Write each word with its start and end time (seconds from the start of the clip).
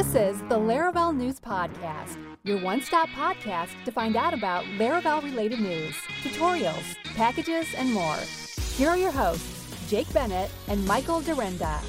This 0.00 0.14
is 0.14 0.38
the 0.48 0.56
Laravel 0.56 1.14
News 1.14 1.38
Podcast, 1.38 2.16
your 2.42 2.58
one 2.62 2.80
stop 2.80 3.10
podcast 3.10 3.68
to 3.84 3.92
find 3.92 4.16
out 4.16 4.32
about 4.32 4.64
Laravel 4.78 5.22
related 5.22 5.60
news, 5.60 5.94
tutorials, 6.22 6.96
packages, 7.14 7.66
and 7.76 7.92
more. 7.92 8.16
Here 8.78 8.88
are 8.88 8.96
your 8.96 9.10
hosts, 9.10 9.90
Jake 9.90 10.10
Bennett 10.14 10.50
and 10.68 10.82
Michael 10.86 11.20
Dyrynda. 11.20 11.80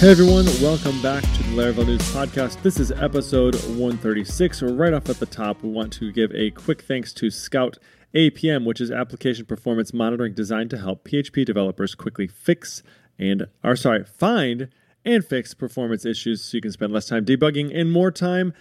Hey 0.00 0.10
everyone, 0.10 0.46
welcome 0.60 1.00
back 1.00 1.22
to 1.22 1.42
the 1.44 1.50
Laravel 1.54 1.86
News 1.86 2.02
Podcast. 2.12 2.60
This 2.62 2.80
is 2.80 2.90
episode 2.90 3.54
136. 3.54 4.62
Right 4.62 4.92
off 4.92 5.08
at 5.08 5.20
the 5.20 5.26
top, 5.26 5.62
we 5.62 5.68
want 5.68 5.92
to 5.92 6.10
give 6.10 6.34
a 6.34 6.50
quick 6.50 6.82
thanks 6.82 7.12
to 7.12 7.30
Scout 7.30 7.78
APM, 8.14 8.64
which 8.64 8.80
is 8.80 8.90
application 8.90 9.46
performance 9.46 9.92
monitoring 9.92 10.34
designed 10.34 10.70
to 10.70 10.78
help 10.78 11.04
PHP 11.08 11.44
developers 11.44 11.94
quickly 11.94 12.26
fix 12.26 12.82
and, 13.18 13.46
or 13.62 13.76
sorry, 13.76 14.04
find 14.04 14.68
and 15.04 15.24
fix 15.24 15.54
performance 15.54 16.04
issues 16.04 16.42
so 16.42 16.56
you 16.56 16.60
can 16.60 16.72
spend 16.72 16.92
less 16.92 17.06
time 17.06 17.24
debugging 17.24 17.74
and 17.78 17.92
more 17.92 18.10
time 18.10 18.52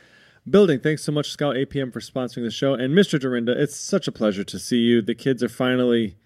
building. 0.49 0.80
Thanks 0.80 1.03
so 1.03 1.12
much, 1.12 1.31
Scout 1.31 1.55
APM, 1.55 1.91
for 1.91 1.99
sponsoring 1.99 2.44
the 2.44 2.52
show. 2.52 2.73
And 2.73 2.94
Mr. 2.95 3.20
Dyrynda, 3.20 3.55
it's 3.55 3.75
such 3.75 4.08
a 4.08 4.12
pleasure 4.12 4.44
to 4.44 4.59
see 4.59 4.77
you. 4.80 5.02
The 5.02 5.16
kids 5.16 5.44
are 5.44 5.50
finally 5.50 6.17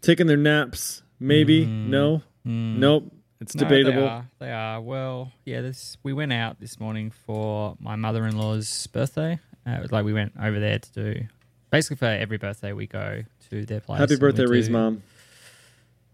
taking 0.00 0.26
their 0.26 0.36
naps. 0.36 1.02
Maybe? 1.18 1.66
Mm. 1.66 1.88
No? 1.88 2.22
Mm. 2.46 2.76
Nope. 2.78 3.12
It's 3.40 3.54
No, 3.54 3.60
debatable. 3.60 4.02
They 4.02 4.06
are. 4.08 4.28
They 4.38 4.52
are. 4.52 4.80
Well, 4.80 5.32
yeah. 5.44 5.60
This 5.60 5.96
we 6.02 6.12
went 6.12 6.32
out 6.32 6.60
this 6.60 6.78
morning 6.78 7.10
for 7.10 7.76
my 7.80 7.96
mother-in-law's 7.96 8.86
birthday. 8.88 9.38
Uh, 9.66 9.70
it 9.72 9.82
was 9.82 9.92
like 9.92 10.04
we 10.04 10.12
went 10.12 10.32
over 10.40 10.58
there 10.60 10.78
to 10.78 10.92
do. 10.92 11.26
Basically, 11.74 11.96
for 11.96 12.04
every 12.06 12.38
birthday 12.38 12.72
we 12.72 12.86
go 12.86 13.24
to 13.50 13.66
their 13.66 13.80
place. 13.80 13.98
Happy 13.98 14.16
birthday, 14.16 14.46
Ree's 14.46 14.70
mom. 14.70 15.02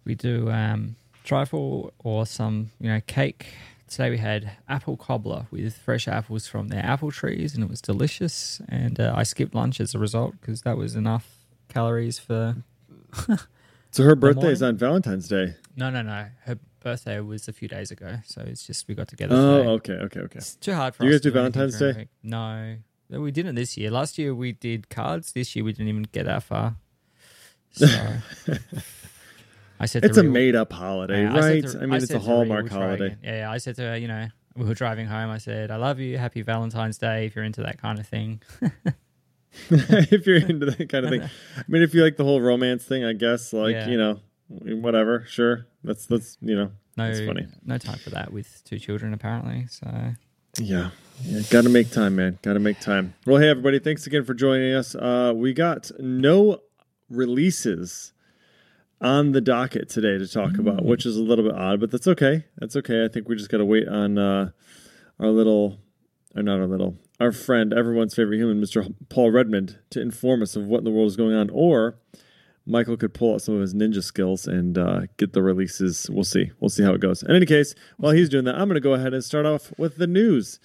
We 0.06 0.14
do 0.14 0.50
um, 0.50 0.97
trifle 1.22 1.92
or 1.98 2.25
some, 2.25 2.70
you 2.80 2.91
know, 2.91 3.00
cake. 3.06 3.47
Today 3.86 4.08
we 4.08 4.16
had 4.16 4.53
apple 4.69 4.97
cobbler 4.97 5.47
with 5.50 5.77
fresh 5.77 6.08
apples 6.08 6.47
from 6.47 6.69
their 6.69 6.83
apple 6.83 7.11
trees, 7.11 7.55
and 7.55 7.62
it 7.62 7.69
was 7.69 7.83
delicious. 7.83 8.62
And 8.70 8.98
uh, 8.98 9.12
I 9.14 9.22
skipped 9.25 9.55
lunch 9.55 9.81
as 9.81 9.94
a 9.94 9.98
result 9.98 10.34
because 10.41 10.62
that 10.62 10.78
was 10.78 10.97
enough 10.97 11.28
calories 11.69 12.19
for. 12.19 12.56
So 13.92 14.05
her 14.05 14.14
birthday 14.14 14.53
is 14.53 14.62
on 14.62 14.77
Valentine's 14.77 15.27
Day. 15.27 15.56
No, 15.75 15.91
no, 15.91 16.00
no. 16.00 16.27
Her 16.44 16.61
birthday 16.78 17.19
was 17.19 17.48
a 17.48 17.53
few 17.53 17.66
days 17.66 17.91
ago, 17.91 18.19
so 18.25 18.41
it's 18.41 18.64
just 18.64 18.86
we 18.86 18.94
got 18.94 19.08
together. 19.08 19.34
Oh, 19.34 19.58
today. 19.58 19.69
okay, 19.69 19.92
okay, 20.05 20.20
okay. 20.20 20.38
It's 20.38 20.55
too 20.55 20.75
hard 20.75 20.94
for 20.94 21.05
you 21.05 21.11
guys 21.11 21.20
do 21.20 21.33
Valentine's 21.33 21.77
Day? 21.77 22.06
No. 22.22 22.77
We 23.11 23.30
didn't 23.33 23.56
this 23.56 23.77
year. 23.77 23.91
Last 23.91 24.19
year 24.19 24.34
we 24.34 24.53
did 24.53 24.89
cards. 24.89 25.33
This 25.33 25.55
year 25.56 25.64
we 25.64 25.72
didn't 25.72 25.89
even 25.89 26.03
get 26.12 26.27
that 26.27 26.42
far. 26.44 26.77
So 27.72 27.86
I 29.78 29.86
said 29.86 30.05
It's 30.05 30.19
a 30.19 30.22
Rhea- 30.22 30.30
made-up 30.30 30.72
holiday, 30.72 31.22
Yeah, 31.22 31.34
I 31.36 31.41
said 31.41 31.48
right? 31.64 31.66
to- 31.72 31.78
I 31.83 31.86
mean, 31.86 32.03
it's 32.03 32.11
a 32.11 32.19
Hallmark 32.19 32.70
we'll 32.70 32.81
holiday. 32.81 33.16
Yeah, 33.22 33.36
yeah, 33.38 33.50
I 33.50 33.58
said 33.58 33.77
to 33.77 33.83
her, 33.83 33.97
you 33.97 34.08
know, 34.08 34.28
we 34.56 34.66
were 34.66 34.75
driving 34.75 35.06
home. 35.06 35.31
I 35.31 35.38
said, 35.38 35.70
"I 35.70 35.77
love 35.77 35.98
you. 36.00 36.19
Happy 36.19 36.42
Valentine's 36.42 36.98
Day. 36.98 37.27
If 37.27 37.34
you're 37.36 37.44
into 37.44 37.62
that 37.62 37.81
kind 37.81 37.98
of 37.98 38.06
thing." 38.06 38.42
if 39.70 40.27
you're 40.27 40.36
into 40.36 40.66
that 40.66 40.88
kind 40.88 41.05
of 41.06 41.11
thing, 41.11 41.22
I 41.56 41.62
mean, 41.69 41.83
if 41.83 41.94
you 41.94 42.03
like 42.03 42.16
the 42.16 42.25
whole 42.25 42.41
romance 42.41 42.84
thing, 42.84 43.05
I 43.05 43.12
guess, 43.14 43.53
like 43.53 43.72
Yeah. 43.72 43.88
you 43.88 43.97
know, 43.97 44.20
whatever. 44.48 45.25
Sure, 45.28 45.66
that's 45.84 46.05
that's 46.06 46.36
you 46.42 46.56
know, 46.56 46.72
No, 46.97 47.06
that's 47.06 47.20
funny. 47.25 47.47
no 47.64 47.78
time 47.78 47.98
for 47.98 48.11
that 48.11 48.33
with 48.33 48.62
two 48.64 48.78
children 48.78 49.14
apparently. 49.14 49.66
So 49.70 49.86
Yeah. 50.59 50.91
Yeah, 51.23 51.43
got 51.51 51.65
to 51.65 51.69
make 51.69 51.91
time, 51.91 52.17
man. 52.17 52.39
Got 52.41 52.55
to 52.55 52.61
make 52.61 52.81
time. 52.81 53.15
Well, 53.27 53.37
hey, 53.37 53.48
everybody. 53.48 53.79
Thanks 53.79 54.06
again 54.06 54.25
for 54.25 54.33
joining 54.33 54.73
us. 54.75 54.95
Uh, 54.95 55.33
we 55.37 55.53
got 55.53 55.91
no 55.98 56.62
releases 57.11 58.12
on 59.03 59.33
the 59.33 59.41
docket 59.41 59.89
today 59.89 60.17
to 60.19 60.27
talk 60.27 60.59
about, 60.59 60.84
which 60.84 61.05
is 61.05 61.16
a 61.16 61.22
little 61.22 61.44
bit 61.44 61.55
odd, 61.55 61.81
but 61.81 61.91
that's 61.91 62.06
okay. 62.06 62.44
That's 62.59 62.75
okay. 62.77 63.05
I 63.05 63.09
think 63.09 63.28
we 63.28 63.37
just 63.37 63.50
got 63.50 63.59
to 63.59 63.65
wait 63.66 63.87
on 63.87 64.16
uh, 64.16 64.50
our 65.19 65.28
little, 65.28 65.78
or 66.34 66.43
not 66.43 66.59
our 66.59 66.66
little, 66.66 66.97
our 67.19 67.33
friend, 67.33 67.75
everyone's 67.75 68.15
favorite 68.15 68.39
human, 68.39 68.60
Mr. 68.60 68.94
Paul 69.10 69.31
Redmond, 69.31 69.78
to 69.91 70.00
inform 70.00 70.43
us 70.43 70.56
of 70.56 70.65
what 70.66 70.78
in 70.78 70.84
the 70.84 70.91
world 70.91 71.09
is 71.09 71.16
going 71.16 71.34
on. 71.34 71.50
Or 71.50 71.99
Michael 72.70 72.97
could 72.97 73.12
pull 73.12 73.34
out 73.34 73.42
some 73.42 73.56
of 73.56 73.60
his 73.60 73.75
ninja 73.75 74.03
skills 74.03 74.47
and 74.47 74.78
uh, 74.78 75.03
get 75.16 75.32
the 75.32 75.42
releases. 75.42 76.08
We'll 76.08 76.25
see. 76.25 76.53
We'll 76.60 76.70
see 76.70 76.82
how 76.82 76.94
it 76.94 77.00
goes. 77.00 77.22
In 77.22 77.34
any 77.34 77.47
case, 77.47 77.75
while 77.97 78.12
he's 78.12 78.28
doing 78.28 78.44
that, 78.44 78.54
I'm 78.54 78.69
going 78.69 78.75
to 78.75 78.81
go 78.81 78.94
ahead 78.94 79.12
and 79.12 79.25
start 79.25 79.44
off 79.44 79.72
with 79.76 79.97
the 79.97 80.06
news. 80.06 80.60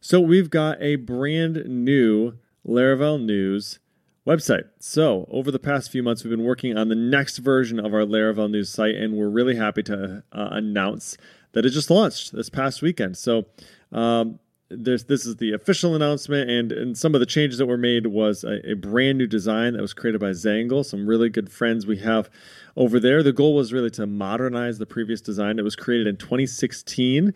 So 0.00 0.20
we've 0.20 0.48
got 0.48 0.80
a 0.80 0.96
brand 0.96 1.64
new 1.66 2.38
Laravel 2.66 3.22
News 3.22 3.78
website. 4.26 4.64
So 4.78 5.28
over 5.30 5.50
the 5.50 5.58
past 5.58 5.90
few 5.90 6.02
months, 6.02 6.24
we've 6.24 6.30
been 6.30 6.44
working 6.44 6.76
on 6.76 6.88
the 6.88 6.94
next 6.94 7.38
version 7.38 7.78
of 7.78 7.92
our 7.92 8.04
Laravel 8.04 8.50
News 8.50 8.70
site, 8.70 8.94
and 8.94 9.14
we're 9.14 9.28
really 9.28 9.56
happy 9.56 9.82
to 9.84 10.22
uh, 10.32 10.48
announce 10.52 11.16
that 11.52 11.66
it 11.66 11.70
just 11.70 11.90
launched 11.90 12.32
this 12.32 12.48
past 12.48 12.80
weekend. 12.80 13.18
So 13.18 13.46
um, 13.92 14.38
there's, 14.70 15.04
this 15.04 15.26
is 15.26 15.36
the 15.36 15.52
official 15.52 15.94
announcement, 15.94 16.48
and, 16.48 16.72
and 16.72 16.96
some 16.96 17.14
of 17.14 17.20
the 17.20 17.26
changes 17.26 17.58
that 17.58 17.66
were 17.66 17.76
made 17.76 18.06
was 18.06 18.44
a, 18.44 18.70
a 18.70 18.74
brand 18.74 19.18
new 19.18 19.26
design 19.26 19.74
that 19.74 19.82
was 19.82 19.92
created 19.92 20.20
by 20.20 20.30
Zaengle, 20.30 20.84
some 20.84 21.06
really 21.06 21.28
good 21.28 21.50
friends 21.50 21.86
we 21.86 21.98
have 21.98 22.30
over 22.76 23.00
there. 23.00 23.22
The 23.22 23.32
goal 23.32 23.54
was 23.54 23.72
really 23.72 23.90
to 23.90 24.06
modernize 24.06 24.78
the 24.78 24.86
previous 24.86 25.20
design. 25.20 25.58
It 25.58 25.62
was 25.62 25.76
created 25.76 26.06
in 26.06 26.16
2016. 26.16 27.34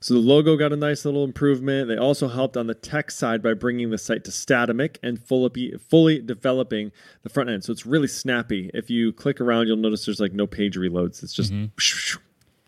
So 0.00 0.14
the 0.14 0.20
logo 0.20 0.56
got 0.56 0.72
a 0.72 0.76
nice 0.76 1.04
little 1.04 1.24
improvement. 1.24 1.88
They 1.88 1.96
also 1.96 2.28
helped 2.28 2.56
on 2.56 2.66
the 2.66 2.74
tech 2.74 3.10
side 3.10 3.42
by 3.42 3.54
bringing 3.54 3.90
the 3.90 3.98
site 3.98 4.24
to 4.24 4.30
Statamic 4.30 4.98
and 5.02 5.20
fully, 5.20 5.74
fully 5.88 6.20
developing 6.20 6.92
the 7.22 7.28
front 7.28 7.50
end. 7.50 7.64
So 7.64 7.72
it's 7.72 7.86
really 7.86 8.06
snappy. 8.06 8.70
If 8.74 8.90
you 8.90 9.12
click 9.12 9.40
around, 9.40 9.66
you'll 9.66 9.78
notice 9.78 10.04
there's 10.04 10.20
like 10.20 10.32
no 10.32 10.46
page 10.46 10.76
reloads. 10.76 11.22
It's 11.22 11.32
just 11.32 11.52
mm-hmm. 11.52 11.72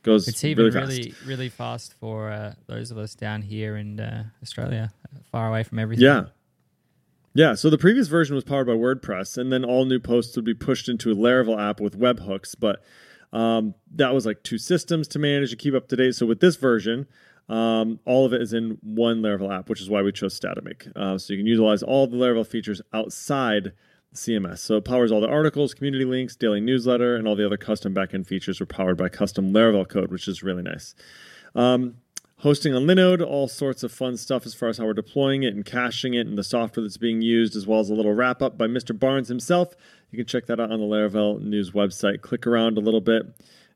Goes 0.02 0.28
it's 0.28 0.44
even 0.44 0.66
really 0.66 0.80
really 0.80 1.10
fast. 1.10 1.26
really, 1.26 1.48
fast 1.48 1.94
for 1.94 2.30
uh, 2.30 2.54
those 2.66 2.90
of 2.90 2.98
us 2.98 3.14
down 3.14 3.42
here 3.42 3.76
in 3.76 4.00
uh, 4.00 4.24
Australia, 4.42 4.92
far 5.30 5.48
away 5.48 5.62
from 5.62 5.78
everything. 5.78 6.04
Yeah. 6.04 6.24
Yeah, 7.34 7.54
so 7.54 7.70
the 7.70 7.78
previous 7.78 8.08
version 8.08 8.34
was 8.34 8.42
powered 8.42 8.66
by 8.66 8.72
WordPress, 8.72 9.38
and 9.38 9.52
then 9.52 9.64
all 9.64 9.84
new 9.84 10.00
posts 10.00 10.34
would 10.34 10.44
be 10.44 10.54
pushed 10.54 10.88
into 10.88 11.12
a 11.12 11.14
Laravel 11.14 11.60
app 11.60 11.78
with 11.78 11.96
webhooks. 11.96 12.56
But 12.58 12.82
um, 13.32 13.74
that 13.94 14.12
was 14.12 14.26
like 14.26 14.42
two 14.42 14.58
systems 14.58 15.06
to 15.08 15.20
manage 15.20 15.52
and 15.52 15.60
keep 15.60 15.74
up 15.74 15.86
to 15.88 15.96
date. 15.96 16.16
So 16.16 16.26
with 16.26 16.40
this 16.40 16.56
version, 16.56 17.06
um, 17.48 18.00
all 18.04 18.26
of 18.26 18.32
it 18.32 18.42
is 18.42 18.52
in 18.52 18.78
one 18.82 19.22
Laravel 19.22 19.56
app, 19.56 19.68
which 19.68 19.80
is 19.80 19.88
why 19.88 20.02
we 20.02 20.10
chose 20.10 20.38
Statamic. 20.38 20.90
Uh, 20.96 21.16
so 21.16 21.32
you 21.32 21.38
can 21.38 21.46
utilize 21.46 21.82
all 21.82 22.06
the 22.06 22.16
Laravel 22.16 22.46
features 22.46 22.82
outside 22.92 23.72
CMS. 24.14 24.58
So 24.58 24.76
it 24.76 24.84
powers 24.84 25.12
all 25.12 25.20
the 25.20 25.28
articles, 25.28 25.74
community 25.74 26.04
links, 26.04 26.36
daily 26.36 26.60
newsletter, 26.60 27.16
and 27.16 27.28
all 27.28 27.36
the 27.36 27.46
other 27.46 27.56
custom 27.56 27.94
backend 27.94 28.26
features 28.26 28.60
are 28.60 28.66
powered 28.66 28.96
by 28.96 29.08
custom 29.08 29.52
Laravel 29.52 29.88
code, 29.88 30.10
which 30.10 30.28
is 30.28 30.42
really 30.42 30.62
nice. 30.62 30.94
Um, 31.54 31.96
hosting 32.38 32.74
on 32.74 32.84
Linode, 32.84 33.24
all 33.24 33.48
sorts 33.48 33.82
of 33.82 33.92
fun 33.92 34.16
stuff 34.16 34.46
as 34.46 34.54
far 34.54 34.68
as 34.68 34.78
how 34.78 34.84
we're 34.86 34.94
deploying 34.94 35.42
it 35.42 35.54
and 35.54 35.64
caching 35.64 36.14
it 36.14 36.26
and 36.26 36.38
the 36.38 36.44
software 36.44 36.82
that's 36.82 36.96
being 36.96 37.20
used, 37.20 37.56
as 37.56 37.66
well 37.66 37.80
as 37.80 37.90
a 37.90 37.94
little 37.94 38.14
wrap 38.14 38.42
up 38.42 38.56
by 38.56 38.66
Mr. 38.66 38.98
Barnes 38.98 39.28
himself. 39.28 39.74
You 40.10 40.16
can 40.16 40.26
check 40.26 40.46
that 40.46 40.58
out 40.58 40.72
on 40.72 40.80
the 40.80 40.86
Laravel 40.86 41.40
News 41.42 41.72
website. 41.72 42.22
Click 42.22 42.46
around 42.46 42.78
a 42.78 42.80
little 42.80 43.00
bit. 43.00 43.24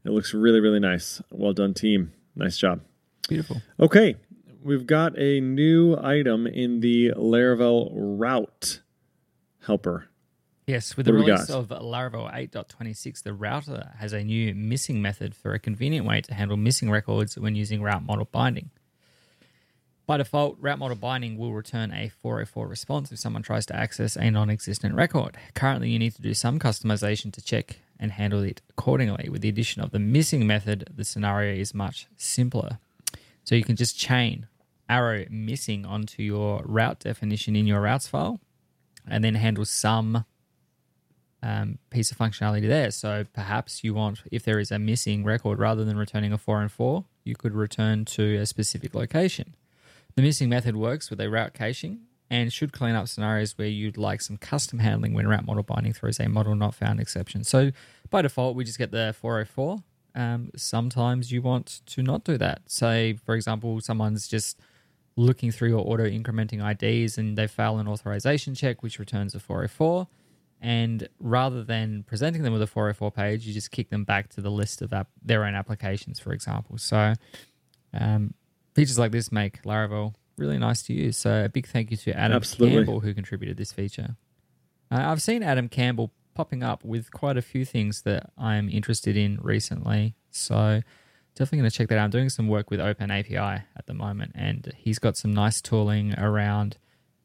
It 0.05 0.11
looks 0.11 0.35
really, 0.35 0.61
really 0.61 0.81
nice. 0.81 1.21
Well 1.31 1.53
done, 1.53 1.75
team. 1.75 2.13
Nice 2.35 2.57
job. 2.57 2.81
beautiful. 3.29 3.61
Okay, 3.79 4.17
we've 4.63 4.87
got 4.87 5.17
a 5.19 5.41
new 5.41 5.97
item 5.97 6.47
in 6.47 6.81
the 6.81 7.13
Laravel 7.17 7.91
route 7.93 8.81
helper. 9.67 10.09
Yes, 10.67 10.97
with 10.97 11.07
the 11.07 11.13
What 11.13 11.25
we 11.25 11.31
release 11.33 11.51
of 11.51 11.69
Laravel 11.69 12.33
8.26, 12.33 13.25
the 13.25 13.33
router 13.33 13.91
has 13.99 14.13
a 14.13 14.23
new 14.23 14.55
missing 14.55 15.03
method 15.03 15.35
for 15.35 15.55
a 15.55 15.59
convenient 15.59 16.07
way 16.07 16.21
to 16.21 16.35
handle 16.35 16.57
missing 16.57 16.89
records 16.89 17.37
when 17.37 17.57
using 17.57 17.83
route 17.83 18.05
model 18.05 18.29
binding. 18.31 18.71
By 20.07 20.19
default, 20.19 20.59
route 20.61 20.79
model 20.79 20.97
binding 20.97 21.37
will 21.37 21.53
return 21.53 21.93
a 21.93 22.09
404 22.11 22.69
response 22.69 23.11
if 23.11 23.19
someone 23.19 23.43
tries 23.43 23.67
to 23.67 23.77
access 23.77 24.15
a 24.17 24.31
non 24.31 24.51
existent 24.51 24.95
record. 24.95 25.37
Currently, 25.55 25.91
you 25.91 25.99
need 25.99 26.15
to 26.15 26.23
do 26.23 26.35
some 26.35 26.61
customization 26.61 27.33
to 27.33 27.43
check 27.43 27.79
and 27.99 28.13
handle 28.13 28.43
it 28.43 28.63
accordingly. 28.71 29.29
With 29.29 29.43
the 29.43 29.49
addition 29.49 29.83
of 29.83 29.91
the 29.91 29.99
missing 29.99 30.47
method, 30.47 30.91
the 30.95 31.05
scenario 31.05 31.55
is 31.55 31.75
much 31.75 32.07
simpler. 32.17 32.79
So 33.45 33.57
you 33.57 33.65
can 33.65 33.77
just 33.77 33.99
chain 33.99 34.47
arrow 34.89 35.25
missing 35.31 35.87
onto 35.87 36.23
your 36.23 36.63
route 36.67 37.01
definition 37.01 37.57
in 37.57 37.67
your 37.67 37.81
routes 37.81 38.07
file 38.07 38.41
and 39.09 39.25
then 39.25 39.35
handle 39.35 39.65
some 39.65 40.25
um, 41.43 41.79
piece 41.91 42.11
of 42.11 42.19
functionality 42.19 42.69
there. 42.69 42.91
So 42.91 43.25
perhaps 43.33 43.83
you 43.83 43.95
want, 43.95 44.23
if 44.31 44.45
there 44.45 44.59
is 44.59 44.71
a 44.71 44.79
missing 44.79 45.25
record, 45.25 45.59
rather 45.59 45.85
than 45.85 45.97
returning 45.97 46.33
a 46.33 46.39
four 46.39 46.61
and 46.61 46.71
four, 46.71 47.05
you 47.25 47.35
could 47.35 47.55
return 47.55 48.05
to 48.07 48.37
a 48.37 48.47
specific 48.47 48.95
location. 48.95 49.55
The 50.15 50.23
missing 50.23 50.49
method 50.49 50.77
works 50.77 51.11
with 51.11 51.21
a 51.21 51.29
route 51.31 51.55
caching 51.55 52.01
and 52.31 52.53
should 52.53 52.73
clean 52.73 52.95
up 52.95 53.09
scenarios 53.09 53.59
where 53.59 53.69
you'd 53.69 53.97
like 53.97 54.21
some 54.21 54.37
custom 54.37 54.79
handling 54.79 55.15
when 55.15 55.27
route 55.27 55.45
model 55.45 55.63
binding 55.63 55.93
throws 55.93 56.21
a 56.21 56.29
model 56.29 56.55
not 56.55 56.75
found 56.75 57.01
exception. 57.01 57.45
So 57.45 57.73
by 58.11 58.23
default, 58.23 58.57
we 58.57 58.65
just 58.65 58.79
get 58.79 58.91
the 58.91 59.15
404. 59.19 59.83
Um, 60.15 60.51
sometimes 60.57 61.33
you 61.33 61.43
want 61.43 61.81
to 61.87 62.03
not 62.03 62.25
do 62.25 62.39
that. 62.39 62.63
Say, 62.67 63.15
for 63.25 63.35
example, 63.35 63.81
someone's 63.81 64.29
just 64.29 64.59
looking 65.17 65.51
through 65.51 65.71
your 65.71 65.81
auto 65.81 66.09
incrementing 66.09 66.63
IDs 66.63 67.19
and 67.19 67.37
they 67.37 67.47
fail 67.47 67.79
an 67.79 67.89
authorization 67.89 68.55
check, 68.55 68.83
which 68.83 68.99
returns 68.99 69.35
a 69.35 69.41
404 69.41 70.07
And 70.63 71.09
rather 71.19 71.65
than 71.65 72.05
presenting 72.05 72.45
them 72.45 72.53
with 72.53 72.63
a 72.63 72.69
404 72.69 73.11
page, 73.11 73.47
you 73.47 73.53
just 73.53 73.73
kick 73.73 73.91
them 73.91 74.05
back 74.05 74.29
to 74.31 74.41
the 74.41 74.51
list 74.51 74.81
of 74.81 74.93
app- 74.93 75.11
their 75.21 75.45
own 75.45 75.57
applications, 75.57 76.21
for 76.21 76.33
example. 76.33 76.79
So 76.79 77.15
um, 77.93 78.33
features 78.75 78.97
like 78.97 79.11
this 79.11 79.33
make 79.33 79.63
Laravel 79.65 80.15
really 80.39 80.59
nice 80.59 80.83
to 80.85 80.93
use. 80.93 81.17
So 81.17 81.45
a 81.45 81.49
big 81.49 81.67
thank 81.67 81.91
you 81.91 81.97
to 81.99 82.17
Adam 82.17 82.37
Absolutely. 82.37 82.77
Campbell 82.77 83.01
who 83.01 83.13
contributed 83.13 83.57
this 83.57 83.73
feature. 83.73 84.17
Uh, 84.91 85.03
I've 85.05 85.21
seen 85.21 85.43
Adam 85.43 85.69
Campbell 85.69 86.13
popping 86.35 86.63
up 86.63 86.85
with 86.85 87.11
quite 87.11 87.37
a 87.37 87.43
few 87.43 87.65
things 87.65 88.03
that 88.03 88.31
I'm 88.39 88.69
interested 88.69 89.17
in 89.17 89.39
recently. 89.43 90.15
So 90.31 90.81
definitely 91.35 91.59
going 91.59 91.71
to 91.71 91.77
check 91.77 91.89
that 91.89 91.99
out. 91.99 92.05
I'm 92.05 92.11
doing 92.11 92.31
some 92.31 92.47
work 92.47 92.71
with 92.71 92.81
Open 92.81 93.11
API 93.11 93.37
at 93.37 93.87
the 93.87 93.95
moment, 93.95 94.33
and 94.35 94.73
he's 94.77 94.99
got 94.99 95.17
some 95.17 95.33
nice 95.33 95.61
tooling 95.61 96.15
around 96.19 96.79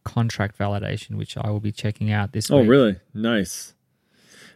contract 0.08 0.58
validation, 0.58 1.16
which 1.16 1.38
I 1.38 1.50
will 1.50 1.60
be 1.60 1.72
checking 1.72 2.12
out 2.12 2.32
this 2.32 2.50
week. 2.50 2.56
Oh, 2.56 2.62
week. 2.62 2.70
really? 2.70 2.96
Nice. 3.14 3.74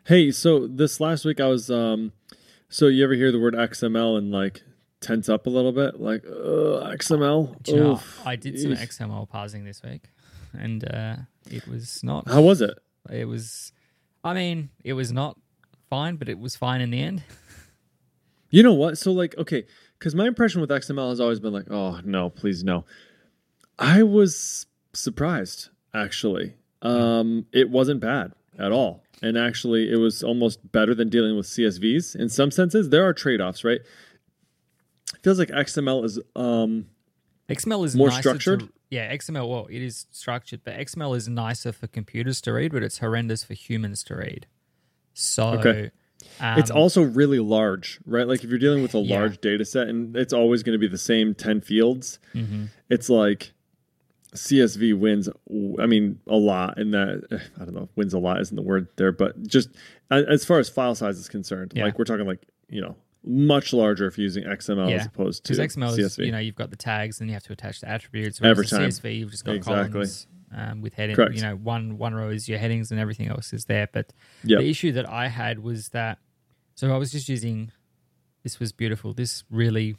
Hey, 0.05 0.31
so 0.31 0.67
this 0.67 0.99
last 0.99 1.25
week 1.25 1.39
I 1.39 1.47
was 1.47 1.69
um 1.69 2.13
so 2.69 2.87
you 2.87 3.03
ever 3.03 3.13
hear 3.13 3.31
the 3.31 3.39
word 3.39 3.53
XML 3.53 4.17
and 4.17 4.31
like 4.31 4.63
tense 5.01 5.27
up 5.27 5.45
a 5.45 5.49
little 5.49 5.73
bit? 5.73 5.99
Like, 5.99 6.23
uh, 6.25 6.87
XML? 6.95 7.61
Do 7.63 7.71
you 7.71 7.79
know, 7.79 7.91
Oof. 7.93 8.21
I 8.25 8.37
did 8.37 8.57
some 8.57 8.71
Eesh. 8.71 8.97
XML 8.97 9.27
parsing 9.27 9.65
this 9.65 9.83
week, 9.83 10.03
and 10.53 10.89
uh, 10.89 11.15
it 11.49 11.67
was 11.67 12.01
not. 12.03 12.29
How 12.29 12.41
was 12.41 12.61
it? 12.61 12.77
It 13.09 13.25
was, 13.25 13.73
I 14.23 14.33
mean, 14.33 14.69
it 14.83 14.93
was 14.93 15.11
not 15.11 15.37
fine, 15.89 16.15
but 16.15 16.29
it 16.29 16.39
was 16.39 16.55
fine 16.55 16.81
in 16.81 16.91
the 16.91 17.01
end. 17.01 17.23
You 18.53 18.63
know 18.63 18.73
what? 18.73 18.97
So 18.97 19.13
like, 19.13 19.33
okay, 19.37 19.65
because 19.97 20.13
my 20.13 20.27
impression 20.27 20.59
with 20.59 20.69
XML 20.69 21.09
has 21.09 21.21
always 21.21 21.39
been 21.39 21.53
like, 21.53 21.71
oh 21.71 22.01
no, 22.03 22.29
please 22.29 22.65
no. 22.65 22.83
I 23.79 24.03
was 24.03 24.65
surprised 24.93 25.69
actually. 25.93 26.55
Um, 26.81 27.45
it 27.51 27.69
wasn't 27.69 27.99
bad 27.99 28.33
at 28.57 28.71
all, 28.71 29.03
and 29.21 29.37
actually, 29.37 29.91
it 29.91 29.97
was 29.97 30.23
almost 30.23 30.71
better 30.71 30.95
than 30.95 31.09
dealing 31.09 31.35
with 31.37 31.45
CSVs 31.45 32.15
in 32.15 32.27
some 32.29 32.49
senses. 32.49 32.89
There 32.89 33.05
are 33.05 33.13
trade 33.13 33.39
offs, 33.41 33.63
right? 33.63 33.81
It 35.13 35.23
feels 35.23 35.37
like 35.37 35.49
XML 35.49 36.03
is 36.05 36.19
um 36.35 36.87
XML 37.49 37.85
is 37.85 37.95
More 37.95 38.09
structured? 38.11 38.61
To, 38.61 38.69
yeah, 38.89 39.13
XML. 39.15 39.47
Well, 39.47 39.67
it 39.69 39.81
is 39.81 40.07
structured, 40.11 40.61
but 40.63 40.75
XML 40.75 41.15
is 41.15 41.27
nicer 41.27 41.71
for 41.71 41.87
computers 41.87 42.41
to 42.41 42.53
read, 42.53 42.71
but 42.71 42.81
it's 42.81 42.97
horrendous 42.99 43.43
for 43.43 43.53
humans 43.53 44.03
to 44.05 44.15
read. 44.15 44.47
So, 45.13 45.49
Okay. 45.59 45.91
um, 46.39 46.57
it's 46.59 46.71
also 46.71 47.01
really 47.01 47.39
large, 47.39 47.99
right? 48.05 48.27
Like 48.27 48.43
if 48.43 48.49
you're 48.49 48.57
dealing 48.59 48.81
with 48.81 48.95
a 48.95 48.99
Yeah. 48.99 49.19
large 49.19 49.39
data 49.41 49.65
set 49.65 49.87
and 49.89 50.15
it's 50.15 50.33
always 50.33 50.63
going 50.63 50.73
to 50.73 50.79
be 50.79 50.87
the 50.87 50.97
same 50.97 51.35
10 51.35 51.61
fields, 51.61 52.19
mhm. 52.33 52.69
it's 52.89 53.09
like 53.09 53.53
CSV 54.35 54.97
wins, 54.97 55.27
I 55.79 55.85
mean, 55.85 56.19
a 56.27 56.35
lot 56.37 56.77
in 56.79 56.91
that. 56.91 57.23
eh, 57.31 57.37
I 57.59 57.65
don't 57.65 57.73
know, 57.75 57.89
wins 57.95 58.13
a 58.13 58.19
lot 58.19 58.39
isn't 58.41 58.55
the 58.55 58.61
word 58.61 58.87
there, 58.95 59.11
but 59.11 59.41
just 59.47 59.69
as 60.09 60.45
far 60.45 60.59
as 60.59 60.69
file 60.69 60.95
size 60.95 61.17
is 61.17 61.27
concerned, 61.29 61.73
Yeah. 61.75 61.83
like 61.85 61.97
we're 61.99 62.05
talking 62.05 62.25
like, 62.25 62.45
you 62.69 62.81
know, 62.81 62.95
much 63.23 63.71
larger 63.73 64.07
if 64.07 64.17
you're 64.17 64.23
using 64.23 64.45
XML 64.45 64.89
Yeah. 64.89 64.95
as 64.97 65.05
opposed 65.05 65.43
to 65.45 65.53
because 65.53 65.75
XML 65.75 65.89
is 65.97 66.15
CSV. 66.17 66.25
you 66.25 66.31
know 66.31 66.39
you've 66.39 66.55
got 66.55 66.71
the 66.71 66.75
tags 66.77 67.19
and 67.19 67.29
you 67.29 67.33
have 67.33 67.43
to 67.43 67.53
attach 67.53 67.81
the 67.81 67.89
attributes. 67.89 68.39
Every 68.41 68.65
time. 68.65 68.81
CSV 68.89 69.19
you've 69.19 69.31
just 69.31 69.45
got 69.45 69.55
Exactly. 69.55 69.91
columns 69.91 70.27
um, 70.55 70.81
with 70.81 70.95
heading. 70.95 71.15
Correct. 71.15 71.35
You 71.35 71.41
know, 71.43 71.55
one 71.55 71.97
one 71.99 72.15
row 72.15 72.29
is 72.29 72.49
your 72.49 72.57
headings 72.57 72.89
and 72.89 72.99
everything 72.99 73.27
else 73.27 73.53
is 73.53 73.65
there. 73.65 73.87
But 73.93 74.11
Yep. 74.43 74.59
the 74.61 74.69
issue 74.69 74.91
that 74.93 75.07
I 75.07 75.27
had 75.27 75.59
was 75.59 75.89
that 75.89 76.17
so 76.73 76.91
I 76.93 76.97
was 76.97 77.11
just 77.11 77.29
using. 77.29 77.71
This 78.43 78.59
was 78.59 78.71
beautiful. 78.71 79.13
This 79.13 79.43
really 79.51 79.95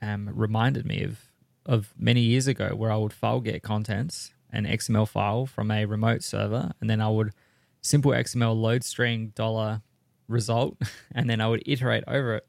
um, 0.00 0.30
reminded 0.32 0.86
me 0.86 1.02
of 1.02 1.31
of 1.66 1.92
many 1.96 2.20
years 2.20 2.46
ago 2.46 2.74
where 2.74 2.90
I 2.90 2.96
would 2.96 3.12
file 3.12 3.40
get 3.40 3.62
contents 3.62 4.32
an 4.52 4.66
XML 4.66 5.08
file 5.08 5.46
from 5.46 5.70
a 5.70 5.86
remote 5.86 6.22
server, 6.22 6.72
and 6.80 6.90
then 6.90 7.00
I 7.00 7.08
would 7.08 7.32
simple 7.80 8.12
XML 8.12 8.54
load 8.54 8.84
string 8.84 9.32
dollar 9.34 9.82
result, 10.28 10.76
and 11.14 11.28
then 11.28 11.40
I 11.40 11.48
would 11.48 11.62
iterate 11.66 12.04
over 12.06 12.36
it. 12.36 12.46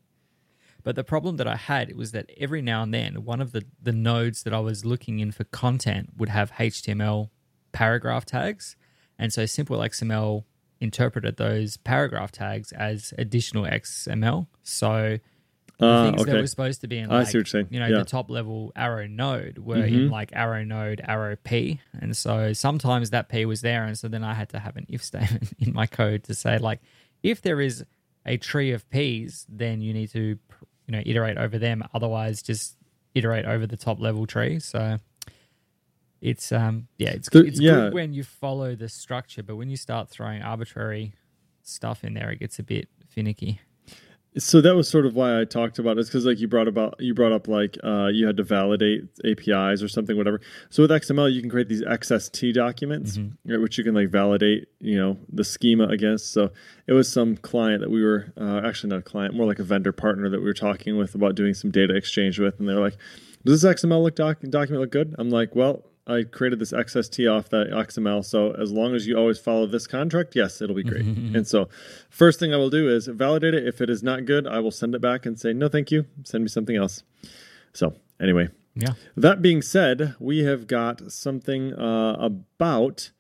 But 0.83 0.97
the 0.97 1.03
problem 1.03 1.37
that 1.37 1.47
I 1.47 1.55
had 1.55 1.95
was 1.95 2.11
that 2.11 2.29
every 2.37 2.61
now 2.61 2.83
and 2.83 2.93
then, 2.93 3.23
one 3.23 3.39
of 3.39 3.53
the, 3.53 3.63
the 3.81 3.93
nodes 3.93 4.43
that 4.43 4.53
I 4.53 4.59
was 4.59 4.83
looking 4.83 5.19
in 5.19 5.31
for 5.31 5.45
content 5.45 6.09
would 6.17 6.29
have 6.29 6.51
HTML 6.51 7.29
paragraph 7.71 8.25
tags. 8.25 8.75
And 9.17 9.31
so 9.31 9.45
Simple 9.45 9.77
XML 9.77 10.43
interpreted 10.81 11.37
those 11.37 11.77
paragraph 11.77 12.33
tags 12.33 12.73
as 12.73 13.13
additional 13.17 13.63
XML. 13.63 14.47
So 14.61 15.19
Ah, 15.83 16.11
things 16.11 16.25
that 16.25 16.35
were 16.35 16.47
supposed 16.47 16.81
to 16.81 16.87
be 16.87 16.97
in 16.97 17.11
I 17.11 17.23
see 17.23 17.29
what 17.29 17.33
you're 17.33 17.45
saying. 17.45 17.67
you 17.71 17.79
know, 17.79 17.87
Yeah. 17.87 17.99
the 17.99 18.05
top 18.05 18.29
level 18.29 18.71
arrow 18.75 19.07
node 19.07 19.57
were 19.59 19.77
Mhm. 19.77 19.87
in 19.93 20.09
like 20.09 20.31
arrow 20.33 20.63
node, 20.63 21.01
arrow 21.03 21.35
P. 21.35 21.79
And 21.99 22.15
so 22.15 22.53
sometimes 22.53 23.09
that 23.11 23.29
P 23.29 23.45
was 23.45 23.61
there. 23.61 23.83
And 23.85 23.97
so 23.97 24.07
then 24.07 24.23
I 24.23 24.33
had 24.33 24.49
to 24.49 24.59
have 24.59 24.75
an 24.77 24.85
if 24.89 25.03
statement 25.11 25.53
in 25.59 25.73
my 25.73 25.85
code 25.87 26.23
to 26.25 26.33
say, 26.33 26.57
like, 26.57 26.81
if 27.21 27.41
there 27.41 27.59
is 27.61 27.83
a 28.25 28.37
tree 28.37 28.71
of 28.71 28.89
P's, 28.89 29.45
then 29.49 29.81
you 29.81 29.93
need 29.93 30.09
to, 30.11 30.19
you 30.19 30.37
know, 30.89 31.01
iterate 31.05 31.37
over 31.37 31.57
them. 31.59 31.83
Otherwise, 31.93 32.41
just 32.41 32.77
iterate 33.13 33.45
over 33.45 33.67
the 33.67 33.77
top 33.77 33.99
level 33.99 34.25
tree. 34.25 34.59
So 34.59 34.97
it's, 36.21 36.51
um, 36.51 36.87
yeah, 36.97 37.09
it's, 37.11 37.29
The- 37.29 37.45
it's 37.45 37.59
yeah. 37.59 37.71
good 37.73 37.93
when 37.93 38.13
you 38.13 38.23
follow 38.23 38.75
the 38.75 38.87
structure, 38.89 39.43
but 39.43 39.55
when 39.57 39.69
you 39.69 39.77
start 39.77 40.09
throwing 40.09 40.41
arbitrary 40.41 41.13
stuff 41.63 42.03
in 42.03 42.13
there, 42.13 42.29
it 42.31 42.39
gets 42.39 42.59
a 42.59 42.63
bit 42.63 42.87
finicky. 43.07 43.59
So 44.37 44.61
that 44.61 44.75
was 44.75 44.89
sort 44.89 45.05
of 45.05 45.13
why 45.15 45.39
I 45.39 45.45
talked 45.45 45.77
about 45.77 45.97
it. 45.99 46.05
because 46.07 46.25
like 46.25 46.39
you 46.39 46.47
brought 46.47 46.67
about 46.67 46.95
you 46.99 47.13
brought 47.13 47.31
up 47.31 47.47
like 47.47 47.77
uh, 47.83 48.07
you 48.07 48.25
had 48.25 48.35
to 48.37 48.43
validate 48.43 49.03
APIs 49.23 49.83
or 49.83 49.87
something, 49.87 50.17
whatever. 50.17 50.41
So 50.71 50.81
with 50.83 50.89
XML, 50.91 51.31
you 51.31 51.39
can 51.41 51.51
create 51.51 51.69
these 51.69 51.83
XSD 51.83 52.53
documents, 52.53 53.17
right, 53.45 53.61
which 53.61 53.77
you 53.77 53.83
can 53.83 53.93
like 53.93 54.09
validate, 54.09 54.67
you 54.79 54.97
know, 54.97 55.17
the 55.31 55.43
schema 55.43 55.85
against. 55.87 56.31
So 56.33 56.51
it 56.87 56.93
was 56.93 57.11
some 57.11 57.37
client 57.37 57.81
that 57.81 57.91
we 57.91 58.03
were 58.03 58.33
uh, 58.35 58.61
actually 58.65 58.89
not 58.89 58.99
a 58.99 59.03
client, 59.03 59.35
more 59.35 59.45
like 59.45 59.59
a 59.59 59.63
vendor 59.63 59.91
partner 59.91 60.29
that 60.29 60.39
we 60.39 60.45
were 60.45 60.53
talking 60.53 60.97
with 60.97 61.13
about 61.13 61.35
doing 61.35 61.53
some 61.53 61.69
data 61.69 61.95
exchange 61.95 62.39
with, 62.39 62.59
and 62.59 62.67
they're 62.67 62.79
like, 62.79 62.97
"Does 63.45 63.61
this 63.61 63.75
XML 63.75 64.01
look 64.01 64.15
doc- 64.15 64.41
document 64.49 64.81
look 64.81 64.91
good?" 64.91 65.15
I'm 65.19 65.29
like, 65.29 65.55
"Well." 65.55 65.85
I 66.05 66.23
created 66.23 66.59
this 66.59 66.73
XSD 66.73 67.31
off 67.33 67.47
that 67.49 67.67
XML. 67.69 68.25
So 68.25 68.51
as 68.51 68.71
long 68.73 68.93
as 68.93 69.07
you 69.07 69.17
always 69.17 69.39
follow 69.39 69.65
this 69.65 69.87
contract, 69.87 70.35
yes, 70.35 70.61
it'll 70.61 70.75
be 70.75 70.83
great. 70.83 71.05
and 71.05 71.47
so 71.47 71.69
first 72.09 72.39
thing 72.39 72.53
I 72.53 72.57
will 72.57 72.69
do 72.69 72.89
is 72.89 73.07
validate 73.07 73.53
it. 73.53 73.65
If 73.65 73.79
it 73.79 73.89
is 73.89 74.03
not 74.03 74.25
good, 74.25 74.45
I 74.45 74.59
will 74.59 74.71
send 74.71 74.95
it 74.95 75.01
back 75.01 75.25
and 75.25 75.39
say, 75.39 75.53
no, 75.53 75.69
thank 75.69 75.91
you. 75.91 76.05
Send 76.23 76.43
me 76.43 76.49
something 76.49 76.75
else. 76.75 77.03
So 77.71 77.95
anyway, 78.19 78.49
Yeah. 78.75 78.93
that 79.15 79.41
being 79.41 79.61
said, 79.61 80.15
we 80.19 80.39
have 80.39 80.67
got 80.67 81.09
something 81.11 81.73
uh, 81.73 82.17
about 82.19 83.11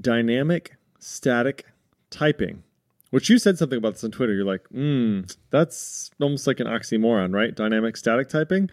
dynamic 0.00 0.76
static 0.98 1.66
typing, 2.10 2.62
which 3.10 3.28
you 3.28 3.38
said 3.38 3.58
something 3.58 3.78
about 3.78 3.94
this 3.94 4.04
on 4.04 4.10
Twitter. 4.12 4.32
You're 4.32 4.44
like, 4.44 4.66
hmm, 4.68 5.22
that's 5.50 6.10
almost 6.20 6.46
like 6.46 6.60
an 6.60 6.66
oxymoron, 6.66 7.34
right? 7.34 7.54
Dynamic 7.54 7.96
static 7.96 8.28
typing. 8.28 8.70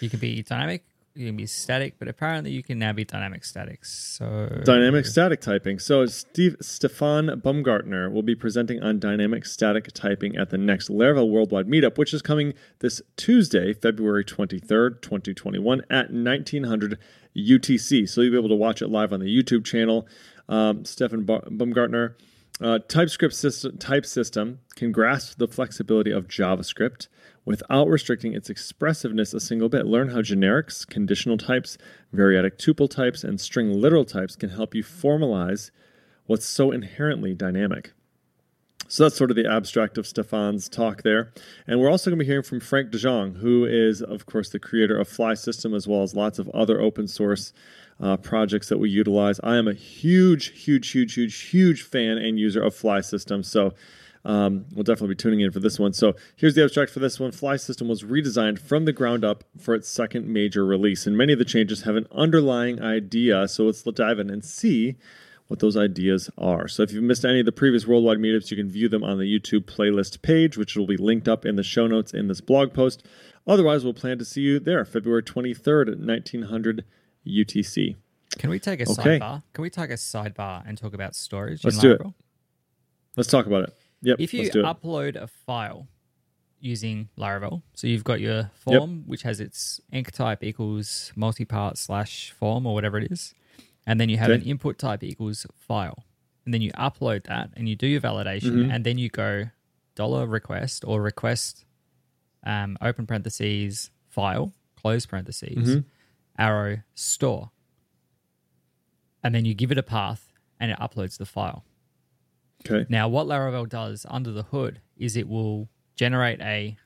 You 0.00 0.08
can 0.08 0.18
be 0.20 0.42
dynamic, 0.42 0.84
you 1.14 1.26
can 1.26 1.36
be 1.36 1.46
static, 1.46 1.94
but 1.98 2.08
apparently 2.08 2.50
you 2.52 2.62
can 2.62 2.78
now 2.78 2.92
be 2.92 3.04
dynamic 3.04 3.44
static. 3.44 3.84
So 3.84 4.62
Dynamic 4.64 5.04
static 5.04 5.40
typing. 5.40 5.78
So 5.78 6.06
Steve 6.06 6.56
Stefan 6.60 7.40
Baumgartner 7.40 8.08
will 8.10 8.22
be 8.22 8.34
presenting 8.34 8.82
on 8.82 8.98
dynamic 8.98 9.44
static 9.44 9.92
typing 9.92 10.36
at 10.36 10.50
the 10.50 10.58
next 10.58 10.88
Laravel 10.88 11.28
Worldwide 11.28 11.66
Meetup, 11.66 11.98
which 11.98 12.14
is 12.14 12.22
coming 12.22 12.54
this 12.78 13.02
Tuesday, 13.16 13.72
February 13.72 14.24
23rd, 14.24 15.02
2021 15.02 15.82
at 15.90 16.12
1900 16.12 16.98
UTC. 17.36 18.08
So 18.08 18.20
you'll 18.20 18.32
be 18.32 18.38
able 18.38 18.48
to 18.48 18.54
watch 18.54 18.80
it 18.82 18.88
live 18.88 19.12
on 19.12 19.20
the 19.20 19.26
YouTube 19.26 19.64
channel. 19.64 20.06
Um, 20.48 20.84
Stefan 20.84 21.24
ba- 21.24 21.44
Baumgartner, 21.50 22.16
uh, 22.60 22.78
TypeScript 22.86 23.34
system, 23.34 23.78
type 23.78 24.06
system 24.06 24.60
can 24.76 24.92
grasp 24.92 25.38
the 25.38 25.48
flexibility 25.48 26.10
of 26.10 26.28
JavaScript 26.28 27.08
without 27.44 27.88
restricting 27.88 28.34
its 28.34 28.50
expressiveness 28.50 29.34
a 29.34 29.40
single 29.40 29.68
bit. 29.68 29.86
Learn 29.86 30.10
how 30.10 30.18
generics, 30.18 30.86
conditional 30.86 31.38
types, 31.38 31.78
variadic 32.14 32.58
tuple 32.58 32.88
types, 32.88 33.24
and 33.24 33.40
string 33.40 33.72
literal 33.72 34.04
types 34.04 34.36
can 34.36 34.50
help 34.50 34.74
you 34.74 34.84
formalize 34.84 35.70
what's 36.26 36.46
so 36.46 36.70
inherently 36.70 37.34
dynamic. 37.34 37.92
So 38.86 39.04
that's 39.04 39.16
sort 39.16 39.30
of 39.30 39.36
the 39.36 39.50
abstract 39.50 39.96
of 39.96 40.06
Stefan's 40.06 40.68
talk 40.68 41.02
there. 41.02 41.32
And 41.66 41.80
we're 41.80 41.90
also 41.90 42.10
going 42.10 42.18
to 42.18 42.24
be 42.24 42.28
hearing 42.28 42.42
from 42.42 42.60
Frank 42.60 42.90
de 42.90 42.98
Jonge, 42.98 43.38
who 43.38 43.64
is, 43.64 44.02
of 44.02 44.26
course, 44.26 44.50
the 44.50 44.58
creator 44.58 44.98
of 44.98 45.08
Flysystem 45.08 45.74
as 45.74 45.88
well 45.88 46.02
as 46.02 46.14
lots 46.14 46.38
of 46.38 46.48
other 46.50 46.78
open 46.78 47.08
source 47.08 47.54
uh, 48.00 48.16
projects 48.16 48.68
that 48.68 48.78
we 48.78 48.90
utilize. 48.90 49.40
I 49.42 49.56
am 49.56 49.68
a 49.68 49.74
huge, 49.74 50.48
huge, 50.60 50.90
huge, 50.90 51.14
huge, 51.14 51.40
huge 51.40 51.82
fan 51.82 52.18
and 52.18 52.38
user 52.38 52.62
of 52.62 52.74
Flysystem. 52.74 53.44
So 53.44 53.74
um, 54.24 54.66
we'll 54.72 54.84
definitely 54.84 55.14
be 55.14 55.18
tuning 55.18 55.40
in 55.40 55.50
for 55.50 55.60
this 55.60 55.78
one. 55.78 55.92
So 55.92 56.14
here's 56.36 56.54
the 56.54 56.62
abstract 56.62 56.92
for 56.92 57.00
this 57.00 57.18
one. 57.18 57.32
Flysystem 57.32 57.88
was 57.88 58.02
redesigned 58.02 58.58
from 58.58 58.84
the 58.84 58.92
ground 58.92 59.24
up 59.24 59.44
for 59.58 59.74
its 59.74 59.88
second 59.88 60.28
major 60.28 60.64
release, 60.64 61.06
and 61.06 61.16
many 61.16 61.32
of 61.32 61.38
the 61.38 61.44
changes 61.44 61.82
have 61.82 61.96
an 61.96 62.06
underlying 62.12 62.80
idea. 62.80 63.48
So 63.48 63.64
let's 63.64 63.82
dive 63.82 64.18
in 64.18 64.30
and 64.30 64.44
see 64.44 64.96
what 65.48 65.58
those 65.58 65.76
ideas 65.76 66.30
are. 66.38 66.68
So 66.68 66.82
if 66.82 66.92
you've 66.92 67.02
missed 67.02 67.24
any 67.24 67.40
of 67.40 67.46
the 67.46 67.52
previous 67.52 67.86
worldwide 67.86 68.18
meetups, 68.18 68.50
you 68.50 68.56
can 68.56 68.70
view 68.70 68.88
them 68.88 69.04
on 69.04 69.18
the 69.18 69.24
YouTube 69.24 69.64
playlist 69.64 70.22
page, 70.22 70.56
which 70.56 70.76
will 70.76 70.86
be 70.86 70.96
linked 70.96 71.28
up 71.28 71.44
in 71.44 71.56
the 71.56 71.62
show 71.62 71.86
notes 71.86 72.14
in 72.14 72.28
this 72.28 72.40
blog 72.40 72.72
post. 72.72 73.04
Otherwise, 73.46 73.84
we'll 73.84 73.92
plan 73.92 74.18
to 74.18 74.24
see 74.24 74.40
you 74.40 74.60
there 74.60 74.84
February 74.84 75.22
23rd 75.22 75.92
at 75.92 75.98
1900 75.98 76.84
UTC. 77.26 77.96
Can 78.38 78.50
we 78.50 78.58
take 78.58 78.80
a 78.80 78.88
Okay. 78.90 79.18
sidebar? 79.18 79.42
Can 79.52 79.62
we 79.62 79.70
take 79.70 79.90
a 79.90 79.94
sidebar 79.94 80.62
and 80.66 80.76
talk 80.78 80.94
about 80.94 81.14
storage? 81.14 81.64
Let's 81.64 81.76
in 81.76 81.82
do 81.82 81.92
it. 81.92 82.00
Let's 83.16 83.28
talk 83.28 83.46
about 83.46 83.64
it. 83.64 83.74
Yep. 84.02 84.16
If 84.20 84.32
you 84.34 84.42
let's 84.42 84.52
do 84.52 84.60
it. 84.60 84.64
upload 84.64 85.16
a 85.16 85.26
file 85.26 85.86
using 86.60 87.08
Laravel, 87.18 87.62
so 87.74 87.86
you've 87.86 88.04
got 88.04 88.20
your 88.20 88.50
form, 88.54 89.02
which 89.06 89.22
has 89.22 89.40
its 89.40 89.80
enc 89.92 90.10
type 90.12 90.42
equals 90.44 91.12
multipart 91.16 91.76
slash 91.76 92.30
form 92.30 92.66
or 92.66 92.74
whatever 92.74 92.98
it 92.98 93.10
is, 93.12 93.34
and 93.86 94.00
then 94.00 94.08
you 94.08 94.16
have 94.16 94.30
Okay. 94.30 94.40
an 94.40 94.46
input 94.48 94.78
type 94.78 95.02
equals 95.02 95.44
file, 95.56 96.04
and 96.44 96.54
then 96.54 96.62
you 96.62 96.70
upload 96.72 97.24
that 97.24 97.50
and 97.54 97.68
you 97.68 97.76
do 97.76 97.86
your 97.86 98.00
validation, 98.00 98.52
Mm-hmm. 98.52 98.70
and 98.70 98.84
then 98.84 98.96
you 98.98 99.08
go 99.08 99.50
dollar 99.94 100.26
request 100.26 100.84
or 100.86 101.02
request 101.02 101.64
um, 102.44 102.76
open 102.80 103.06
parentheses 103.06 103.90
file 104.08 104.52
close 104.76 105.04
parentheses 105.06 105.56
Mm-hmm. 105.76 105.80
Arrow 106.38 106.78
store, 106.94 107.50
and 109.22 109.34
then 109.34 109.44
you 109.44 109.54
give 109.54 109.70
it 109.72 109.78
a 109.78 109.82
path 109.82 110.32
and 110.58 110.70
it 110.70 110.78
uploads 110.78 111.18
the 111.18 111.26
file. 111.26 111.64
okay. 112.64 112.86
Now, 112.88 113.08
what 113.08 113.26
Laravel 113.26 113.68
does 113.68 114.06
under 114.08 114.30
the 114.30 114.44
hood 114.44 114.80
is 114.96 115.16
it 115.16 115.28
will 115.28 115.68
generate 115.96 116.40
a, 116.40 116.76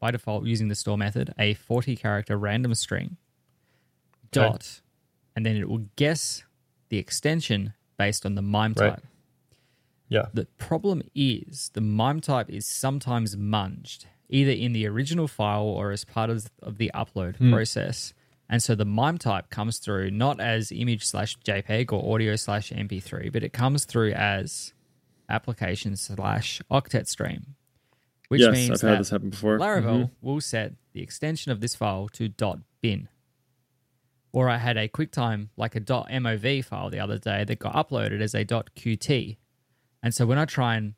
by 0.00 0.10
default, 0.10 0.44
using 0.46 0.68
the 0.68 0.74
store 0.74 0.96
method, 0.98 1.34
a 1.38 1.54
40 1.54 1.96
character 1.96 2.36
random 2.36 2.74
string 2.74 3.16
Okay. 4.36 4.48
dot, 4.48 4.80
and 5.36 5.44
then 5.44 5.56
it 5.56 5.68
will 5.68 5.86
guess 5.96 6.44
the 6.88 6.98
extension 6.98 7.74
based 7.96 8.24
on 8.26 8.34
the 8.34 8.42
MIME 8.42 8.74
Right. 8.76 8.90
type. 8.90 9.04
Yeah. 10.08 10.26
The 10.32 10.46
problem 10.58 11.02
is 11.14 11.70
the 11.74 11.80
MIME 11.80 12.20
type 12.20 12.50
is 12.50 12.66
sometimes 12.66 13.36
munged, 13.36 14.06
either 14.28 14.50
in 14.52 14.72
the 14.72 14.86
original 14.86 15.26
file 15.28 15.62
or 15.64 15.90
as 15.90 16.04
part 16.04 16.30
of, 16.30 16.50
of 16.62 16.78
the 16.78 16.90
upload 16.94 17.36
hmm. 17.36 17.52
process. 17.52 18.12
And 18.54 18.62
so 18.62 18.76
the 18.76 18.84
MIME 18.84 19.18
type 19.18 19.50
comes 19.50 19.78
through 19.80 20.12
not 20.12 20.38
as 20.38 20.70
image 20.70 21.04
slash 21.04 21.36
JPEG 21.44 21.92
or 21.92 22.14
audio 22.14 22.36
slash 22.36 22.70
MP3, 22.70 23.32
but 23.32 23.42
it 23.42 23.52
comes 23.52 23.84
through 23.84 24.12
as 24.12 24.72
application 25.28 25.96
slash 25.96 26.62
octet 26.70 27.08
stream, 27.08 27.56
which 28.28 28.42
yes, 28.42 28.52
means 28.52 28.70
I've 28.70 28.78
that 28.82 28.88
had 28.90 29.00
this 29.00 29.10
happen 29.10 29.30
before. 29.30 29.58
Laravel 29.58 30.02
Mhm. 30.04 30.10
will 30.20 30.40
set 30.40 30.74
the 30.92 31.02
extension 31.02 31.50
of 31.50 31.60
this 31.60 31.74
file 31.74 32.08
to 32.10 32.28
.bin. 32.80 33.08
Or 34.30 34.48
I 34.48 34.58
had 34.58 34.76
a 34.76 34.86
QuickTime, 34.86 35.48
like 35.56 35.74
a 35.74 35.80
.mov 35.80 36.64
file 36.64 36.90
the 36.90 37.00
other 37.00 37.18
day 37.18 37.42
that 37.42 37.58
got 37.58 37.74
uploaded 37.74 38.20
as 38.20 38.36
a 38.36 38.44
.qt. 38.44 39.36
And 40.00 40.14
so 40.14 40.26
when 40.26 40.38
I 40.38 40.44
try 40.44 40.76
and 40.76 40.94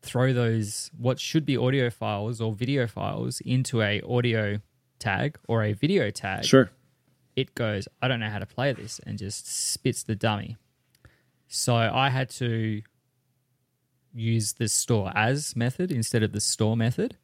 throw 0.00 0.32
those, 0.32 0.92
what 0.96 1.18
should 1.18 1.44
be 1.44 1.56
audio 1.56 1.90
files 1.90 2.40
or 2.40 2.54
video 2.54 2.86
files 2.86 3.40
into 3.40 3.82
a 3.82 4.00
audio 4.02 4.60
tag 4.98 5.38
or 5.48 5.62
a 5.64 5.72
video 5.72 6.10
tag, 6.10 6.44
Sure. 6.44 6.70
it 7.34 7.54
goes, 7.54 7.88
I 8.02 8.08
don't 8.08 8.20
know 8.20 8.30
how 8.30 8.38
to 8.38 8.46
play 8.46 8.72
this, 8.72 8.98
and 9.06 9.18
just 9.18 9.46
spits 9.46 10.02
the 10.02 10.14
dummy. 10.16 10.56
So 11.48 11.74
I 11.76 12.08
had 12.10 12.28
to 12.30 12.82
use 14.14 14.54
the 14.54 14.68
store 14.68 15.12
as 15.14 15.54
method 15.54 15.92
instead 15.92 16.22
of 16.22 16.32
the 16.32 16.40
store 16.40 16.76
method. 16.76 17.16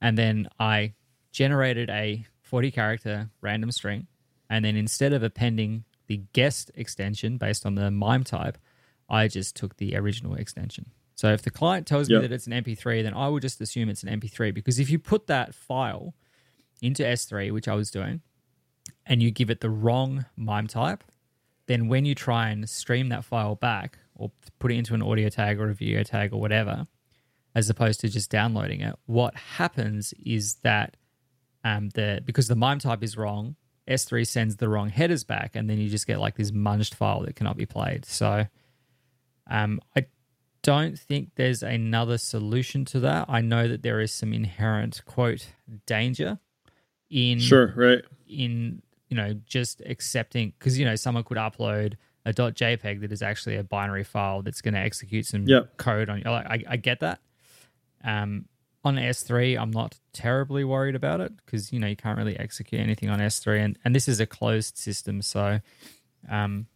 And 0.00 0.16
then 0.18 0.48
I 0.58 0.94
generated 1.32 1.90
a 1.90 2.26
40 2.42 2.70
character 2.70 3.30
random 3.40 3.70
string. 3.72 4.06
And 4.48 4.64
then 4.64 4.76
instead 4.76 5.12
of 5.12 5.22
appending 5.22 5.84
the 6.06 6.18
guest 6.32 6.70
extension 6.74 7.38
based 7.38 7.64
on 7.66 7.74
the 7.74 7.90
MIME 7.90 8.24
type, 8.24 8.58
I 9.08 9.28
just 9.28 9.56
took 9.56 9.76
the 9.76 9.96
original 9.96 10.34
extension. 10.34 10.86
So 11.14 11.32
if 11.32 11.42
the 11.42 11.50
client 11.50 11.86
tells 11.86 12.10
Yep. 12.10 12.22
me 12.22 12.26
that 12.28 12.34
it's 12.34 12.46
an 12.46 12.52
MP3, 12.52 13.02
then 13.02 13.14
I 13.14 13.28
will 13.28 13.38
just 13.40 13.60
assume 13.60 13.88
it's 13.88 14.02
an 14.02 14.08
MP3 14.20 14.52
because 14.52 14.78
if 14.78 14.90
you 14.90 14.98
put 14.98 15.26
that 15.28 15.54
file 15.54 16.14
into 16.84 17.02
S3, 17.02 17.52
which 17.52 17.68
I 17.68 17.74
was 17.74 17.90
doing, 17.90 18.20
and 19.06 19.22
you 19.22 19.30
give 19.30 19.50
it 19.50 19.60
the 19.60 19.70
wrong 19.70 20.26
MIME 20.36 20.66
type, 20.66 21.04
then 21.66 21.88
when 21.88 22.04
you 22.04 22.14
try 22.14 22.48
and 22.48 22.68
stream 22.68 23.08
that 23.08 23.24
file 23.24 23.54
back 23.54 23.98
or 24.14 24.30
put 24.58 24.70
it 24.70 24.76
into 24.76 24.94
an 24.94 25.02
audio 25.02 25.28
tag 25.28 25.58
or 25.58 25.70
a 25.70 25.74
video 25.74 26.02
tag 26.02 26.32
or 26.32 26.40
whatever, 26.40 26.86
as 27.54 27.70
opposed 27.70 28.00
to 28.00 28.08
just 28.08 28.30
downloading 28.30 28.80
it, 28.80 28.96
what 29.06 29.34
happens 29.34 30.12
is 30.24 30.56
that 30.62 30.96
um, 31.62 31.88
the 31.90 32.20
because 32.24 32.48
the 32.48 32.56
MIME 32.56 32.78
type 32.78 33.02
is 33.02 33.16
wrong, 33.16 33.56
S3 33.88 34.26
sends 34.26 34.56
the 34.56 34.68
wrong 34.68 34.90
headers 34.90 35.24
back, 35.24 35.52
and 35.54 35.68
then 35.68 35.78
you 35.78 35.88
just 35.88 36.06
get 36.06 36.18
like 36.18 36.36
this 36.36 36.50
munged 36.50 36.94
file 36.94 37.22
that 37.22 37.36
cannot 37.36 37.56
be 37.56 37.66
played. 37.66 38.04
So 38.04 38.46
um, 39.50 39.80
I 39.96 40.06
don't 40.62 40.98
think 40.98 41.30
there's 41.36 41.62
another 41.62 42.18
solution 42.18 42.84
to 42.86 43.00
that. 43.00 43.26
I 43.28 43.40
know 43.40 43.68
that 43.68 43.82
there 43.82 44.00
is 44.00 44.12
some 44.12 44.32
inherent 44.32 45.02
quote 45.04 45.46
danger 45.86 46.38
in 47.14 47.38
Sure. 47.38 47.72
Right. 47.76 48.02
in 48.28 48.82
you 49.08 49.16
know 49.16 49.34
just 49.46 49.80
accepting 49.86 50.52
because 50.58 50.76
you 50.78 50.84
know 50.84 50.96
someone 50.96 51.22
could 51.22 51.36
upload 51.36 51.94
a 52.26 52.32
.jpeg 52.32 53.00
that 53.02 53.12
is 53.12 53.22
actually 53.22 53.56
a 53.56 53.62
binary 53.62 54.02
file 54.02 54.42
that's 54.42 54.60
going 54.62 54.74
to 54.74 54.80
execute 54.80 55.26
some 55.26 55.46
Yep. 55.46 55.76
code 55.76 56.08
on 56.08 56.18
you. 56.18 56.24
Like, 56.24 56.46
I, 56.46 56.64
I 56.70 56.76
get 56.78 57.00
that. 57.00 57.20
Um, 58.02 58.46
on 58.82 58.96
S3, 58.96 59.58
I'm 59.60 59.70
not 59.70 59.98
terribly 60.12 60.64
worried 60.64 60.94
about 60.94 61.20
it 61.20 61.32
because 61.36 61.72
you 61.72 61.78
know 61.80 61.86
you 61.86 61.96
can't 61.96 62.18
really 62.18 62.38
execute 62.38 62.80
anything 62.80 63.08
on 63.10 63.18
S3, 63.20 63.64
and 63.64 63.78
and 63.84 63.94
this 63.94 64.08
is 64.08 64.20
a 64.20 64.26
closed 64.26 64.76
system, 64.76 65.22
so 65.22 65.60
um, 66.30 66.66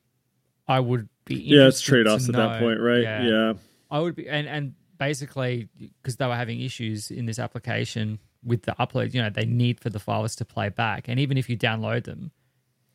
I 0.67 0.81
would 0.81 1.09
be 1.25 1.35
Yeah, 1.37 1.67
it's 1.67 1.81
trade 1.81 2.07
offs 2.07 2.29
at 2.29 2.35
that 2.37 2.61
point, 2.61 2.81
right? 2.81 3.03
Yeah. 3.03 3.55
I 3.91 3.99
would 4.01 4.15
be, 4.15 4.29
and 4.29 4.47
and 4.49 4.75
basically 4.99 5.69
because 6.03 6.17
they 6.17 6.27
were 6.27 6.35
having 6.37 6.61
issues 6.61 7.11
in 7.11 7.27
this 7.27 7.39
application 7.39 8.19
with 8.45 8.63
the 8.63 8.75
upload, 8.79 9.15
you 9.15 9.23
know, 9.23 9.31
they 9.31 9.45
need 9.45 9.81
for 9.81 9.91
the 9.91 9.99
files 9.99 10.37
to 10.37 10.45
play 10.45 10.69
back, 10.69 11.09
and 11.09 11.19
even 11.21 11.37
if 11.37 11.49
you 11.49 11.57
download 11.57 12.05
them, 12.05 12.31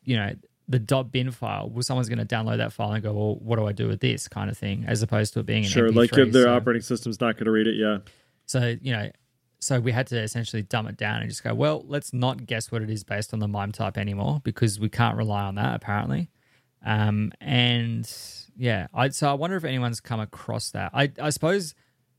you 0.04 0.16
know, 0.16 0.34
the 0.66 0.78
dot 0.78 1.12
.bin 1.12 1.30
file, 1.30 1.68
well, 1.68 1.82
someone's 1.82 2.08
going 2.08 2.18
to 2.18 2.24
download 2.24 2.56
that 2.56 2.72
file 2.72 2.92
and 2.92 3.02
go, 3.02 3.12
well, 3.12 3.36
what 3.36 3.56
do 3.56 3.66
I 3.66 3.72
do 3.72 3.86
with 3.86 4.00
this 4.00 4.28
kind 4.28 4.48
of 4.48 4.56
thing, 4.56 4.84
as 4.86 5.02
opposed 5.02 5.34
to 5.34 5.40
it 5.40 5.46
being 5.46 5.64
an 5.64 5.70
Sure. 5.70 5.88
MP3. 5.90 5.94
Like 5.94 6.16
if 6.18 6.32
their 6.32 6.44
so, 6.44 6.54
operating 6.56 6.82
system's 6.82 7.20
not 7.20 7.34
going 7.36 7.44
to 7.44 7.50
read 7.50 7.66
it. 7.66 7.76
Yeah. 7.76 7.98
so 8.46 8.74
you 8.80 8.92
know. 8.92 9.10
So 9.60 9.80
we 9.80 9.92
had 9.92 10.08
to 10.08 10.20
essentially 10.20 10.60
dumb 10.62 10.86
it 10.88 10.98
down 10.98 11.22
and 11.22 11.30
just 11.30 11.42
go, 11.42 11.54
well, 11.54 11.84
let's 11.86 12.12
not 12.12 12.44
guess 12.44 12.70
what 12.70 12.82
it 12.82 12.90
is 12.90 13.02
based 13.02 13.32
on 13.32 13.38
the 13.38 13.48
MIME 13.48 13.72
type 13.72 13.96
anymore 13.96 14.42
because 14.44 14.78
we 14.78 14.90
can't 14.90 15.16
rely 15.16 15.42
on 15.44 15.54
that 15.54 15.74
apparently. 15.74 16.28
Um, 16.84 17.32
and 17.40 18.06
yeah, 18.54 18.88
I 18.92 19.08
so 19.08 19.30
I 19.30 19.32
wonder 19.32 19.56
if 19.56 19.64
anyone's 19.64 20.00
come 20.00 20.20
across 20.20 20.70
that. 20.72 20.90
I 20.92 21.10
I 21.18 21.30
suppose 21.30 21.74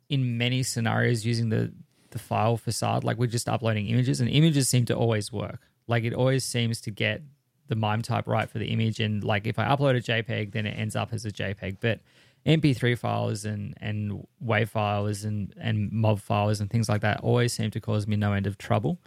in 0.09 0.39
many 0.39 0.63
scenarios 0.63 1.23
using 1.23 1.49
the 1.49 1.71
the 2.15 2.19
file 2.19 2.55
facade, 2.55 3.03
like 3.03 3.17
we're 3.17 3.27
just 3.27 3.49
uploading 3.49 3.87
images, 3.87 4.21
and 4.21 4.29
images 4.29 4.69
seem 4.69 4.85
to 4.85 4.95
always 4.95 5.33
work. 5.33 5.69
Like 5.85 6.05
it 6.05 6.13
always 6.13 6.45
seems 6.45 6.79
to 6.81 6.91
get 6.91 7.21
the 7.67 7.75
MIME 7.75 8.01
type 8.01 8.25
right 8.25 8.49
for 8.49 8.57
the 8.57 8.67
image, 8.67 9.01
and 9.01 9.21
like 9.23 9.45
if 9.45 9.59
I 9.59 9.65
upload 9.65 9.97
a 9.97 10.01
JPEG, 10.01 10.53
then 10.53 10.65
it 10.65 10.71
ends 10.71 10.95
up 10.95 11.11
as 11.11 11.25
a 11.25 11.31
JPEG. 11.31 11.77
But 11.81 11.99
MP3 12.45 12.97
files 12.97 13.43
and 13.43 13.73
and 13.81 14.25
WAV 14.43 14.69
files 14.69 15.25
and 15.25 15.53
and 15.59 15.91
MOV 15.91 16.21
files 16.21 16.61
and 16.61 16.69
things 16.69 16.87
like 16.87 17.01
that 17.01 17.19
always 17.19 17.51
seem 17.51 17.69
to 17.71 17.81
cause 17.81 18.07
me 18.07 18.15
no 18.15 18.31
end 18.31 18.47
of 18.47 18.57
trouble. 18.57 18.99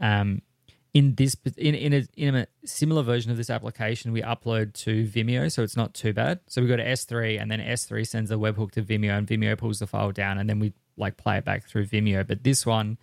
Um, 0.00 0.42
in 0.92 1.16
this 1.16 1.36
in 1.56 1.74
in 1.74 1.92
a, 1.92 2.06
in 2.16 2.36
a 2.36 2.46
similar 2.64 3.02
version 3.02 3.32
of 3.32 3.36
this 3.36 3.50
application, 3.50 4.12
we 4.12 4.22
upload 4.22 4.74
to 4.84 5.04
Vimeo, 5.04 5.50
so 5.50 5.64
it's 5.64 5.76
not 5.76 5.92
too 5.92 6.12
bad. 6.12 6.38
So 6.46 6.62
we 6.62 6.68
go 6.68 6.76
to 6.76 6.84
S3, 6.84 7.40
and 7.42 7.50
then 7.50 7.58
S3 7.58 8.06
sends 8.06 8.30
a 8.30 8.34
webhook 8.36 8.70
to 8.72 8.82
Vimeo, 8.82 9.18
and 9.18 9.26
Vimeo 9.26 9.58
pulls 9.58 9.80
the 9.80 9.88
file 9.88 10.12
down, 10.12 10.38
and 10.38 10.48
then 10.48 10.60
we 10.60 10.72
like 10.96 11.16
play 11.16 11.38
it 11.38 11.44
back 11.44 11.64
through 11.64 11.86
Vimeo. 11.86 12.26
But 12.26 12.42
this 12.44 12.64
one, 12.66 12.98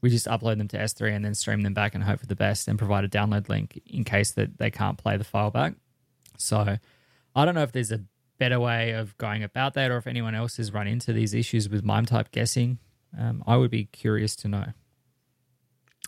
we 0.00 0.10
just 0.10 0.26
upload 0.26 0.58
them 0.58 0.68
to 0.68 0.78
S3 0.78 1.14
and 1.14 1.24
then 1.24 1.34
stream 1.34 1.62
them 1.62 1.74
back 1.74 1.94
and 1.94 2.04
hope 2.04 2.20
for 2.20 2.26
the 2.26 2.36
best, 2.36 2.68
and 2.68 2.78
provide 2.78 3.04
a 3.04 3.08
download 3.08 3.48
link 3.48 3.80
in 3.86 4.04
case 4.04 4.32
that 4.32 4.58
they 4.58 4.70
can't 4.70 4.98
play 4.98 5.16
the 5.16 5.24
file 5.24 5.50
back. 5.50 5.74
So 6.38 6.78
I 7.34 7.44
don't 7.44 7.54
know 7.54 7.62
if 7.62 7.72
there's 7.72 7.92
a 7.92 8.04
better 8.38 8.60
way 8.60 8.90
of 8.92 9.16
going 9.18 9.42
about 9.42 9.74
that, 9.74 9.90
or 9.90 9.96
if 9.96 10.06
anyone 10.06 10.34
else 10.34 10.58
has 10.58 10.72
run 10.72 10.86
into 10.86 11.12
these 11.12 11.32
issues 11.34 11.68
with 11.68 11.82
MIME 11.84 12.06
type 12.06 12.30
guessing. 12.32 12.78
Um, 13.18 13.42
I 13.46 13.56
would 13.56 13.70
be 13.70 13.84
curious 13.84 14.36
to 14.36 14.48
know. 14.48 14.66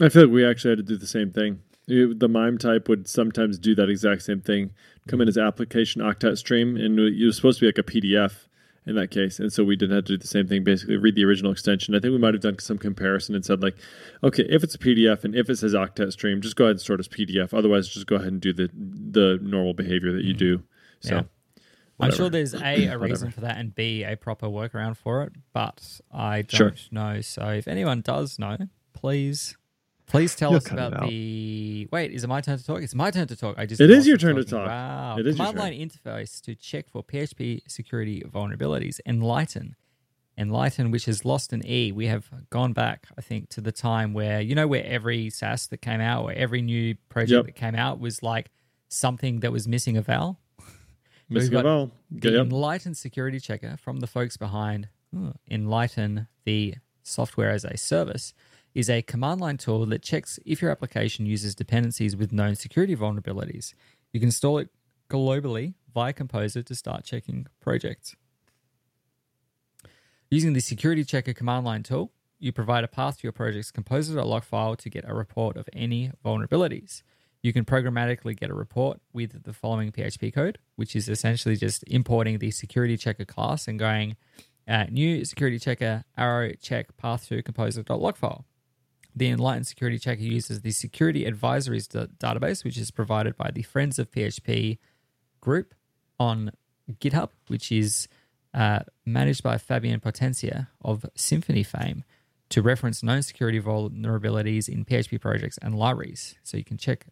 I 0.00 0.08
feel 0.08 0.22
like 0.24 0.32
we 0.32 0.44
actually 0.46 0.72
had 0.72 0.78
to 0.78 0.84
do 0.84 0.96
the 0.96 1.06
same 1.06 1.32
thing. 1.32 1.60
It- 1.86 2.18
The 2.20 2.28
MIME 2.28 2.58
type 2.58 2.88
would 2.88 3.08
sometimes 3.08 3.58
do 3.58 3.74
that 3.76 3.88
exact 3.88 4.22
same 4.22 4.40
thing. 4.40 4.70
Come 5.08 5.20
in 5.22 5.28
as 5.28 5.38
application 5.38 6.02
octet 6.02 6.36
stream, 6.38 6.76
and 6.76 6.98
it 6.98 7.24
was 7.24 7.36
supposed 7.36 7.58
to 7.60 7.62
be 7.62 7.68
like 7.68 7.78
a 7.78 7.82
PDF 7.82 8.46
in 8.88 8.96
that 8.96 9.10
case. 9.10 9.38
And 9.38 9.52
so 9.52 9.62
we 9.64 9.76
didn't 9.76 9.94
have 9.94 10.04
to 10.06 10.12
do 10.14 10.18
the 10.18 10.26
same 10.26 10.48
thing, 10.48 10.64
basically 10.64 10.96
read 10.96 11.14
the 11.14 11.24
original 11.24 11.52
extension. 11.52 11.94
I 11.94 12.00
think 12.00 12.12
we 12.12 12.18
might 12.18 12.34
have 12.34 12.42
done 12.42 12.58
some 12.58 12.78
comparison 12.78 13.34
and 13.34 13.44
said 13.44 13.62
like, 13.62 13.76
okay, 14.24 14.46
if 14.48 14.64
it's 14.64 14.74
a 14.74 14.78
PDF 14.78 15.24
and 15.24 15.34
if 15.34 15.50
it 15.50 15.56
says 15.56 15.74
octet 15.74 16.12
stream, 16.12 16.40
just 16.40 16.56
go 16.56 16.64
ahead 16.64 16.72
and 16.72 16.80
store 16.80 16.96
it 16.96 17.00
as 17.00 17.08
PDF. 17.08 17.52
Otherwise, 17.52 17.88
just 17.88 18.06
go 18.06 18.16
ahead 18.16 18.32
and 18.32 18.40
do 18.40 18.52
the 18.52 18.70
the 18.74 19.38
normal 19.42 19.74
behavior 19.74 20.12
that 20.12 20.24
you 20.24 20.32
mm-hmm. 20.34 20.38
do. 20.38 20.62
So. 21.00 21.14
Yeah. 21.16 21.22
I'm 22.00 22.12
sure 22.12 22.30
there's 22.30 22.54
a 22.62 22.86
a 22.86 22.98
reason 22.98 23.32
for 23.32 23.40
that 23.40 23.58
and 23.58 23.74
b 23.74 24.04
a 24.04 24.16
proper 24.16 24.46
workaround 24.46 24.96
for 24.96 25.24
it, 25.24 25.32
but 25.52 26.00
I 26.12 26.42
don't 26.42 26.56
Sure. 26.56 26.74
know. 26.92 27.20
So 27.20 27.48
if 27.48 27.66
anyone 27.66 28.02
does 28.02 28.38
know, 28.38 28.56
please 28.92 29.56
please 30.08 30.34
tell 30.34 30.50
You'll 30.50 30.58
us 30.58 30.70
about 30.70 31.08
the. 31.08 31.88
Wait, 31.92 32.10
is 32.12 32.24
it 32.24 32.28
my 32.28 32.40
turn 32.40 32.58
to 32.58 32.64
talk? 32.64 32.82
It's 32.82 32.94
my 32.94 33.10
turn 33.10 33.26
to 33.28 33.36
talk. 33.36 33.56
I 33.58 33.66
just 33.66 33.80
It 33.80 33.90
is 33.90 34.06
your 34.06 34.16
turn 34.16 34.36
to 34.36 34.44
talk. 34.44 34.66
Wow, 34.66 35.16
It 35.18 35.26
is 35.26 35.38
your 35.38 35.46
command 35.48 35.78
line 35.78 35.88
interface 35.88 36.40
to 36.42 36.54
check 36.54 36.88
for 36.88 37.02
PHP 37.02 37.62
security 37.68 38.22
vulnerabilities. 38.26 39.00
Enlightn. 39.06 39.74
Enlightn, 40.38 40.92
which 40.92 41.06
has 41.06 41.24
lost 41.24 41.52
an 41.52 41.66
E. 41.66 41.90
We 41.92 42.06
have 42.06 42.30
gone 42.50 42.72
back, 42.72 43.08
I 43.16 43.20
think, 43.22 43.48
to 43.50 43.60
the 43.60 43.72
time 43.72 44.14
where, 44.14 44.40
you 44.40 44.54
know, 44.54 44.68
where 44.68 44.84
every 44.84 45.30
SaaS 45.30 45.66
that 45.68 45.78
came 45.78 46.00
out 46.00 46.24
or 46.24 46.32
every 46.32 46.62
new 46.62 46.94
project 47.08 47.32
Yep. 47.32 47.46
that 47.46 47.54
came 47.56 47.74
out 47.74 47.98
was 47.98 48.22
like 48.22 48.50
something 48.88 49.40
that 49.40 49.50
was 49.52 49.66
missing 49.66 49.96
a 49.96 50.02
vowel. 50.02 50.38
Missing 51.28 51.56
a 51.56 51.62
vowel. 51.62 51.90
the 52.10 52.30
yep. 52.30 52.46
Enlightn 52.46 52.96
security 52.96 53.38
checker 53.40 53.76
from 53.76 53.98
the 53.98 54.06
folks 54.06 54.36
behind 54.36 54.88
oh, 55.14 55.32
Enlightn, 55.50 56.26
the 56.44 56.76
software 57.02 57.50
as 57.50 57.64
a 57.64 57.76
service, 57.76 58.32
is 58.74 58.88
a 58.90 59.02
command 59.02 59.40
line 59.40 59.56
tool 59.56 59.86
that 59.86 60.02
checks 60.02 60.38
if 60.44 60.62
your 60.62 60.70
application 60.70 61.26
uses 61.26 61.54
dependencies 61.54 62.16
with 62.16 62.32
known 62.32 62.54
security 62.54 62.94
vulnerabilities. 62.94 63.74
You 64.12 64.20
can 64.20 64.28
install 64.28 64.58
it 64.58 64.68
globally 65.10 65.74
via 65.92 66.12
Composer 66.12 66.62
to 66.62 66.74
start 66.74 67.04
checking 67.04 67.46
projects. 67.60 68.14
Using 70.30 70.52
the 70.52 70.60
security 70.60 71.04
checker 71.04 71.32
command 71.32 71.64
line 71.64 71.82
tool, 71.82 72.12
you 72.38 72.52
provide 72.52 72.84
a 72.84 72.88
path 72.88 73.18
to 73.18 73.22
your 73.24 73.32
project's 73.32 73.70
composer.lock 73.70 74.44
file 74.44 74.76
to 74.76 74.90
get 74.90 75.04
a 75.08 75.14
report 75.14 75.56
of 75.56 75.68
any 75.72 76.12
vulnerabilities. 76.24 77.02
You 77.42 77.52
can 77.52 77.64
programmatically 77.64 78.38
get 78.38 78.50
a 78.50 78.54
report 78.54 79.00
with 79.12 79.44
the 79.44 79.52
following 79.52 79.92
PHP 79.92 80.34
code, 80.34 80.58
which 80.76 80.94
is 80.94 81.08
essentially 81.08 81.56
just 81.56 81.84
importing 81.86 82.38
the 82.38 82.50
security 82.50 82.96
checker 82.96 83.24
class 83.24 83.68
and 83.68 83.78
going 83.78 84.16
uh, 84.66 84.84
new 84.90 85.24
security 85.24 85.58
checker 85.58 86.04
arrow 86.16 86.52
check 86.60 86.96
path 86.96 87.28
to 87.28 87.42
composer.lock 87.42 88.16
file. 88.16 88.44
The 89.14 89.28
Enlightened 89.28 89.66
Security 89.66 89.98
Checker 89.98 90.22
uses 90.22 90.60
the 90.60 90.70
Security 90.70 91.24
Advisories 91.24 91.88
da- 91.88 92.06
database, 92.06 92.64
which 92.64 92.76
is 92.76 92.90
provided 92.90 93.36
by 93.36 93.50
the 93.50 93.62
Friends 93.62 93.98
of 93.98 94.10
PHP 94.10 94.78
group 95.40 95.74
on 96.20 96.52
GitHub, 97.00 97.30
which 97.48 97.72
is 97.72 98.08
uh, 98.54 98.80
managed 99.04 99.42
by 99.42 99.58
Fabien 99.58 100.00
Potencier 100.00 100.68
of 100.82 101.04
Symfony 101.16 101.64
fame 101.64 102.04
to 102.50 102.62
reference 102.62 103.02
known 103.02 103.22
security 103.22 103.60
vulnerabilities 103.60 104.68
in 104.68 104.84
PHP 104.84 105.20
projects 105.20 105.58
and 105.58 105.74
libraries. 105.74 106.36
So 106.42 106.56
you 106.56 106.64
can 106.64 106.78
check 106.78 107.06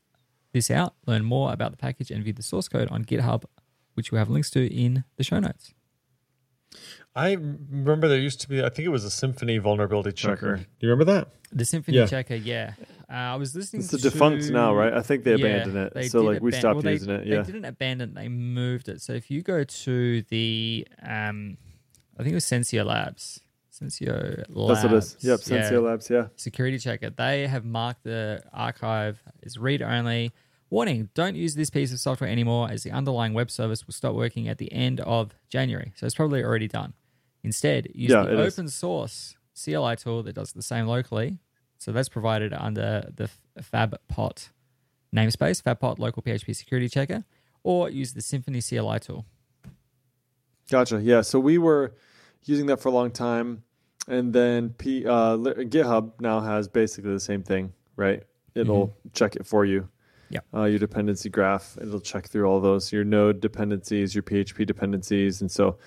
this 0.53 0.71
out, 0.71 0.95
learn 1.07 1.25
more 1.25 1.53
about 1.53 1.73
the 1.73 1.77
package, 1.77 2.11
and 2.11 2.25
view 2.25 2.33
the 2.33 2.43
source 2.43 2.69
code 2.69 2.89
on 2.91 3.05
GitHub, 3.05 3.45
which 3.95 4.11
we 4.11 4.19
have 4.19 4.31
links 4.31 4.51
to 4.51 4.67
in 4.67 5.05
the 5.17 5.25
show 5.25 5.39
notes. 5.39 5.75
I 7.15 7.33
remember 7.33 8.09
there 8.09 8.19
used 8.19 8.41
to 8.43 8.49
be, 8.49 8.63
I 8.63 8.69
think 8.69 8.85
it 8.87 8.91
was 8.91 9.05
a 9.05 9.09
Symfony 9.09 9.61
vulnerability 9.61 10.13
checker. 10.13 10.57
Do 10.57 10.65
you 10.81 10.91
remember 10.91 11.11
that? 11.13 11.29
The 11.53 11.65
Symfony 11.65 11.95
Yeah. 11.95 12.07
Checker, 12.07 12.35
yeah. 12.35 12.75
Uh, 13.09 13.13
I 13.15 13.37
was 13.37 13.55
listening 13.55 13.81
It's 13.83 13.91
the 13.91 13.99
to... 13.99 14.11
defunct 14.11 14.51
now, 14.51 14.75
right? 14.75 14.93
I 14.93 15.01
think 15.01 15.25
they 15.25 15.37
Yeah, 15.37 15.47
abandoned 15.47 15.77
it. 15.79 15.95
they 15.95 16.09
so 16.09 16.21
did 16.23 16.27
like 16.27 16.43
we 16.43 16.53
stopped 16.53 16.75
well, 16.77 16.83
they- 16.83 16.93
using 16.93 17.11
it. 17.11 17.27
Yeah. 17.27 17.43
They 17.43 17.53
didn't 17.53 17.65
abandon 17.65 18.11
it, 18.11 18.15
they 18.15 18.29
moved 18.29 18.89
it. 18.89 19.01
So 19.01 19.13
if 19.15 19.31
you 19.31 19.43
go 19.43 19.65
to 19.65 20.23
the, 20.23 20.87
um, 21.03 21.57
I 22.19 22.23
think 22.23 22.33
it 22.33 22.35
was 22.35 22.45
Sensio 22.45 22.85
Labs. 22.85 23.41
Sensio 23.73 24.45
Labs. 24.49 24.83
That's 24.83 24.85
what 24.85 24.93
it 24.93 24.97
is. 24.97 25.17
Yep, 25.21 25.41
yeah. 25.47 25.71
Sensio 25.71 25.83
Labs, 25.83 26.11
yeah. 26.11 26.27
security 26.37 26.79
checker. 26.79 27.11
They 27.11 27.47
have 27.47 27.65
marked 27.65 28.05
the 28.05 28.43
archive 28.53 29.23
as 29.45 29.57
read 29.57 29.81
only. 29.83 30.33
Warning, 30.69 31.11
don't 31.15 31.37
use 31.37 31.55
this 31.55 31.71
piece 31.71 31.93
of 31.93 32.01
software 32.01 32.29
anymore 32.29 32.69
as 32.71 32.83
the 32.83 32.91
underlying 32.91 33.35
web 33.35 33.51
service 33.51 33.87
will 33.87 33.95
stop 33.95 34.15
working 34.15 34.49
at 34.49 34.59
the 34.59 34.73
end 34.73 35.01
of 35.01 35.33
January. 35.49 35.93
So 35.97 36.07
it's 36.07 36.15
probably 36.17 36.43
already 36.43 36.67
done. 36.69 36.95
Instead, 37.45 37.87
use 37.95 38.11
Yeah, 38.11 38.23
the 38.23 38.33
it 38.33 38.41
is. 38.47 38.59
open 38.59 38.69
source 38.69 39.37
CLI 39.63 39.95
tool 39.97 40.23
that 40.25 40.35
does 40.35 40.53
the 40.53 40.63
same 40.63 40.87
locally. 40.87 41.39
So 41.79 41.93
that's 41.93 42.09
provided 42.09 42.53
under 42.53 43.09
the 43.15 43.31
FabPot 43.61 44.49
namespace, 45.15 45.63
FabPot 45.63 45.99
Local 45.99 46.23
PHP 46.23 46.57
Security 46.57 46.89
Checker, 46.89 47.25
or 47.63 47.89
use 47.89 48.15
the 48.15 48.21
Symfony 48.21 48.67
CLI 48.67 48.99
tool. 48.99 49.25
Gotcha. 50.71 51.01
Yeah. 51.01 51.21
So 51.21 51.39
we 51.39 51.59
were 51.59 51.95
using 52.45 52.67
that 52.67 52.81
for 52.81 52.89
a 52.89 52.93
long 52.93 53.11
time. 53.13 53.63
And 54.09 54.33
then 54.33 54.71
P, 54.71 55.05
uh, 55.07 55.37
GitHub 55.37 56.13
now 56.21 56.41
has 56.41 56.69
basically 56.69 57.13
the 57.13 57.21
same 57.21 57.43
thing, 57.43 57.73
right? 57.97 58.23
It'll 58.55 58.97
check 59.13 59.37
it 59.37 59.47
for 59.47 59.65
you. 59.65 59.89
Yep. 60.31 60.45
Uh, 60.55 60.65
your 60.65 60.79
dependency 60.79 61.29
graph, 61.29 61.77
it'll 61.81 62.01
check 62.01 62.29
through 62.29 62.47
all 62.47 62.61
those, 62.61 62.93
your 62.93 63.05
node 63.05 63.41
dependencies, 63.41 64.15
your 64.15 64.23
PHP 64.23 64.67
dependencies. 64.67 65.41
And 65.41 65.51
so 65.51 65.79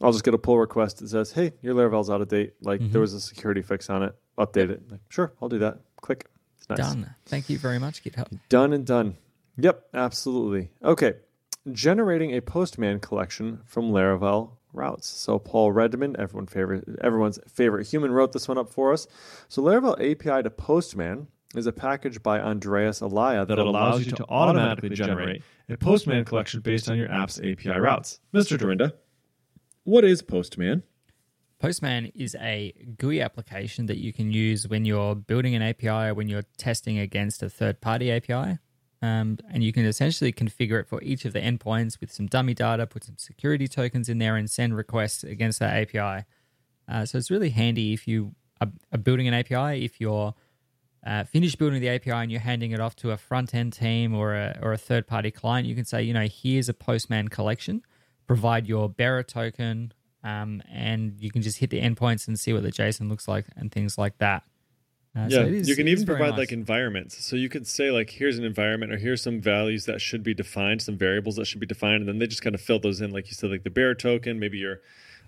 I'll 0.00 0.12
just 0.12 0.24
get 0.24 0.34
a 0.34 0.38
pull 0.38 0.58
request 0.58 0.98
that 0.98 1.08
says, 1.08 1.32
hey, 1.32 1.52
your 1.62 1.74
Laravel's 1.74 2.10
out 2.10 2.20
of 2.20 2.28
date. 2.28 2.54
Like 2.62 2.80
there 2.92 3.00
was 3.00 3.14
a 3.14 3.20
security 3.20 3.62
fix 3.62 3.90
on 3.90 4.02
it. 4.02 4.14
Update 4.38 4.70
it. 4.70 4.82
Like, 4.90 5.00
sure, 5.08 5.32
I'll 5.42 5.48
do 5.48 5.58
that. 5.58 5.78
Click. 6.00 6.26
It's 6.58 6.68
nice. 6.68 6.78
Done. 6.78 7.14
Thank 7.26 7.50
you 7.50 7.58
very 7.58 7.78
much, 7.78 8.04
GitHub. 8.04 8.38
Done 8.48 8.72
and 8.72 8.86
done. 8.86 9.16
Yep, 9.56 9.86
absolutely. 9.94 10.70
Okay, 10.84 11.14
generating 11.72 12.36
a 12.36 12.40
Postman 12.40 13.00
collection 13.00 13.60
from 13.66 13.90
Laravel 13.90 14.52
routes. 14.72 15.08
So 15.08 15.40
Paul 15.40 15.72
Redmond, 15.72 16.16
everyone 16.18 16.46
favorite, 16.46 16.84
everyone's 17.02 17.40
favorite 17.52 17.88
human, 17.88 18.12
wrote 18.12 18.32
this 18.32 18.46
one 18.46 18.58
up 18.58 18.70
for 18.70 18.92
us. 18.92 19.08
So 19.48 19.62
Laravel 19.62 19.94
API 19.94 20.44
to 20.44 20.50
Postman 20.50 21.26
is 21.54 21.66
a 21.66 21.72
package 21.72 22.22
by 22.22 22.40
Andreas 22.40 23.00
Elia 23.00 23.46
that, 23.46 23.58
allows 23.58 24.04
you 24.04 24.12
to 24.12 24.24
automatically 24.28 24.90
generate 24.90 25.42
a 25.68 25.76
Postman 25.76 26.24
collection 26.24 26.60
based 26.60 26.90
on 26.90 26.96
your 26.98 27.10
app's 27.10 27.38
API 27.38 27.70
routes. 27.70 28.20
Mr. 28.34 28.58
Dyrynda, 28.58 28.92
what 29.84 30.04
is 30.04 30.20
Postman? 30.20 30.82
Postman 31.58 32.12
is 32.14 32.36
a 32.38 32.72
GUI 32.98 33.20
application 33.20 33.86
that 33.86 33.98
you 33.98 34.12
can 34.12 34.30
use 34.30 34.68
when 34.68 34.84
you're 34.84 35.14
building 35.14 35.54
an 35.54 35.62
API 35.62 35.88
or 35.88 36.14
when 36.14 36.28
you're 36.28 36.44
testing 36.56 36.98
against 36.98 37.42
a 37.42 37.48
third 37.48 37.80
party 37.80 38.12
API. 38.12 38.58
Um, 39.00 39.38
and 39.50 39.62
you 39.62 39.72
can 39.72 39.84
essentially 39.84 40.32
configure 40.32 40.80
it 40.80 40.88
for 40.88 41.02
each 41.02 41.24
of 41.24 41.32
the 41.32 41.40
endpoints 41.40 42.00
with 42.00 42.12
some 42.12 42.26
dummy 42.26 42.54
data, 42.54 42.86
put 42.86 43.04
some 43.04 43.16
security 43.16 43.68
tokens 43.68 44.08
in 44.08 44.18
there, 44.18 44.36
and 44.36 44.50
send 44.50 44.76
requests 44.76 45.24
against 45.24 45.60
that 45.60 45.76
API. 45.76 46.26
Uh, 46.88 47.04
so 47.04 47.18
it's 47.18 47.30
really 47.30 47.50
handy 47.50 47.92
if 47.92 48.06
you 48.06 48.34
are, 48.60 48.68
are 48.92 48.98
building 48.98 49.28
an 49.28 49.34
API, 49.34 49.84
if 49.84 50.00
you're 50.00 50.34
uh, 51.06 51.24
finished 51.24 51.58
building 51.58 51.80
the 51.80 51.88
API 51.88 52.10
and 52.10 52.30
you're 52.30 52.40
handing 52.40 52.72
it 52.72 52.80
off 52.80 52.96
to 52.96 53.12
a 53.12 53.16
front 53.16 53.54
end 53.54 53.72
team 53.72 54.14
or 54.14 54.34
a, 54.34 54.58
or 54.62 54.72
a 54.72 54.78
third 54.78 55.06
party 55.06 55.30
client, 55.30 55.66
you 55.66 55.74
can 55.74 55.84
say, 55.84 56.02
you 56.02 56.12
know, 56.12 56.26
here's 56.26 56.68
a 56.68 56.74
Postman 56.74 57.28
collection, 57.28 57.82
provide 58.26 58.66
your 58.66 58.88
bearer 58.88 59.22
token, 59.22 59.92
um, 60.24 60.62
and 60.70 61.14
you 61.20 61.30
can 61.30 61.42
just 61.42 61.58
hit 61.58 61.70
the 61.70 61.80
endpoints 61.80 62.26
and 62.26 62.38
see 62.38 62.52
what 62.52 62.62
the 62.62 62.72
JSON 62.72 63.08
looks 63.08 63.28
like 63.28 63.46
and 63.56 63.70
things 63.70 63.96
like 63.96 64.18
that. 64.18 64.42
Uh, 65.16 65.28
so 65.28 65.44
Yeah, 65.46 65.62
you 65.62 65.76
can 65.76 65.88
even 65.88 66.04
provide 66.04 66.30
nice. 66.30 66.38
like 66.38 66.52
environments. 66.52 67.24
So 67.24 67.36
you 67.36 67.48
could 67.48 67.66
say 67.66 67.90
like, 67.90 68.10
here's 68.10 68.36
an 68.36 68.44
environment, 68.44 68.92
or 68.92 68.98
here's 68.98 69.22
some 69.22 69.40
values 69.40 69.86
that 69.86 70.00
should 70.00 70.22
be 70.22 70.34
defined, 70.34 70.82
some 70.82 70.98
variables 70.98 71.36
that 71.36 71.46
should 71.46 71.60
be 71.60 71.66
defined, 71.66 72.00
and 72.00 72.08
then 72.08 72.18
they 72.18 72.26
just 72.26 72.42
kind 72.42 72.54
of 72.54 72.60
fill 72.60 72.78
those 72.80 73.00
in, 73.00 73.12
like 73.12 73.28
you 73.28 73.34
said, 73.34 73.50
like 73.50 73.62
the 73.62 73.70
bearer 73.70 73.94
token, 73.94 74.38
maybe 74.38 74.58
your, 74.58 74.80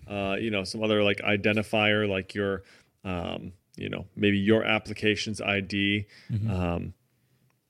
uh, 0.08 0.36
you 0.38 0.50
know, 0.50 0.64
some 0.64 0.82
other 0.82 1.02
like 1.02 1.18
identifier, 1.18 2.08
like 2.08 2.34
your, 2.34 2.64
um, 3.04 3.52
you 3.76 3.88
know, 3.88 4.06
maybe 4.16 4.38
your 4.38 4.64
application's 4.64 5.40
ID. 5.40 6.06
Mm-hmm. 6.30 6.50
Um, 6.50 6.94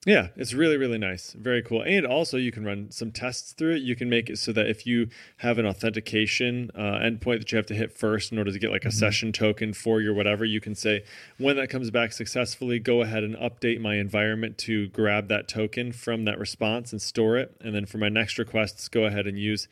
yeah, 0.07 0.29
it's 0.35 0.55
really, 0.55 0.79
really 0.79 0.97
nice. 0.97 1.35
Very 1.35 1.63
cool. 1.63 1.83
And 1.83 2.07
also, 2.07 2.39
you 2.39 2.51
can 2.51 2.65
run 2.65 2.91
some 2.91 3.13
tests 3.13 3.53
through 3.53 3.77
it. 3.77 3.83
You 3.83 3.95
can 3.95 4.09
make 4.09 4.31
it 4.31 4.39
so 4.39 4.51
that 4.53 4.67
if 4.67 4.87
you 4.87 5.09
have 5.39 5.59
an 5.59 5.67
authentication 5.67 6.71
uh, 6.75 7.01
endpoint 7.03 7.41
that 7.41 7.53
you 7.53 7.57
have 7.57 7.67
to 7.67 7.75
hit 7.75 7.93
first 7.93 8.33
in 8.33 8.39
order 8.39 8.51
to 8.51 8.59
get 8.59 8.71
like 8.71 8.87
a 8.87 8.91
session 8.91 9.31
token 9.31 9.75
for 9.75 10.01
your 10.01 10.15
whatever, 10.15 10.43
you 10.43 10.59
can 10.59 10.75
say, 10.75 11.05
when 11.37 11.57
that 11.57 11.69
comes 11.69 11.91
back 11.91 12.13
successfully, 12.13 12.79
go 12.79 13.03
ahead 13.03 13.23
and 13.23 13.37
update 13.37 13.79
my 13.79 13.97
environment 13.97 14.57
to 14.59 14.89
grab 14.89 15.29
that 15.29 15.49
token 15.49 15.93
from 15.93 16.25
that 16.25 16.39
response 16.39 16.93
and 16.93 17.03
store 17.03 17.37
it. 17.37 17.55
And 17.61 17.75
then 17.75 17.85
for 17.85 17.99
my 17.99 18.09
next 18.09 18.39
requests, 18.39 18.89
go 18.89 19.05
ahead 19.05 19.27
and 19.27 19.39
use 19.39 19.69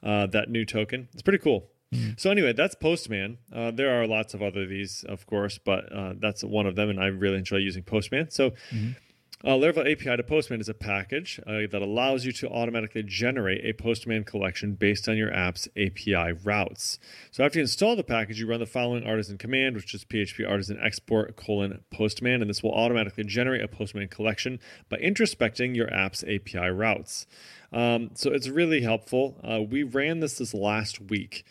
uh, 0.00 0.26
that 0.28 0.48
new 0.48 0.64
token. 0.64 1.08
It's 1.12 1.22
pretty 1.22 1.38
cool. 1.38 1.71
So 2.16 2.30
anyway, 2.30 2.52
that's 2.52 2.74
Postman. 2.74 3.38
Uh, 3.54 3.70
there 3.70 4.00
are 4.00 4.06
lots 4.06 4.34
of 4.34 4.42
other 4.42 4.66
these, 4.66 5.04
of 5.08 5.26
course, 5.26 5.58
but 5.58 5.92
uh, 5.92 6.14
that's 6.18 6.42
one 6.42 6.66
of 6.66 6.76
them, 6.76 6.88
and 6.90 7.00
I 7.00 7.06
really 7.06 7.38
enjoy 7.38 7.58
using 7.58 7.82
Postman. 7.82 8.30
So 8.30 8.52
uh, 9.44 9.50
Laravel 9.50 9.90
API 9.90 10.16
to 10.16 10.22
Postman 10.22 10.60
is 10.60 10.68
a 10.68 10.74
package 10.74 11.40
uh, 11.46 11.66
that 11.70 11.82
allows 11.82 12.24
you 12.24 12.30
to 12.32 12.48
automatically 12.48 13.02
generate 13.02 13.64
a 13.64 13.72
Postman 13.72 14.22
collection 14.22 14.74
based 14.74 15.08
on 15.08 15.16
your 15.16 15.34
app's 15.34 15.66
API 15.76 16.32
routes. 16.44 17.00
So 17.32 17.44
after 17.44 17.58
you 17.58 17.62
install 17.62 17.96
the 17.96 18.04
package, 18.04 18.38
you 18.38 18.46
run 18.46 18.60
the 18.60 18.66
following 18.66 19.04
artisan 19.04 19.38
command, 19.38 19.74
which 19.74 19.94
is 19.94 20.04
PHP 20.04 20.48
artisan 20.48 20.78
export 20.80 21.34
colon 21.34 21.82
Postman, 21.90 22.40
and 22.40 22.48
this 22.48 22.62
will 22.62 22.72
automatically 22.72 23.24
generate 23.24 23.62
a 23.62 23.68
Postman 23.68 24.06
collection 24.06 24.60
by 24.88 24.98
introspecting 24.98 25.74
your 25.74 25.92
app's 25.92 26.22
API 26.22 26.70
routes. 26.70 27.26
Um, 27.72 28.10
so 28.14 28.30
it's 28.30 28.48
really 28.48 28.82
helpful. 28.82 29.40
Uh, 29.42 29.62
we 29.62 29.82
ran 29.82 30.20
this 30.20 30.38
this 30.38 30.54
last 30.54 31.00
week. 31.00 31.44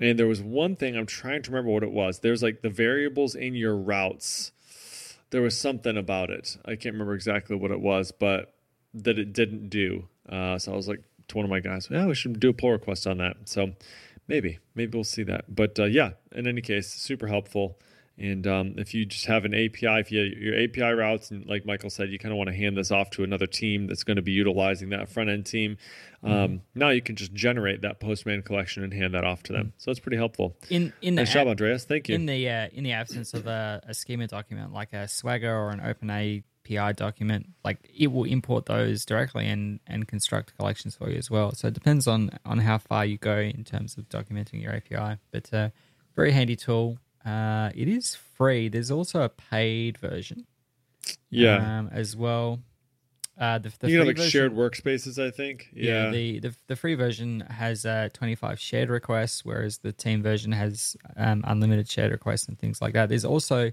And 0.00 0.18
there 0.18 0.26
was 0.26 0.40
one 0.40 0.76
thing 0.76 0.96
I'm 0.96 1.06
trying 1.06 1.42
to 1.42 1.50
remember 1.50 1.70
what 1.70 1.82
it 1.82 1.92
was. 1.92 2.20
There's 2.20 2.42
like 2.42 2.62
the 2.62 2.70
variables 2.70 3.34
in 3.34 3.54
your 3.54 3.76
routes. 3.76 4.52
There 5.30 5.42
was 5.42 5.56
something 5.56 5.96
about 5.96 6.30
it. 6.30 6.56
I 6.64 6.70
can't 6.70 6.94
remember 6.94 7.14
exactly 7.14 7.54
what 7.54 7.70
it 7.70 7.80
was, 7.80 8.10
but 8.10 8.54
that 8.94 9.18
it 9.18 9.32
didn't 9.32 9.68
do. 9.68 10.08
Uh, 10.28 10.58
so 10.58 10.72
I 10.72 10.76
was 10.76 10.88
like 10.88 11.02
to 11.28 11.36
one 11.36 11.44
of 11.44 11.50
my 11.50 11.60
guys, 11.60 11.88
yeah, 11.90 12.06
we 12.06 12.14
should 12.14 12.40
do 12.40 12.50
a 12.50 12.52
pull 12.52 12.70
request 12.70 13.06
on 13.06 13.18
that. 13.18 13.36
So 13.48 13.72
maybe, 14.26 14.58
maybe 14.74 14.96
we'll 14.96 15.04
see 15.04 15.22
that. 15.24 15.54
But 15.54 15.78
uh, 15.78 15.84
yeah, 15.84 16.12
in 16.32 16.46
any 16.46 16.62
case, 16.62 16.88
super 16.88 17.26
helpful. 17.26 17.78
And 18.20 18.46
um, 18.46 18.74
if 18.76 18.92
you 18.92 19.06
just 19.06 19.24
have 19.26 19.44
an 19.46 19.54
API, 19.54 19.86
if 20.00 20.12
you 20.12 20.20
your 20.20 20.62
API 20.62 20.92
routes, 20.94 21.30
and 21.30 21.46
like 21.46 21.64
Michael 21.64 21.88
said, 21.90 22.10
you 22.10 22.18
kind 22.18 22.32
of 22.32 22.38
want 22.38 22.48
to 22.50 22.54
hand 22.54 22.76
this 22.76 22.90
off 22.90 23.08
to 23.10 23.24
another 23.24 23.46
team 23.46 23.86
that's 23.86 24.04
going 24.04 24.16
to 24.16 24.22
be 24.22 24.32
utilizing 24.32 24.90
that 24.90 25.08
front 25.08 25.30
end 25.30 25.46
team. 25.46 25.78
Um, 26.22 26.60
Now 26.74 26.90
you 26.90 27.00
can 27.00 27.16
just 27.16 27.32
generate 27.32 27.80
that 27.80 27.98
Postman 27.98 28.42
collection 28.42 28.84
and 28.84 28.92
hand 28.92 29.14
that 29.14 29.24
off 29.24 29.42
to 29.44 29.54
them. 29.54 29.72
So 29.78 29.90
it's 29.90 30.00
pretty 30.00 30.18
helpful. 30.18 30.54
in 30.68 30.92
in 31.00 31.14
the 31.14 31.24
job, 31.24 31.46
app- 31.46 31.52
Andreas. 31.52 31.84
Thank 31.84 32.08
you. 32.08 32.14
in 32.14 32.26
the 32.26 32.48
uh, 32.48 32.68
in 32.72 32.84
the 32.84 32.92
absence 32.92 33.32
of 33.32 33.46
a, 33.46 33.82
a 33.86 33.94
schema 33.94 34.26
document 34.26 34.72
like 34.72 34.92
a 34.92 35.08
Swagger 35.08 35.56
or 35.56 35.70
an 35.70 35.80
OpenA 35.80 36.42
API 36.66 36.92
document, 36.92 37.46
like 37.64 37.78
it 37.98 38.08
will 38.08 38.24
import 38.24 38.66
those 38.66 39.06
directly 39.06 39.46
and 39.48 39.80
and 39.86 40.06
construct 40.06 40.54
collections 40.58 40.94
for 40.94 41.08
you 41.08 41.16
as 41.16 41.30
well. 41.30 41.52
So 41.54 41.68
it 41.68 41.74
depends 41.74 42.06
on 42.06 42.30
on 42.44 42.58
how 42.58 42.76
far 42.76 43.06
you 43.06 43.16
go 43.16 43.38
in 43.38 43.64
terms 43.64 43.96
of 43.96 44.08
documenting 44.10 44.62
your 44.62 44.74
API. 44.74 45.18
But 45.30 45.52
uh, 45.54 45.70
very 46.14 46.32
handy 46.32 46.56
tool. 46.56 46.98
Uh, 47.24 47.70
it 47.74 47.88
is 47.88 48.14
free. 48.14 48.68
There's 48.68 48.90
also 48.90 49.22
a 49.22 49.28
paid 49.28 49.98
version. 49.98 50.46
Yeah. 51.30 51.78
Um, 51.80 51.88
as 51.92 52.16
well. 52.16 52.60
Uh, 53.38 53.58
the, 53.58 53.72
the 53.78 53.90
you 53.90 53.98
know, 53.98 54.04
like 54.04 54.16
version- 54.16 54.30
shared 54.30 54.54
workspaces, 54.54 55.22
I 55.22 55.30
think. 55.30 55.68
yeah, 55.72 56.04
Yeah. 56.04 56.10
the, 56.10 56.38
the 56.40 56.54
the 56.66 56.76
free 56.76 56.94
version 56.94 57.40
has 57.48 57.86
uh, 57.86 58.10
25 58.12 58.60
shared 58.60 58.90
requests, 58.90 59.44
whereas 59.46 59.78
the 59.78 59.92
team 59.92 60.22
version 60.22 60.52
has 60.52 60.94
um, 61.16 61.42
unlimited 61.46 61.88
shared 61.88 62.12
requests 62.12 62.48
and 62.48 62.58
things 62.58 62.82
like 62.82 62.92
that. 62.92 63.08
There's 63.08 63.24
also 63.24 63.70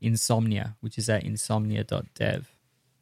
Insomnia, 0.00 0.76
which 0.80 0.98
is 0.98 1.08
at 1.08 1.24
insomnia.dev, 1.24 2.48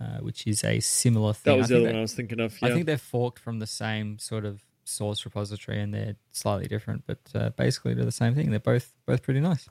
uh, 0.01 0.05
which 0.21 0.47
is 0.47 0.65
a 0.65 0.81
similar 0.81 1.35
thing. 1.35 1.53
that 1.53 1.59
was 1.59 1.71
I 1.71 1.75
the 1.75 1.81
other 1.81 1.87
one 1.89 1.97
I 1.97 2.01
was 2.01 2.15
thinking 2.15 2.41
of. 2.41 2.61
Yeah. 2.63 2.69
I 2.69 2.71
think 2.73 2.87
they're 2.87 2.97
forked 2.97 3.39
from 3.39 3.59
the 3.59 3.67
same 3.67 4.19
sort 4.19 4.47
of 4.47 4.63
source 4.85 5.23
repository, 5.27 5.81
and 5.83 5.93
they're 5.93 6.17
slightly 6.33 6.67
different, 6.67 7.05
but 7.07 7.19
uh, 7.35 7.51
basically 7.51 7.93
they're 7.93 8.07
the 8.07 8.13
same 8.13 8.35
thing. 8.35 8.51
They're 8.51 8.59
both 8.61 8.95
both 9.05 9.23
pretty 9.23 9.41
nice. 9.41 9.69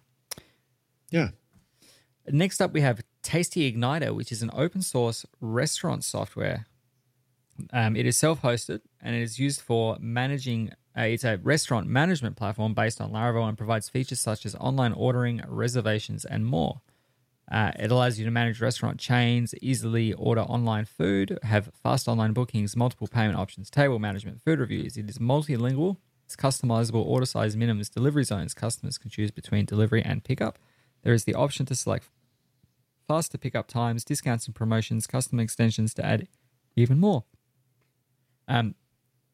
Yeah. 1.16 1.30
Next 2.28 2.60
up, 2.60 2.74
we 2.74 2.82
have 2.82 3.02
Tasty 3.22 3.72
Igniter, 3.72 4.14
which 4.14 4.32
is 4.32 4.42
an 4.42 4.52
open 4.54 4.82
source 4.82 5.26
restaurant 5.40 6.04
software. 6.04 6.66
Um, 7.72 7.96
it 7.96 8.06
is 8.06 8.18
self 8.18 8.42
hosted 8.42 8.82
and 9.02 9.16
it 9.16 9.22
is 9.22 9.40
used 9.40 9.62
for 9.62 9.98
managing. 10.00 10.72
Uh, 10.98 11.04
it's 11.04 11.24
a 11.24 11.38
restaurant 11.38 11.88
management 11.88 12.36
platform 12.36 12.74
based 12.74 13.00
on 13.00 13.12
Laravel 13.12 13.48
and 13.48 13.58
provides 13.58 13.88
features 13.88 14.20
such 14.20 14.46
as 14.46 14.56
online 14.56 14.92
ordering, 14.92 15.42
reservations, 15.48 16.26
and 16.26 16.46
more. 16.46 16.82
Uh, 17.50 17.72
it 17.80 17.92
allows 17.92 18.18
you 18.18 18.26
to 18.26 18.32
manage 18.32 18.60
restaurant 18.60 19.00
chains, 19.00 19.54
easily 19.62 20.12
order 20.14 20.42
online 20.42 20.84
food, 20.84 21.38
have 21.44 21.70
fast 21.82 22.08
online 22.08 22.34
bookings, 22.34 22.76
multiple 22.76 23.08
payment 23.08 23.38
options, 23.38 23.70
table 23.70 24.00
management, 24.00 24.42
food 24.42 24.60
reviews. 24.60 24.98
It 24.98 25.10
is 25.10 25.20
multilingual. 25.20 25.98
It's 26.26 26.36
customizable 26.36 27.06
order 27.06 27.26
size 27.26 27.56
minimums, 27.56 27.94
delivery 27.94 28.24
zones. 28.24 28.54
Customers 28.54 28.98
can 28.98 29.12
choose 29.12 29.32
between 29.32 29.66
delivery 29.66 30.02
and 30.04 30.24
pickup. 30.24 30.58
There 31.06 31.14
is 31.14 31.24
the 31.24 31.36
option 31.36 31.68
to 31.68 31.76
select 31.76 32.10
faster 33.08 33.38
pickup 33.38 33.68
times, 33.68 34.04
discounts 34.04 34.48
and 34.48 34.56
promotions, 34.56 35.06
custom 35.06 35.40
extensions 35.40 35.94
to 35.94 36.06
add 36.06 36.28
even 36.76 37.00
more. 37.00 37.24
Um, 38.48 38.74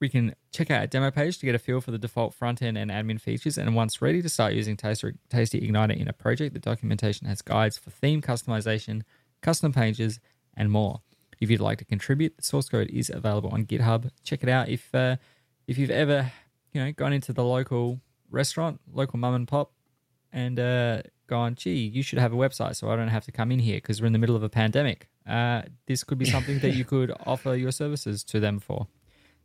we 0.01 0.09
can 0.09 0.35
check 0.51 0.69
out 0.69 0.83
a 0.83 0.87
demo 0.87 1.11
page 1.11 1.37
to 1.37 1.45
get 1.45 1.55
a 1.55 1.59
feel 1.59 1.79
for 1.79 1.91
the 1.91 1.97
default 1.97 2.33
front 2.33 2.61
end 2.61 2.77
and 2.77 2.91
admin 2.91 3.21
features. 3.21 3.57
And 3.57 3.73
once 3.73 4.01
ready 4.01 4.21
to 4.21 4.27
start 4.27 4.53
using 4.53 4.75
Tasty, 4.75 5.13
Tasty 5.29 5.61
Igniter 5.61 5.97
in 5.97 6.09
a 6.09 6.13
project, 6.13 6.53
the 6.53 6.59
documentation 6.59 7.25
has 7.27 7.41
guides 7.41 7.77
for 7.77 7.89
theme 7.89 8.21
customization, 8.21 9.03
custom 9.41 9.71
pages, 9.71 10.19
and 10.57 10.69
more. 10.71 11.01
If 11.39 11.49
you'd 11.49 11.61
like 11.61 11.77
to 11.77 11.85
contribute, 11.85 12.35
the 12.35 12.43
source 12.43 12.67
code 12.67 12.89
is 12.89 13.09
available 13.09 13.51
on 13.51 13.65
GitHub. 13.65 14.09
Check 14.25 14.43
it 14.43 14.49
out. 14.49 14.67
If 14.67 14.93
uh, 14.93 15.15
if 15.67 15.77
you've 15.77 15.89
ever 15.89 16.31
you 16.73 16.83
know 16.83 16.91
gone 16.91 17.13
into 17.13 17.31
the 17.31 17.45
local 17.45 18.01
restaurant, 18.29 18.81
local 18.91 19.17
mum 19.19 19.35
and 19.35 19.47
pop, 19.47 19.71
and 20.33 20.59
uh, 20.59 21.01
gone, 21.31 21.55
gee, 21.55 21.87
you 21.87 22.03
should 22.03 22.19
have 22.19 22.33
a 22.33 22.35
website 22.35 22.75
so 22.75 22.91
I 22.91 22.97
don't 22.97 23.07
have 23.07 23.23
to 23.23 23.31
come 23.31 23.53
in 23.53 23.59
here 23.59 23.77
because 23.77 24.01
we're 24.01 24.07
in 24.07 24.13
the 24.13 24.19
middle 24.19 24.35
of 24.35 24.43
a 24.43 24.49
pandemic. 24.49 25.07
Uh, 25.27 25.61
this 25.87 26.03
could 26.03 26.17
be 26.17 26.25
something 26.35 26.59
that 26.59 26.75
you 26.75 26.83
could 26.83 27.11
offer 27.25 27.55
your 27.55 27.71
services 27.71 28.23
to 28.25 28.41
them 28.41 28.59
for. 28.59 28.85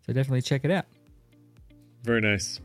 So 0.05 0.13
definitely 0.13 0.43
check 0.43 0.65
it 0.65 0.73
out. 0.73 0.87
Very 2.03 2.21
nice. 2.21 2.61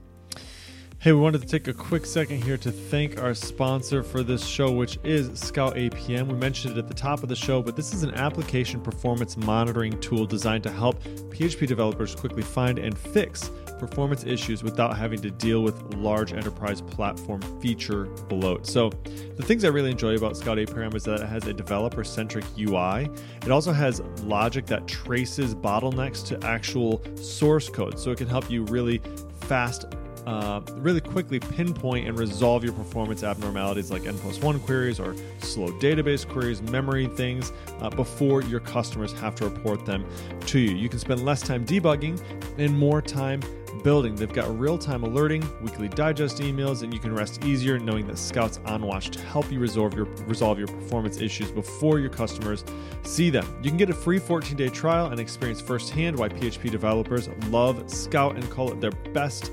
Hey, 0.97 1.11
we 1.11 1.19
wanted 1.19 1.41
to 1.41 1.47
take 1.47 1.67
a 1.67 1.73
quick 1.73 2.05
second 2.05 2.43
here 2.43 2.57
to 2.57 2.71
thank 2.71 3.19
our 3.21 3.33
sponsor 3.33 4.03
for 4.03 4.23
this 4.23 4.45
show, 4.45 4.71
which 4.71 4.99
is 5.03 5.39
Scout 5.39 5.75
APM. 5.75 6.27
We 6.27 6.35
mentioned 6.35 6.75
it 6.75 6.79
at 6.79 6.87
the 6.87 6.93
top 6.93 7.21
of 7.23 7.29
the 7.29 7.35
show, 7.35 7.61
but 7.61 7.75
this 7.75 7.93
is 7.93 8.03
an 8.03 8.13
application 8.15 8.81
performance 8.81 9.37
monitoring 9.37 9.99
tool 9.99 10.25
designed 10.25 10.63
to 10.63 10.71
help 10.71 11.03
PHP 11.03 11.67
developers 11.67 12.15
quickly 12.15 12.43
find 12.43 12.77
and 12.77 12.97
fix 12.97 13.49
performance 13.81 14.23
issues 14.25 14.61
without 14.61 14.95
having 14.95 15.19
to 15.19 15.31
deal 15.31 15.63
with 15.63 15.95
large 15.95 16.33
enterprise 16.33 16.81
platform 16.81 17.41
feature 17.59 18.05
bloat. 18.29 18.67
So, 18.67 18.91
the 19.35 19.43
things 19.43 19.65
I 19.65 19.69
really 19.69 19.89
enjoy 19.89 20.15
about 20.15 20.37
Scout 20.37 20.59
APM 20.59 20.93
is 20.93 21.03
that 21.05 21.21
it 21.21 21.27
has 21.27 21.47
a 21.47 21.53
developer 21.53 22.03
centric 22.03 22.45
UI. 22.59 23.09
It 23.43 23.49
also 23.49 23.71
has 23.71 24.01
logic 24.21 24.67
that 24.67 24.87
traces 24.87 25.55
bottlenecks 25.55 26.23
to 26.27 26.47
actual 26.47 27.01
source 27.15 27.69
code, 27.69 27.99
so 27.99 28.11
it 28.11 28.19
can 28.19 28.27
help 28.27 28.51
you 28.51 28.63
really 28.65 29.01
fast 29.41 29.87
uh, 30.27 30.61
really 30.75 31.01
quickly 31.01 31.39
pinpoint 31.39 32.07
and 32.07 32.17
resolve 32.17 32.63
your 32.63 32.73
performance 32.73 33.23
abnormalities 33.23 33.91
like 33.91 34.05
n 34.05 34.17
plus 34.19 34.39
one 34.41 34.59
queries 34.59 34.99
or 34.99 35.15
slow 35.39 35.67
database 35.79 36.27
queries, 36.27 36.61
memory 36.61 37.07
things, 37.07 37.51
uh, 37.79 37.89
before 37.89 38.41
your 38.43 38.59
customers 38.59 39.11
have 39.13 39.35
to 39.35 39.45
report 39.45 39.85
them 39.85 40.05
to 40.47 40.59
you. 40.59 40.75
You 40.75 40.89
can 40.89 40.99
spend 40.99 41.23
less 41.25 41.41
time 41.41 41.65
debugging 41.65 42.21
and 42.57 42.77
more 42.77 43.01
time 43.01 43.41
building. 43.83 44.15
They've 44.15 44.31
got 44.31 44.57
real 44.59 44.77
time 44.77 45.03
alerting, 45.03 45.43
weekly 45.61 45.87
digest 45.87 46.37
emails, 46.37 46.83
and 46.83 46.93
you 46.93 46.99
can 46.99 47.13
rest 47.13 47.43
easier 47.43 47.79
knowing 47.79 48.07
that 48.07 48.17
Scout's 48.17 48.59
on 48.65 48.81
watch 48.83 49.09
to 49.11 49.19
help 49.19 49.51
you 49.51 49.59
resolve 49.59 49.93
your 49.93 50.05
resolve 50.25 50.57
your 50.59 50.67
performance 50.67 51.19
issues 51.19 51.51
before 51.51 51.99
your 51.99 52.09
customers 52.09 52.63
see 53.03 53.29
them. 53.29 53.45
You 53.63 53.69
can 53.69 53.77
get 53.77 53.89
a 53.89 53.93
free 53.93 54.19
14 54.19 54.55
day 54.55 54.69
trial 54.69 55.07
and 55.07 55.19
experience 55.19 55.61
firsthand 55.61 56.17
why 56.17 56.29
PHP 56.29 56.69
developers 56.69 57.29
love 57.49 57.89
Scout 57.89 58.35
and 58.35 58.49
call 58.49 58.71
it 58.71 58.79
their 58.81 58.91
best 59.13 59.51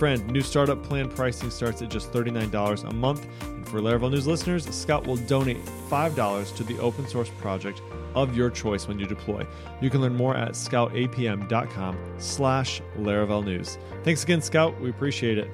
friend. 0.00 0.26
New 0.28 0.40
startup 0.40 0.82
plan 0.82 1.10
pricing 1.10 1.50
starts 1.50 1.82
at 1.82 1.90
just 1.90 2.10
$39 2.10 2.88
a 2.88 2.94
month. 2.94 3.26
And 3.42 3.68
for 3.68 3.80
Laravel 3.80 4.10
News 4.10 4.26
listeners, 4.26 4.64
Scout 4.74 5.06
will 5.06 5.18
donate 5.18 5.62
$5 5.90 6.56
to 6.56 6.64
the 6.64 6.78
open 6.78 7.06
source 7.06 7.28
project 7.38 7.82
of 8.14 8.34
your 8.34 8.48
choice 8.48 8.88
when 8.88 8.98
you 8.98 9.06
deploy. 9.06 9.46
You 9.82 9.90
can 9.90 10.00
learn 10.00 10.16
more 10.16 10.34
at 10.34 10.52
scoutapm.com 10.52 11.98
slash 12.16 12.80
Laravel 12.98 13.44
News. 13.44 13.76
Thanks 14.02 14.24
again, 14.24 14.40
Scout. 14.40 14.80
We 14.80 14.88
appreciate 14.88 15.36
it. 15.36 15.50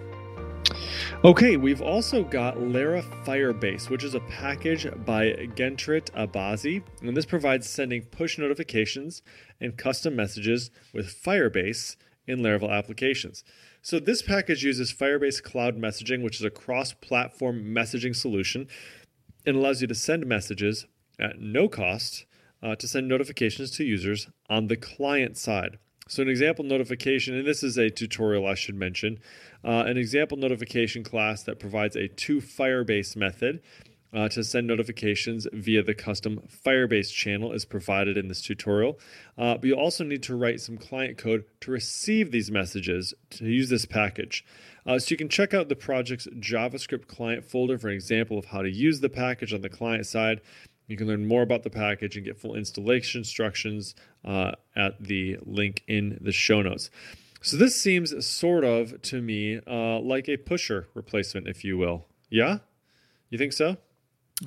Okay, 1.24 1.56
we've 1.56 1.82
also 1.82 2.22
got 2.22 2.60
Lara 2.60 3.02
Firebase, 3.24 3.90
which 3.90 4.04
is 4.04 4.14
a 4.14 4.20
package 4.20 4.86
by 5.04 5.32
Gentrit 5.56 6.10
Abazi, 6.12 6.84
and 7.02 7.16
this 7.16 7.26
provides 7.26 7.68
sending 7.68 8.02
push 8.02 8.38
notifications 8.38 9.22
and 9.60 9.76
custom 9.76 10.14
messages 10.14 10.70
with 10.92 11.06
Firebase 11.06 11.96
in 12.28 12.40
Laravel 12.40 12.70
applications. 12.70 13.42
So 13.86 14.00
this 14.00 14.20
package 14.20 14.64
uses 14.64 14.92
Firebase 14.92 15.40
Cloud 15.40 15.78
Messaging, 15.78 16.24
which 16.24 16.40
is 16.40 16.44
a 16.44 16.50
cross-platform 16.50 17.66
messaging 17.66 18.16
solution, 18.16 18.66
and 19.46 19.54
allows 19.54 19.80
you 19.80 19.86
to 19.86 19.94
send 19.94 20.26
messages 20.26 20.88
at 21.20 21.38
no 21.38 21.68
cost 21.68 22.26
uh, 22.60 22.74
to 22.74 22.88
send 22.88 23.06
notifications 23.06 23.70
to 23.76 23.84
users 23.84 24.26
on 24.50 24.66
the 24.66 24.76
client 24.76 25.36
side. 25.36 25.78
So, 26.08 26.20
an 26.20 26.28
example 26.28 26.64
notification, 26.64 27.36
and 27.36 27.46
this 27.46 27.62
is 27.62 27.76
a 27.76 27.88
tutorial 27.88 28.44
I 28.44 28.54
should 28.54 28.74
mention, 28.74 29.20
uh, 29.64 29.84
an 29.86 29.96
example 29.96 30.36
notification 30.36 31.04
class 31.04 31.44
that 31.44 31.60
provides 31.60 31.94
a 31.94 32.08
to 32.08 32.40
Firebase 32.40 33.14
method 33.14 33.62
uh, 34.16 34.30
to 34.30 34.42
send 34.42 34.66
notifications 34.66 35.46
via 35.52 35.82
the 35.82 35.94
custom 35.94 36.40
Firebase 36.64 37.12
channel 37.12 37.52
is 37.52 37.66
provided 37.66 38.16
in 38.16 38.28
this 38.28 38.40
tutorial. 38.40 38.98
Uh, 39.36 39.54
but 39.58 39.64
you 39.64 39.74
also 39.74 40.04
need 40.04 40.22
to 40.22 40.34
write 40.34 40.58
some 40.58 40.78
client 40.78 41.18
code 41.18 41.44
to 41.60 41.70
receive 41.70 42.30
these 42.30 42.50
messages 42.50 43.12
to 43.28 43.44
use 43.44 43.68
this 43.68 43.84
package. 43.84 44.42
Uh, 44.86 44.98
so 44.98 45.10
you 45.10 45.18
can 45.18 45.28
check 45.28 45.52
out 45.52 45.68
the 45.68 45.76
project's 45.76 46.26
JavaScript 46.38 47.06
client 47.06 47.44
folder 47.44 47.76
for 47.76 47.88
an 47.88 47.94
example 47.94 48.38
of 48.38 48.46
how 48.46 48.62
to 48.62 48.70
use 48.70 49.00
the 49.00 49.10
package 49.10 49.52
on 49.52 49.60
the 49.60 49.68
client 49.68 50.06
side. 50.06 50.40
You 50.86 50.96
can 50.96 51.08
learn 51.08 51.28
more 51.28 51.42
about 51.42 51.62
the 51.62 51.70
package 51.70 52.16
and 52.16 52.24
get 52.24 52.38
full 52.38 52.54
installation 52.54 53.20
instructions 53.20 53.94
uh, 54.24 54.52
at 54.74 55.02
the 55.02 55.36
link 55.44 55.82
in 55.88 56.16
the 56.22 56.32
show 56.32 56.62
notes. 56.62 56.88
So 57.42 57.58
this 57.58 57.78
seems 57.78 58.26
sort 58.26 58.64
of 58.64 59.02
to 59.02 59.20
me 59.20 59.60
uh, 59.66 60.00
like 60.00 60.26
a 60.26 60.38
pusher 60.38 60.88
replacement, 60.94 61.48
if 61.48 61.64
you 61.64 61.76
will. 61.76 62.06
Yeah, 62.30 62.58
you 63.28 63.36
think 63.36 63.52
so? 63.52 63.76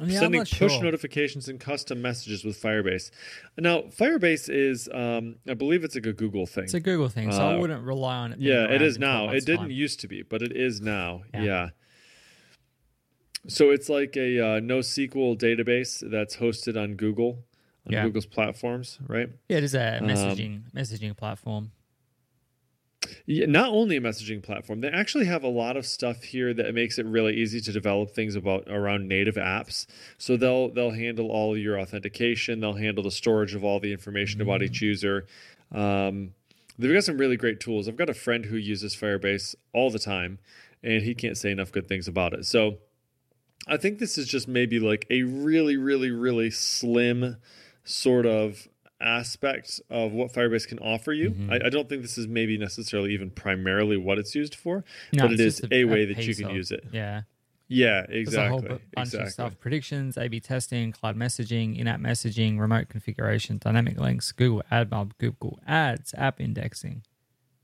Yeah, 0.06 0.20
Sending 0.20 0.42
push 0.42 0.52
sure. 0.52 0.84
notifications 0.84 1.50
and 1.50 1.60
custom 1.60 2.00
messages 2.02 2.44
with 2.46 2.62
Firebase. 2.62 3.10
Now, 3.58 3.82
Firebase 3.82 4.48
is, 4.48 4.88
um, 4.94 5.38
I 5.48 5.56
believe 5.56 5.84
it's 5.84 5.96
like 5.96 6.06
a 6.06 6.14
Google 6.14 6.46
thing. 6.46 6.66
It's 6.66 6.76
a 6.76 6.80
Google 6.80 7.10
thing, 7.10 7.32
so 7.32 7.40
I 7.42 7.56
Uh, 7.56 7.60
wouldn't 7.60 7.84
rely 7.84 8.18
on 8.18 8.34
it. 8.34 8.40
yeah, 8.40 8.66
it 8.72 8.84
is 8.84 8.98
in 8.98 9.02
12 9.02 9.30
now. 9.30 9.34
It 9.36 9.46
didn't 9.48 9.62
time. 9.62 9.72
used 9.72 10.00
to 10.02 10.08
be, 10.08 10.22
but 10.22 10.44
it 10.44 10.56
is 10.56 10.80
now. 10.80 11.24
Yeah. 11.34 11.44
Yeah. 11.44 11.70
So 13.48 13.72
it's 13.72 13.90
like 13.90 14.16
a 14.16 14.40
uh, 14.40 14.60
NoSQL 14.60 15.36
database 15.40 16.08
that's 16.08 16.36
hosted 16.38 16.80
on 16.80 16.96
Google, 16.96 17.44
on 17.88 17.94
Yeah. 17.94 18.04
Google's 18.04 18.26
platforms, 18.28 19.00
right? 19.08 19.30
Yeah, 19.48 19.58
it 19.58 19.64
is 19.64 19.74
a 19.74 19.98
Um, 19.98 20.08
messaging 20.08 20.62
messaging 20.72 21.18
platform. 21.18 21.72
Yeah, 23.26 23.46
not 23.46 23.70
only 23.70 23.98
a 23.98 24.02
messaging 24.02 24.42
platform, 24.42 24.82
they 24.82 24.90
actually 24.90 25.26
have 25.26 25.44
a 25.44 25.48
lot 25.50 25.78
of 25.78 25.86
stuff 25.86 26.24
here 26.24 26.54
that 26.54 26.74
makes 26.74 26.98
it 26.98 27.06
really 27.06 27.36
easy 27.36 27.62
to 27.62 27.72
develop 27.72 28.12
things 28.12 28.36
about 28.36 28.66
around 28.68 29.08
native 29.08 29.36
apps. 29.36 29.86
So 30.18 30.38
they'll 30.38 30.70
they'll 30.70 30.92
handle 30.92 31.30
all 31.30 31.54
of 31.54 31.60
your 31.60 31.80
authentication, 31.80 32.60
they'll 32.60 32.74
handle 32.74 33.04
the 33.04 33.12
storage 33.12 33.56
of 33.56 33.64
all 33.64 33.80
the 33.80 33.92
information 33.92 34.42
about 34.42 34.62
each 34.62 34.82
user. 34.82 35.26
Um, 35.72 36.34
they've 36.78 36.94
got 36.94 37.04
some 37.04 37.18
really 37.18 37.38
great 37.38 37.60
tools. 37.60 37.88
I've 37.88 37.98
got 37.98 38.10
a 38.10 38.14
friend 38.14 38.46
who 38.46 38.58
uses 38.58 38.96
Firebase 38.96 39.56
all 39.74 39.90
the 39.92 40.00
time, 40.00 40.40
and 40.84 41.04
he 41.04 41.14
can't 41.14 41.38
say 41.38 41.52
enough 41.52 41.72
good 41.72 41.88
things 41.88 42.08
about 42.08 42.34
it. 42.34 42.46
So 42.46 42.78
I 43.68 43.78
think 43.78 44.00
this 44.00 44.18
is 44.18 44.28
just 44.28 44.48
maybe 44.48 44.80
like 44.80 45.06
a 45.10 45.24
really, 45.24 45.78
really, 45.78 46.12
really 46.12 46.50
slim 46.50 47.38
sort 47.84 48.26
of 48.26 48.68
aspect 49.02 49.80
of 49.90 50.12
what 50.12 50.34
Firebase 50.34 50.68
can 50.68 50.80
offer 50.80 51.14
you. 51.14 51.32
Mm-hmm. 51.32 51.52
I, 51.52 51.60
I, 51.66 51.70
don't 51.70 51.88
think 51.88 52.02
this 52.02 52.18
is 52.18 52.28
maybe 52.28 52.58
necessarily 52.58 53.14
even 53.14 53.30
primarily 53.30 53.98
what 53.98 54.18
it's 54.18 54.36
used 54.36 54.56
for, 54.56 54.84
No, 55.14 55.24
but 55.24 55.34
it's 55.34 55.42
is 55.42 55.60
just 55.60 55.72
a, 55.72 55.86
way 55.86 56.06
that 56.06 56.18
you 56.24 56.36
can 56.36 56.46
of- 56.46 56.56
use 56.56 56.72
it. 56.72 56.86
Yeah. 56.92 57.22
Yeah, 57.72 58.08
There's 58.08 58.30
exactly. 58.30 58.48
a 58.48 58.50
whole 58.50 58.62
bunch 58.62 58.82
exactly. 58.96 59.20
of 59.28 59.32
stuff: 59.32 59.60
predictions, 59.60 60.18
A/B 60.18 60.40
testing, 60.40 60.92
cloud 60.92 61.16
messaging, 61.16 61.78
in-app 61.78 62.00
messaging, 62.00 62.60
remote 62.60 62.90
configuration, 62.90 63.60
dynamic 63.60 64.00
links, 64.00 64.32
Google 64.32 64.64
AdMob, 64.72 65.12
Google 65.20 65.60
Ads, 65.68 66.16
app 66.18 66.42
indexing, 66.42 67.04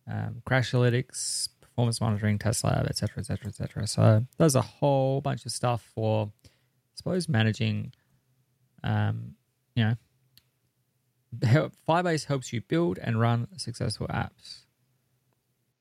um, 0.08 0.44
Crashlytics, 0.48 1.50
performance 1.60 2.00
monitoring, 2.00 2.38
test 2.38 2.64
lab, 2.64 2.86
etc., 2.86 3.18
etc., 3.18 3.48
etc. 3.48 3.88
So 3.88 4.26
there's 4.38 4.54
a 4.54 4.62
whole 4.62 5.22
bunch 5.22 5.44
of 5.44 5.52
stuff 5.52 5.82
for, 5.96 6.32
I 6.46 6.50
suppose, 6.94 7.28
managing. 7.28 7.92
Um, 8.84 9.34
you 9.76 9.84
know, 9.84 9.96
Firebase 11.88 12.26
helps 12.26 12.54
you 12.54 12.62
build 12.62 13.00
and 13.00 13.20
run 13.20 13.48
successful 13.58 14.08
apps. 14.08 14.64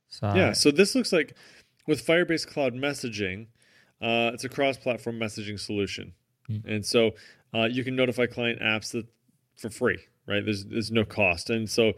So 0.08 0.32
Yeah, 0.34 0.52
so 0.52 0.70
this 0.70 0.94
looks 0.94 1.12
like 1.12 1.34
with 1.86 2.04
Firebase 2.06 2.46
Cloud 2.46 2.74
Messaging, 2.74 3.46
uh, 4.00 4.30
it's 4.32 4.44
a 4.44 4.48
cross-platform 4.48 5.18
messaging 5.18 5.58
solution, 5.58 6.12
and 6.66 6.84
so 6.84 7.12
uh, 7.54 7.64
you 7.64 7.84
can 7.84 7.96
notify 7.96 8.26
client 8.26 8.60
apps 8.60 8.92
that 8.92 9.06
for 9.56 9.70
free, 9.70 9.98
right? 10.26 10.44
There's 10.44 10.64
there's 10.64 10.90
no 10.90 11.04
cost, 11.04 11.50
and 11.50 11.68
so 11.68 11.92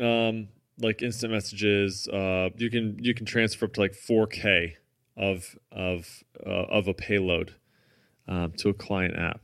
um, 0.00 0.48
like 0.80 1.02
instant 1.02 1.32
messages, 1.32 2.08
uh, 2.08 2.50
you 2.56 2.70
can 2.70 2.96
you 2.98 3.14
can 3.14 3.26
transfer 3.26 3.66
up 3.66 3.74
to 3.74 3.80
like 3.80 3.92
4K 3.92 4.74
of 5.16 5.56
of 5.70 6.24
uh, 6.46 6.50
of 6.50 6.88
a 6.88 6.94
payload 6.94 7.54
um, 8.28 8.52
to 8.58 8.70
a 8.70 8.74
client 8.74 9.16
app. 9.16 9.40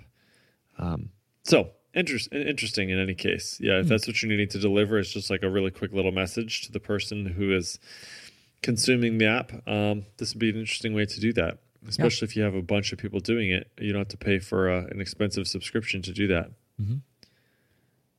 Um, 0.79 1.11
so 1.45 1.71
interest, 1.95 2.29
interesting 2.33 2.91
in 2.91 2.99
any 2.99 3.15
case. 3.15 3.59
Yeah, 3.61 3.81
if 3.81 3.87
that's 3.89 4.07
what 4.07 4.21
you're 4.23 4.31
needing 4.31 4.49
to 4.49 4.59
deliver, 4.59 4.99
it's 4.99 5.13
just 5.13 5.31
like 5.31 5.43
a 5.43 5.51
really 5.51 5.71
quick 5.71 5.93
little 5.93 6.13
message 6.13 6.63
to 6.67 6.73
the 6.73 6.81
person 6.81 7.27
who 7.27 7.55
is 7.55 7.79
consuming 8.63 9.19
the 9.19 9.27
app. 9.27 9.53
Um, 9.69 10.05
this 10.19 10.35
would 10.35 10.41
be 10.41 10.51
an 10.51 10.57
interesting 10.57 10.95
way 10.95 11.07
to 11.07 11.21
do 11.21 11.33
that, 11.35 11.59
especially 11.87 12.27
if 12.27 12.37
you 12.37 12.43
have 12.43 12.55
a 12.55 12.63
bunch 12.63 12.93
of 12.93 12.99
people 12.99 13.21
doing 13.21 13.51
it. 13.51 13.71
You 13.79 13.93
don't 13.93 14.01
have 14.01 14.09
to 14.09 14.17
pay 14.17 14.39
for 14.39 14.71
uh, 14.71 14.85
an 14.91 15.01
expensive 15.01 15.47
subscription 15.49 16.03
to 16.03 16.13
do 16.13 16.27
that. 16.29 16.51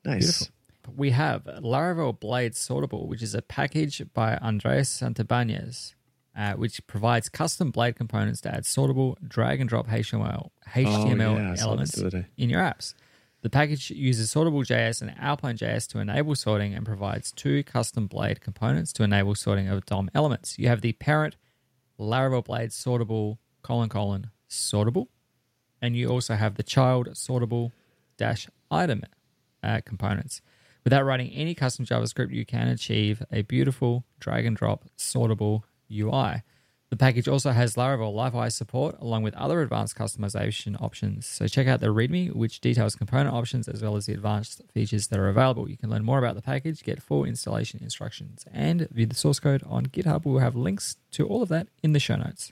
Nice. 0.05 0.49
Beautiful. 0.49 0.53
we 0.95 1.12
have 1.12 1.43
Laravel 1.43 2.19
Blade 2.19 2.53
Sortable, 2.53 3.08
which 3.08 3.21
is 3.21 3.36
a 3.36 3.41
package 3.41 4.01
by 4.13 4.38
Andres 4.38 4.89
Santibanez, 4.89 5.93
uh, 6.38 6.53
which 6.53 6.86
provides 6.88 7.29
custom 7.29 7.71
Blade 7.71 7.95
components 7.95 8.41
to 8.41 8.53
add 8.53 8.63
sortable 8.63 9.15
drag 9.27 9.60
and 9.60 9.69
drop 9.69 9.88
HTML, 9.88 10.49
HTML 10.69 11.21
Oh, 11.21 11.38
yeah, 11.38 11.51
I 11.51 11.55
saw 11.55 11.75
this 11.75 11.97
elements 11.97 12.13
day. 12.15 12.25
in 12.38 12.49
your 12.49 12.62
apps. 12.62 12.93
The 13.41 13.49
package 13.49 13.89
uses 13.91 14.34
Sortable.js 14.34 15.02
and 15.02 15.17
Alpine.js 15.17 15.88
to 15.89 15.99
enable 15.99 16.36
sorting 16.36 16.73
and 16.73 16.86
provides 16.86 17.32
two 17.32 17.63
custom 17.63 18.08
Blade 18.08 18.41
components 18.41 18.91
to 18.93 19.04
enable 19.04 19.34
sorting 19.34 19.69
of 19.69 19.86
DOM 19.86 20.10
elements. 20.13 20.60
You 20.60 20.67
have 20.67 20.82
the 20.82 20.93
parent 20.93 21.38
Laravel 21.97 22.43
Blade 22.43 22.71
Sortable 22.71 23.38
colon 23.62 23.88
colon 23.88 24.32
sortable, 24.49 25.08
and 25.82 25.95
you 25.95 26.10
also 26.10 26.36
have 26.36 26.56
the 26.56 26.63
child 26.63 27.08
sortable 27.10 27.71
dash 28.17 28.47
item 28.69 29.04
uh, 29.63 29.80
components. 29.86 30.41
Without 30.84 31.06
writing 31.06 31.30
any 31.32 31.54
custom 31.56 31.86
JavaScript, 31.86 32.32
you 32.32 32.45
can 32.45 32.67
achieve 32.67 33.23
a 33.32 33.43
beautiful 33.43 34.06
drag 34.19 34.45
and 34.45 34.58
drop 34.58 34.86
sortable 34.97 35.63
UI. 35.91 36.43
The 36.89 36.97
package 36.97 37.28
also 37.28 37.52
has 37.52 37.75
Laravel 37.75 38.13
Livewire 38.15 38.52
support 38.52 38.95
along 38.99 39.21
with 39.21 39.36
other 39.36 39.62
advanced 39.62 39.95
customization 39.95 40.82
options. 40.82 41.28
So 41.28 41.45
check 41.47 41.67
out 41.67 41.82
the 41.82 41.93
README, 41.93 42.34
which 42.34 42.62
details 42.62 42.95
component 42.95 43.34
options 43.34 43.67
as 43.67 43.84
well 43.84 43.95
as 43.95 44.08
the 44.08 44.13
advanced 44.13 44.63
features 44.73 45.08
that 45.08 45.19
are 45.19 45.30
available. 45.30 45.69
You 45.69 45.78
can 45.78 45.91
learn 45.91 46.04
more 46.04 46.17
about 46.17 46.34
the 46.36 46.41
package, 46.41 46.84
get 46.84 47.02
full 47.02 47.25
installation 47.25 47.80
instructions, 47.84 48.43
and 48.52 48.89
view 48.89 49.06
the 49.06 49.15
source 49.15 49.39
code 49.39 49.62
on 49.67 49.86
GitHub. 49.86 50.25
We'll 50.25 50.39
have 50.39 50.56
links 50.56 50.97
to 51.12 51.28
all 51.28 51.43
of 51.43 51.49
that 51.49 51.67
in 51.84 51.93
the 51.93 51.99
show 51.99 52.15
notes. 52.15 52.52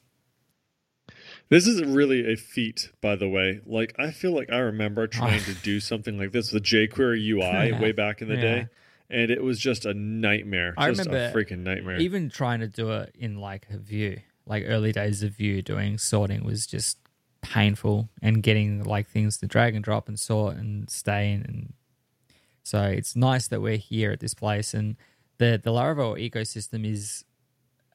This 1.49 1.65
is 1.65 1.83
really 1.83 2.31
a 2.31 2.35
feat, 2.35 2.89
by 3.01 3.15
the 3.15 3.27
way. 3.29 3.61
Like 3.65 3.95
I 3.97 4.11
feel 4.11 4.33
like 4.33 4.51
I 4.51 4.59
remember 4.59 5.03
ah. 5.03 5.17
trying 5.17 5.41
to 5.43 5.53
do 5.55 5.79
something 5.79 6.17
like 6.17 6.31
this 6.31 6.51
with 6.51 6.63
jQuery 6.63 7.25
UI 7.27 7.39
Yeah. 7.69 7.81
way 7.81 7.91
back 7.91 8.21
in 8.21 8.27
the 8.27 8.35
Yeah. 8.35 8.41
day, 8.41 8.67
and 9.09 9.31
it 9.31 9.41
was 9.41 9.59
just 9.59 9.85
a 9.85 9.93
nightmare. 9.93 10.73
I 10.77 10.91
just 10.91 11.07
remember 11.07 11.25
a 11.25 11.33
freaking 11.43 11.59
nightmare. 11.59 11.97
Even 11.97 12.29
trying 12.29 12.59
to 12.59 12.67
do 12.67 12.91
it 12.91 13.15
in 13.17 13.37
like 13.39 13.67
Vue, 13.69 14.19
like 14.47 14.63
early 14.67 14.91
days 14.91 15.23
of 15.23 15.31
Vue, 15.33 15.61
doing 15.61 15.97
sorting 15.97 16.43
was 16.43 16.65
just 16.65 16.97
painful, 17.41 18.09
and 18.21 18.43
getting 18.43 18.83
like 18.83 19.07
things 19.07 19.37
to 19.37 19.47
drag 19.47 19.75
and 19.75 19.83
drop 19.83 20.07
and 20.07 20.19
sort 20.19 20.55
and 20.55 20.89
stay 20.89 21.31
in. 21.31 21.41
And 21.43 21.73
so 22.63 22.83
it's 22.83 23.15
nice 23.15 23.47
that 23.49 23.61
we're 23.61 23.77
here 23.77 24.11
at 24.11 24.19
this 24.19 24.33
place, 24.33 24.73
and 24.73 24.95
the 25.37 25.59
the 25.63 25.71
Laravel 25.71 26.17
ecosystem 26.17 26.85
is 26.85 27.23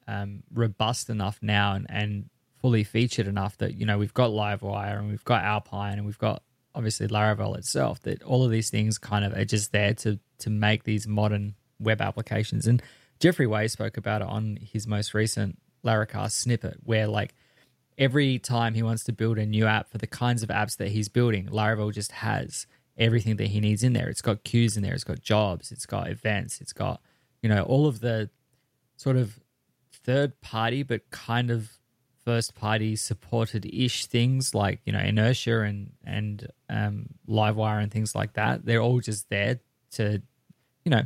um, 0.07 0.43
robust 0.53 1.09
enough 1.09 1.39
now 1.41 1.73
and, 1.73 1.85
and 1.89 2.29
fully 2.61 2.83
featured 2.83 3.27
enough 3.27 3.57
that 3.57 3.75
you 3.75 3.85
know 3.85 3.97
we've 3.97 4.13
got 4.13 4.31
Livewire 4.31 4.97
and 4.97 5.09
we've 5.09 5.25
got 5.25 5.43
Alpine 5.43 5.93
and 5.93 6.05
we've 6.05 6.17
got 6.17 6.43
obviously 6.75 7.07
Laravel 7.07 7.57
itself. 7.57 8.01
That 8.03 8.23
all 8.23 8.43
of 8.43 8.51
these 8.51 8.69
things 8.69 8.97
kind 8.97 9.25
of 9.25 9.33
are 9.33 9.45
just 9.45 9.71
there 9.71 9.93
to 9.95 10.19
to 10.39 10.49
make 10.49 10.83
these 10.83 11.07
modern 11.07 11.55
web 11.79 12.01
applications. 12.01 12.67
And 12.67 12.81
Jeffrey 13.19 13.47
Way 13.47 13.67
spoke 13.67 13.97
about 13.97 14.21
it 14.21 14.27
on 14.27 14.57
his 14.61 14.87
most 14.87 15.13
recent 15.13 15.57
Laracast 15.83 16.31
snippet, 16.31 16.77
where 16.83 17.07
like 17.07 17.33
every 17.97 18.39
time 18.39 18.73
he 18.73 18.83
wants 18.83 19.03
to 19.05 19.11
build 19.13 19.37
a 19.37 19.45
new 19.45 19.65
app 19.65 19.89
for 19.89 19.97
the 19.97 20.07
kinds 20.07 20.43
of 20.43 20.49
apps 20.49 20.77
that 20.77 20.89
he's 20.89 21.09
building, 21.09 21.47
Laravel 21.47 21.93
just 21.93 22.11
has 22.11 22.67
everything 22.97 23.37
that 23.37 23.47
he 23.47 23.59
needs 23.59 23.83
in 23.83 23.93
there. 23.93 24.09
It's 24.09 24.21
got 24.21 24.43
queues 24.43 24.77
in 24.77 24.83
there, 24.83 24.93
it's 24.93 25.03
got 25.03 25.21
jobs, 25.21 25.71
it's 25.71 25.85
got 25.85 26.09
events, 26.09 26.61
it's 26.61 26.73
got 26.73 27.01
you 27.41 27.49
know 27.49 27.63
all 27.63 27.87
of 27.87 27.99
the 27.99 28.29
sort 28.95 29.17
of 29.17 29.39
third 29.91 30.39
party 30.41 30.83
but 30.83 31.09
kind 31.09 31.49
of 31.49 31.79
first 32.23 32.55
party 32.55 32.95
supported 32.95 33.65
ish 33.65 34.05
things 34.05 34.55
like 34.55 34.79
you 34.85 34.93
know 34.93 34.99
inertia 34.99 35.61
and 35.61 35.91
and 36.05 36.47
um, 36.69 37.07
livewire 37.27 37.81
and 37.81 37.91
things 37.91 38.15
like 38.15 38.33
that. 38.33 38.65
They're 38.65 38.81
all 38.81 38.99
just 38.99 39.29
there 39.29 39.59
to 39.91 40.21
you 40.85 40.89
know 40.89 41.03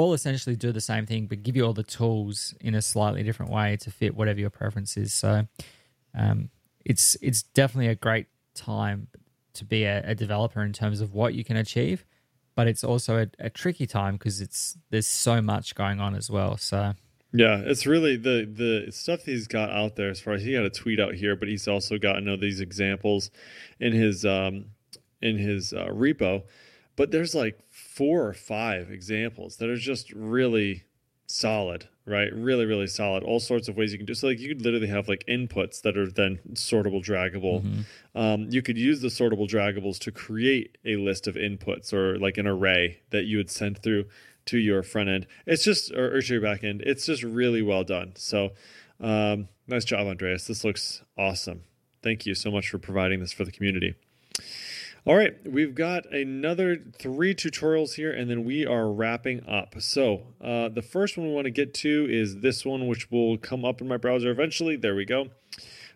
all 0.00 0.12
essentially 0.14 0.56
do 0.56 0.72
the 0.72 0.80
same 0.80 1.06
thing 1.06 1.26
but 1.26 1.42
give 1.42 1.56
you 1.56 1.64
all 1.64 1.72
the 1.72 1.82
tools 1.82 2.54
in 2.60 2.74
a 2.74 2.82
slightly 2.82 3.22
different 3.22 3.52
way 3.52 3.76
to 3.76 3.90
fit 3.90 4.14
whatever 4.14 4.40
your 4.40 4.50
preference 4.50 4.96
is 4.96 5.12
so 5.14 5.46
um, 6.18 6.50
it's 6.84 7.16
it's 7.22 7.42
definitely 7.42 7.88
a 7.88 7.94
great 7.94 8.26
time 8.54 9.06
to 9.52 9.64
be 9.64 9.84
a, 9.84 10.02
a 10.10 10.14
developer 10.14 10.62
in 10.62 10.72
terms 10.72 11.00
of 11.00 11.14
what 11.14 11.34
you 11.34 11.44
can 11.44 11.56
achieve 11.56 12.04
but 12.54 12.66
it's 12.66 12.82
also 12.82 13.18
a, 13.22 13.26
a 13.38 13.50
tricky 13.50 13.86
time 13.86 14.14
because 14.14 14.40
it's 14.40 14.76
there's 14.90 15.06
so 15.06 15.40
much 15.40 15.74
going 15.74 16.00
on 16.00 16.14
as 16.14 16.30
well 16.30 16.56
so 16.56 16.94
Yeah, 17.32 17.62
it's 17.64 17.86
really 17.86 18.16
the 18.16 18.44
the 18.44 18.90
stuff 18.90 19.24
he's 19.24 19.46
got 19.46 19.70
out 19.70 19.94
there. 19.94 20.10
As 20.10 20.20
far 20.20 20.34
as 20.34 20.42
he 20.42 20.52
got 20.52 20.64
a 20.64 20.70
tweet 20.70 20.98
out 20.98 21.14
here, 21.14 21.36
but 21.36 21.48
he's 21.48 21.68
also 21.68 21.96
got 21.96 22.16
you 22.16 22.22
know 22.22 22.36
these 22.36 22.60
examples 22.60 23.30
in 23.78 23.92
his 23.92 24.24
um 24.24 24.66
in 25.22 25.38
his 25.38 25.72
uh, 25.72 25.86
repo. 25.86 26.42
But 26.96 27.12
there's 27.12 27.34
like 27.34 27.58
four 28.00 28.26
or 28.26 28.32
five 28.32 28.90
examples 28.90 29.56
that 29.56 29.68
are 29.68 29.76
just 29.76 30.10
really 30.12 30.84
solid, 31.26 31.86
right? 32.06 32.32
Really, 32.32 32.64
really 32.64 32.86
solid. 32.86 33.22
All 33.22 33.40
sorts 33.40 33.68
of 33.68 33.76
ways 33.76 33.92
you 33.92 33.98
can 33.98 34.06
do. 34.06 34.14
So 34.14 34.28
like 34.28 34.40
you 34.40 34.48
could 34.48 34.62
literally 34.62 34.86
have 34.86 35.06
like 35.06 35.22
inputs 35.28 35.82
that 35.82 35.98
are 35.98 36.10
then 36.10 36.38
sortable, 36.54 37.04
draggable. 37.04 37.84
Um, 38.14 38.46
you 38.48 38.62
could 38.62 38.78
use 38.78 39.02
the 39.02 39.08
sortable 39.08 39.46
draggables 39.46 39.98
to 39.98 40.12
create 40.12 40.78
a 40.82 40.96
list 40.96 41.26
of 41.26 41.34
inputs 41.34 41.92
or 41.92 42.18
like 42.18 42.38
an 42.38 42.46
array 42.46 43.02
that 43.10 43.24
you 43.24 43.36
would 43.36 43.50
send 43.50 43.82
through 43.82 44.06
to 44.46 44.56
your 44.56 44.82
front 44.82 45.10
end. 45.10 45.26
It's 45.44 45.62
just 45.62 45.92
or, 45.92 46.16
or 46.16 46.22
to 46.22 46.32
your 46.32 46.42
back 46.42 46.64
end. 46.64 46.80
It's 46.80 47.04
just 47.04 47.22
really 47.22 47.60
well 47.60 47.84
done. 47.84 48.12
So 48.16 48.52
um, 48.98 49.48
nice 49.68 49.84
job, 49.84 50.06
Andreas. 50.06 50.46
This 50.46 50.64
looks 50.64 51.02
awesome. 51.18 51.64
Thank 52.02 52.24
you 52.24 52.34
so 52.34 52.50
much 52.50 52.70
for 52.70 52.78
providing 52.78 53.20
this 53.20 53.32
for 53.34 53.44
the 53.44 53.52
community. 53.52 53.94
All 55.06 55.16
right, 55.16 55.34
we've 55.46 55.74
got 55.74 56.12
another 56.12 56.76
three 56.98 57.34
tutorials 57.34 57.94
here, 57.94 58.12
and 58.12 58.28
then 58.28 58.44
we 58.44 58.66
are 58.66 58.92
wrapping 58.92 59.48
up. 59.48 59.80
So, 59.80 60.24
uh, 60.44 60.68
the 60.68 60.82
first 60.82 61.16
one 61.16 61.28
we 61.28 61.32
want 61.32 61.46
to 61.46 61.50
get 61.50 61.72
to 61.74 62.06
is 62.10 62.40
this 62.40 62.66
one, 62.66 62.86
which 62.86 63.10
will 63.10 63.38
come 63.38 63.64
up 63.64 63.80
in 63.80 63.88
my 63.88 63.96
browser 63.96 64.30
eventually. 64.30 64.76
There 64.76 64.94
we 64.94 65.06
go. 65.06 65.28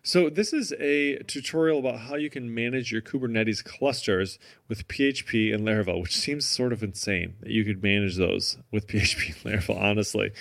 So, 0.01 0.31
this 0.31 0.53
is 0.53 0.73
a 0.79 1.19
tutorial 1.27 1.77
about 1.77 1.99
how 1.99 2.15
you 2.15 2.31
can 2.31 2.51
manage 2.51 2.91
your 2.91 3.03
Kubernetes 3.03 3.63
clusters 3.63 4.39
with 4.67 4.87
PHP 4.87 5.53
and 5.53 5.67
Laravel, 5.67 6.01
which 6.01 6.17
seems 6.17 6.47
sort 6.47 6.73
of 6.73 6.81
insane 6.81 7.35
that 7.41 7.51
you 7.51 7.63
could 7.63 7.83
manage 7.83 8.17
those 8.17 8.57
with 8.71 8.87
PHP 8.87 9.45
and 9.45 9.61
Laravel, 9.61 9.79
honestly. 9.79 10.31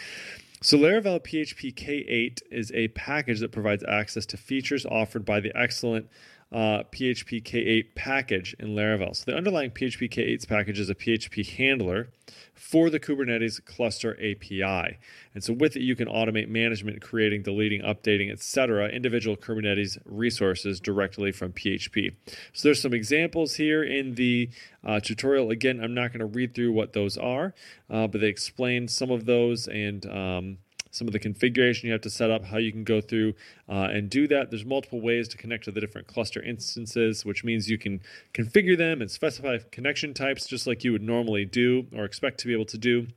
So, 0.63 0.79
Laravel 0.79 1.21
PHP 1.21 1.75
K8 1.75 2.41
is 2.51 2.73
a 2.73 2.89
package 2.89 3.41
that 3.41 3.53
provides 3.53 3.85
access 3.87 4.25
to 4.25 4.39
features 4.39 4.87
offered 4.87 5.27
by 5.27 5.41
the 5.41 5.53
excellent 5.55 6.09
uh, 6.55 6.85
PHP 6.93 7.43
K8 7.43 7.97
package 7.97 8.55
in 8.61 8.69
Laravel. 8.69 9.15
So 9.17 9.25
the 9.27 9.37
underlying 9.37 9.73
PHP 9.73 10.09
K8's 10.09 10.45
package 10.45 10.79
is 10.79 10.89
a 10.89 10.95
PHP 10.95 11.57
handler 11.57 12.11
for 12.55 12.91
the 12.91 13.01
Kubernetes 13.01 13.63
cluster 13.65 14.15
API. 14.15 14.99
And 15.35 15.43
so 15.43 15.53
with 15.53 15.75
it, 15.75 15.83
you 15.83 15.97
can 15.97 16.07
automate 16.07 16.49
management, 16.49 17.03
creating, 17.03 17.43
deleting, 17.43 17.83
updating, 17.83 18.31
etc., 18.31 18.89
individual 18.89 19.37
Kubernetes 19.37 19.99
resources 20.05 20.79
directly 20.79 21.33
from 21.33 21.53
PHP. 21.53 22.15
So 22.53 22.69
there's 22.69 22.81
some 22.81 22.95
examples 22.95 23.57
here 23.57 23.83
in 23.83 24.15
the 24.15 24.49
uh, 24.85 25.01
tutorial. 25.01 25.51
Again, 25.51 25.81
I'm 25.83 25.93
not 25.93 26.13
going 26.13 26.21
to 26.21 26.27
read 26.27 26.55
through 26.55 26.71
what 26.71 26.93
those 26.93 27.19
are, 27.19 27.53
uh, 27.91 28.07
but 28.07 28.21
they 28.21 28.29
explain 28.29 28.87
some 28.87 29.11
of 29.11 29.27
those 29.27 29.67
and 29.67 30.07
um, 30.07 30.59
some 30.95 31.09
of 31.09 31.13
the 31.13 31.19
configuration 31.19 31.89
you 31.89 31.93
have 31.93 32.03
to 32.03 32.11
set 32.11 32.31
up, 32.31 32.45
how 32.45 32.57
you 32.57 32.71
can 32.71 32.85
go 32.85 33.01
through 33.01 33.35
uh, 33.69 33.89
and 33.91 34.09
do 34.09 34.29
that. 34.29 34.51
There's 34.51 34.65
multiple 34.65 35.01
ways 35.01 35.27
to 35.29 35.37
connect 35.37 35.65
to 35.65 35.73
the 35.73 35.81
different 35.81 36.07
cluster 36.07 36.41
instances, 36.41 37.25
which 37.25 37.43
means 37.43 37.69
you 37.69 37.79
can 37.79 38.01
configure 38.33 38.79
them 38.79 39.03
and 39.03 39.11
specify 39.11 39.59
connection 39.73 40.15
types 40.15 40.47
just 40.47 40.69
like 40.69 40.85
you 40.85 40.93
would 40.93 41.03
normally 41.03 41.45
do 41.45 41.89
or 41.93 42.05
expect 42.05 42.39
to 42.41 42.47
be 42.47 42.53
able 42.53 42.65
to 42.67 42.79
do 42.79 43.09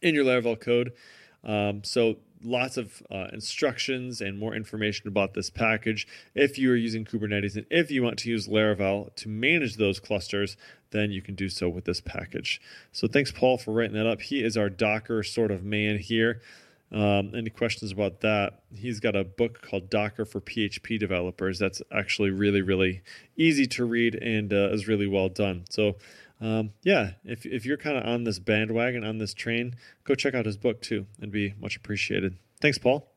in 0.00 0.14
your 0.14 0.24
Laravel 0.24 0.58
code. 0.58 0.92
Um, 1.44 1.84
so 1.84 2.16
lots 2.42 2.76
of 2.76 3.02
uh, 3.10 3.26
instructions 3.32 4.20
and 4.20 4.38
more 4.38 4.54
information 4.54 5.08
about 5.08 5.34
this 5.34 5.50
package. 5.50 6.06
If 6.34 6.58
you 6.58 6.70
are 6.72 6.76
using 6.76 7.04
Kubernetes 7.04 7.56
and 7.56 7.66
if 7.70 7.90
you 7.90 8.02
want 8.02 8.18
to 8.20 8.30
use 8.30 8.48
Laravel 8.48 9.14
to 9.16 9.28
manage 9.28 9.76
those 9.76 10.00
clusters, 10.00 10.56
then 10.90 11.10
you 11.10 11.20
can 11.20 11.34
do 11.34 11.48
so 11.48 11.68
with 11.68 11.84
this 11.84 12.00
package. 12.00 12.60
So 12.92 13.06
thanks, 13.06 13.32
Paul, 13.32 13.58
for 13.58 13.72
writing 13.72 13.96
that 13.96 14.06
up. 14.06 14.22
He 14.22 14.42
is 14.42 14.56
our 14.56 14.70
Docker 14.70 15.22
sort 15.22 15.50
of 15.50 15.62
man 15.62 15.98
here. 15.98 16.40
Um, 16.92 17.32
any 17.34 17.50
questions 17.50 17.90
about 17.90 18.20
that? 18.20 18.60
He's 18.74 19.00
got 19.00 19.16
a 19.16 19.24
book 19.24 19.60
called 19.60 19.90
Docker 19.90 20.24
for 20.24 20.40
PHP 20.40 20.98
developers. 20.98 21.58
That's 21.58 21.82
actually 21.92 22.30
really, 22.30 22.62
really 22.62 23.02
easy 23.36 23.66
to 23.66 23.84
read 23.84 24.14
and 24.14 24.52
uh, 24.52 24.70
is 24.70 24.86
really 24.86 25.06
well 25.06 25.28
done. 25.28 25.64
So, 25.68 25.96
um, 26.40 26.72
yeah, 26.82 27.12
if, 27.24 27.44
if 27.44 27.66
you're 27.66 27.76
kind 27.76 27.96
of 27.96 28.04
on 28.06 28.24
this 28.24 28.38
bandwagon, 28.38 29.04
on 29.04 29.18
this 29.18 29.34
train, 29.34 29.74
go 30.04 30.14
check 30.14 30.34
out 30.34 30.46
his 30.46 30.56
book 30.56 30.80
too 30.80 31.06
It'd 31.18 31.32
be 31.32 31.54
much 31.60 31.76
appreciated. 31.76 32.36
Thanks, 32.60 32.78
Paul. 32.78 33.08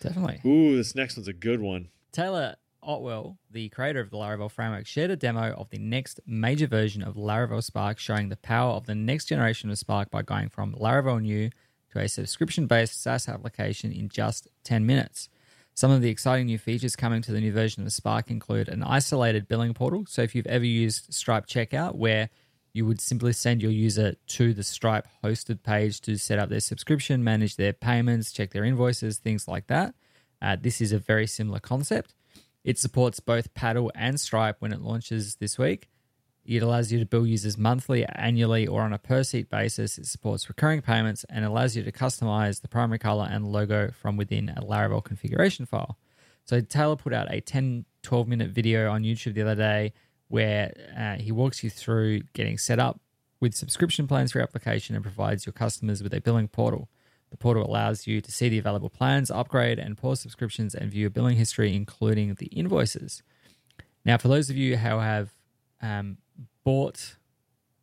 Definitely. 0.00 0.40
Ooh, 0.46 0.76
this 0.76 0.94
next 0.94 1.16
one's 1.16 1.28
a 1.28 1.32
good 1.32 1.60
one. 1.60 1.88
Taylor 2.12 2.56
Otwell, 2.82 3.36
the 3.50 3.68
creator 3.68 4.00
of 4.00 4.10
the 4.10 4.16
Laravel 4.16 4.50
framework, 4.50 4.86
shared 4.86 5.10
a 5.10 5.16
demo 5.16 5.52
of 5.52 5.68
the 5.70 5.78
next 5.78 6.20
major 6.26 6.66
version 6.66 7.02
of 7.02 7.16
Laravel 7.16 7.62
Spark, 7.62 7.98
showing 7.98 8.28
the 8.28 8.36
power 8.36 8.72
of 8.72 8.86
the 8.86 8.94
next 8.94 9.26
generation 9.26 9.68
of 9.70 9.78
Spark 9.78 10.10
by 10.10 10.22
going 10.22 10.48
from 10.48 10.74
Laravel 10.74 11.20
New 11.20 11.50
to 11.92 12.00
a 12.00 12.08
subscription 12.08 12.66
based 12.66 13.00
SaaS 13.00 13.28
application 13.28 13.92
in 13.92 14.08
just 14.08 14.48
10 14.64 14.86
minutes. 14.86 15.28
Some 15.74 15.90
of 15.90 16.02
the 16.02 16.10
exciting 16.10 16.46
new 16.46 16.58
features 16.58 16.96
coming 16.96 17.22
to 17.22 17.32
the 17.32 17.40
new 17.40 17.52
version 17.52 17.86
of 17.86 17.92
Spark 17.92 18.30
include 18.30 18.68
an 18.68 18.82
isolated 18.82 19.46
billing 19.46 19.74
portal. 19.74 20.04
So, 20.08 20.22
if 20.22 20.34
you've 20.34 20.46
ever 20.46 20.64
used 20.64 21.14
Stripe 21.14 21.46
Checkout, 21.46 21.94
where 21.94 22.30
you 22.72 22.84
would 22.84 23.00
simply 23.00 23.32
send 23.32 23.62
your 23.62 23.70
user 23.70 24.16
to 24.26 24.52
the 24.52 24.64
Stripe 24.64 25.06
hosted 25.22 25.62
page 25.62 26.00
to 26.00 26.16
set 26.16 26.38
up 26.38 26.48
their 26.48 26.60
subscription, 26.60 27.22
manage 27.22 27.56
their 27.56 27.72
payments, 27.72 28.32
check 28.32 28.50
their 28.50 28.64
invoices, 28.64 29.18
things 29.18 29.46
like 29.46 29.68
that. 29.68 29.94
Uh, 30.42 30.56
this 30.60 30.80
is 30.80 30.92
a 30.92 30.98
very 30.98 31.26
similar 31.26 31.60
concept. 31.60 32.14
It 32.64 32.78
supports 32.78 33.20
both 33.20 33.54
Paddle 33.54 33.92
and 33.94 34.20
Stripe 34.20 34.56
when 34.58 34.72
it 34.72 34.80
launches 34.80 35.36
this 35.36 35.58
week. 35.58 35.88
It 36.48 36.62
allows 36.62 36.90
you 36.90 36.98
to 36.98 37.04
bill 37.04 37.26
users 37.26 37.58
monthly, 37.58 38.06
annually, 38.06 38.66
or 38.66 38.80
on 38.80 38.94
a 38.94 38.98
per 38.98 39.22
seat 39.22 39.50
basis. 39.50 39.98
It 39.98 40.06
supports 40.06 40.48
recurring 40.48 40.80
payments 40.80 41.26
and 41.28 41.44
allows 41.44 41.76
you 41.76 41.82
to 41.82 41.92
customize 41.92 42.62
the 42.62 42.68
primary 42.68 42.98
color 42.98 43.28
and 43.30 43.46
logo 43.46 43.90
from 43.90 44.16
within 44.16 44.48
a 44.48 44.62
Laravel 44.62 45.04
configuration 45.04 45.66
file. 45.66 45.98
So, 46.46 46.62
Taylor 46.62 46.96
put 46.96 47.12
out 47.12 47.30
a 47.30 47.42
10 47.42 47.84
12 48.02 48.26
minute 48.26 48.48
video 48.48 48.90
on 48.90 49.02
YouTube 49.02 49.34
the 49.34 49.42
other 49.42 49.56
day 49.56 49.92
where 50.28 50.72
uh, 50.96 51.16
he 51.16 51.32
walks 51.32 51.62
you 51.62 51.68
through 51.68 52.22
getting 52.32 52.56
set 52.56 52.78
up 52.78 52.98
with 53.40 53.54
subscription 53.54 54.06
plans 54.06 54.32
for 54.32 54.38
your 54.38 54.44
application 54.44 54.94
and 54.94 55.04
provides 55.04 55.44
your 55.44 55.52
customers 55.52 56.02
with 56.02 56.14
a 56.14 56.20
billing 56.22 56.48
portal. 56.48 56.88
The 57.30 57.36
portal 57.36 57.66
allows 57.66 58.06
you 58.06 58.22
to 58.22 58.32
see 58.32 58.48
the 58.48 58.58
available 58.58 58.88
plans, 58.88 59.30
upgrade 59.30 59.78
and 59.78 59.98
pause 59.98 60.20
subscriptions, 60.20 60.74
and 60.74 60.90
view 60.90 61.02
your 61.02 61.10
billing 61.10 61.36
history, 61.36 61.76
including 61.76 62.34
the 62.34 62.46
invoices. 62.46 63.22
Now, 64.06 64.16
for 64.16 64.28
those 64.28 64.48
of 64.48 64.56
you 64.56 64.78
who 64.78 64.98
have 64.98 65.34
um, 65.82 66.16
bought 66.64 67.16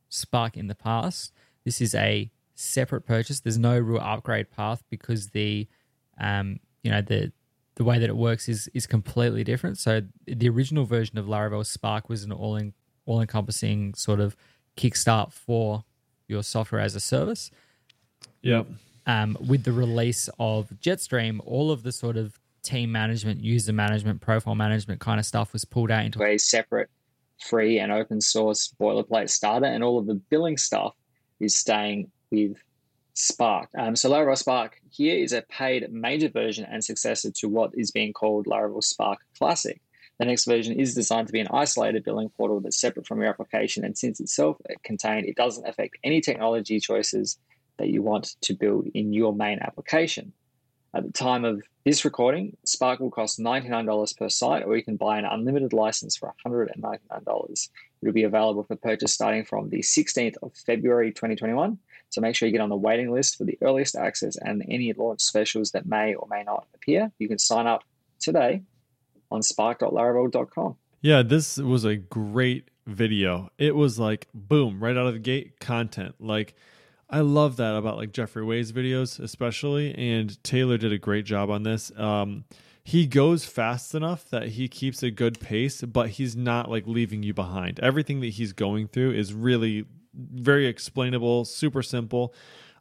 Spark 0.10 0.58
in 0.58 0.68
the 0.68 0.76
past. 0.76 1.34
This 1.63 1.82
is 1.82 1.96
a 1.96 2.32
separate 2.56 3.02
purchase. 3.02 3.39
There's 3.39 3.58
no 3.58 3.78
real 3.78 4.02
upgrade 4.02 4.50
path 4.52 4.84
because 4.89 5.30
the 5.30 5.68
um, 6.20 6.60
you 6.84 6.91
know 6.91 7.02
the 7.02 7.32
the 7.76 7.84
way 7.84 8.00
that 8.00 8.10
it 8.10 8.15
works 8.15 8.48
is 8.48 8.70
is 8.74 8.88
completely 8.88 9.44
different. 9.44 9.78
So 9.78 10.02
the 10.26 10.50
original 10.50 10.86
version 10.86 11.18
of 11.18 11.26
Laravel 11.26 11.65
Spark 11.65 12.10
was 12.10 12.24
an 12.24 12.32
all 12.32 12.56
in 12.56 12.74
all 13.06 13.22
encompassing 13.22 13.94
sort 13.94 14.20
of 14.20 14.36
kickstart 14.78 15.32
for 15.32 15.84
your 16.28 16.44
software 16.44 16.82
as 16.82 16.96
a 16.96 17.00
service. 17.00 17.52
Yep. 18.41 18.68
Um, 19.08 19.38
with 19.46 19.63
the 19.63 19.72
release 19.72 20.30
of 20.39 20.70
Jetstream, 20.82 21.39
all 21.46 21.70
of 21.70 21.84
the 21.84 21.91
sort 21.91 22.18
of 22.18 22.39
team 22.63 22.91
management, 22.91 23.44
user 23.44 23.72
management, 23.72 24.22
profile 24.22 24.56
management 24.56 25.00
kind 25.00 25.20
of 25.20 25.26
stuff 25.26 25.54
was 25.54 25.63
pulled 25.63 25.91
out 25.91 26.06
into 26.06 26.24
a 26.24 26.38
separate 26.38 26.89
free 27.39 27.80
and 27.80 27.91
open 27.91 28.21
source 28.21 28.74
boilerplate 28.80 29.30
starter, 29.30 29.65
and 29.65 29.84
all 29.84 30.00
of 30.00 30.08
the 30.08 30.15
billing 30.15 30.58
stuff 30.58 30.93
is 31.39 31.56
staying 31.56 32.12
with 32.32 32.58
Spark. 33.13 33.69
Um, 33.78 33.95
so 33.95 34.10
Laravel 34.10 34.38
Spark 34.38 34.82
here 34.89 35.15
is 35.15 35.32
a 35.32 35.41
paid 35.43 35.91
major 35.91 36.30
version 36.30 36.65
and 36.69 36.84
successor 36.84 37.32
to 37.32 37.48
what 37.48 37.71
is 37.74 37.91
being 37.91 38.13
called 38.13 38.45
Laravel 38.45 38.84
Spark 38.84 39.19
Classic. 39.38 39.82
The 40.19 40.26
next 40.26 40.45
version 40.45 40.80
is 40.80 40.95
designed 40.95 41.28
to 41.28 41.34
be 41.34 41.41
an 41.41 41.48
isolated 41.54 42.04
billing 42.04 42.30
portal 42.30 42.62
that's 42.62 42.80
separate 42.80 43.06
from 43.06 43.19
your 43.19 43.30
application, 43.30 43.84
and 43.86 43.98
since 43.98 44.19
it's 44.19 44.36
self-contained, 44.36 45.26
it 45.26 45.36
doesn't 45.36 45.67
affect 45.67 45.98
any 46.04 46.21
technology 46.21 46.80
choices 46.80 47.38
that 47.78 47.89
you 47.89 48.02
want 48.02 48.36
to 48.41 48.54
build 48.54 48.88
in 48.93 49.12
your 49.12 49.34
main 49.34 49.60
application. 49.60 50.32
At 50.95 51.03
the 51.03 51.12
time 51.12 51.43
of 51.43 51.62
this 51.84 52.05
recording, 52.05 52.55
Spark 52.63 53.01
will 53.01 53.12
cost 53.12 53.38
$99 53.38 54.17
per 54.17 54.29
site, 54.29 54.63
or 54.63 54.77
you 54.77 54.84
can 54.84 54.95
buy 54.95 55.19
an 55.19 55.25
unlimited 55.25 55.73
license 55.73 56.15
for 56.15 56.34
$199. 56.45 57.69
It'll 58.01 58.13
be 58.13 58.23
available 58.23 58.63
for 58.63 58.77
purchase 58.77 59.12
starting 59.12 59.43
from 59.43 59.69
the 59.69 59.79
16th 59.79 60.36
of 60.41 60.53
February 60.55 61.12
2021. 61.12 61.77
So 62.12 62.21
make 62.21 62.34
sure 62.38 62.47
you 62.47 62.53
get 62.53 62.62
on 62.62 62.69
the 62.69 62.77
waiting 62.77 63.12
list 63.12 63.38
for 63.38 63.43
the 63.43 63.58
earliest 63.62 63.97
access 63.97 64.38
and 64.38 64.63
any 64.69 64.93
launch 64.93 65.19
specials 65.19 65.71
that 65.71 65.86
may 65.86 66.15
or 66.15 66.27
may 66.29 66.43
not 66.43 66.65
appear. 66.73 67.12
You 67.19 67.27
can 67.27 67.39
sign 67.39 67.67
up 67.67 67.84
today 68.21 68.62
on 69.29 69.43
spark.laravel.com. 69.43 70.77
Yeah, 71.01 71.23
this 71.23 71.58
was 71.58 71.84
a 71.84 71.97
great 71.97 72.69
video. 72.88 73.49
It 73.58 73.75
was 73.75 73.99
like 73.99 74.29
boom, 74.34 74.81
right 74.81 74.95
out 74.95 75.08
of 75.08 75.13
the 75.13 75.19
gate 75.19 75.60
content. 75.60 76.15
Like 76.19 76.55
I 77.15 77.21
love 77.21 77.56
that 77.56 77.73
about 77.78 77.95
like 77.95 78.12
Jeffrey 78.12 78.43
Way's 78.43 78.73
videos, 78.73 79.21
especially. 79.21 79.95
And 79.95 80.43
Taylor 80.43 80.78
did 80.78 80.91
a 80.91 80.97
great 80.97 81.23
job 81.23 81.49
on 81.49 81.63
this. 81.63 81.89
Um, 81.95 82.43
he 82.84 83.08
goes 83.08 83.45
fast 83.45 83.95
enough 83.95 84.30
that 84.32 84.49
he 84.49 84.67
keeps 84.67 85.01
a 85.01 85.10
good 85.12 85.39
pace, 85.39 85.82
but 85.82 86.10
he's 86.10 86.36
not 86.36 86.69
like 86.69 86.86
leaving 86.86 87.23
you 87.23 87.34
behind. 87.34 87.80
Everything 87.80 88.19
that 88.19 88.32
he's 88.32 88.51
going 88.51 88.89
through 88.89 89.13
is 89.13 89.34
really 89.34 89.86
very 90.13 90.67
explainable, 90.67 91.45
super 91.45 91.82
simple. 91.82 92.34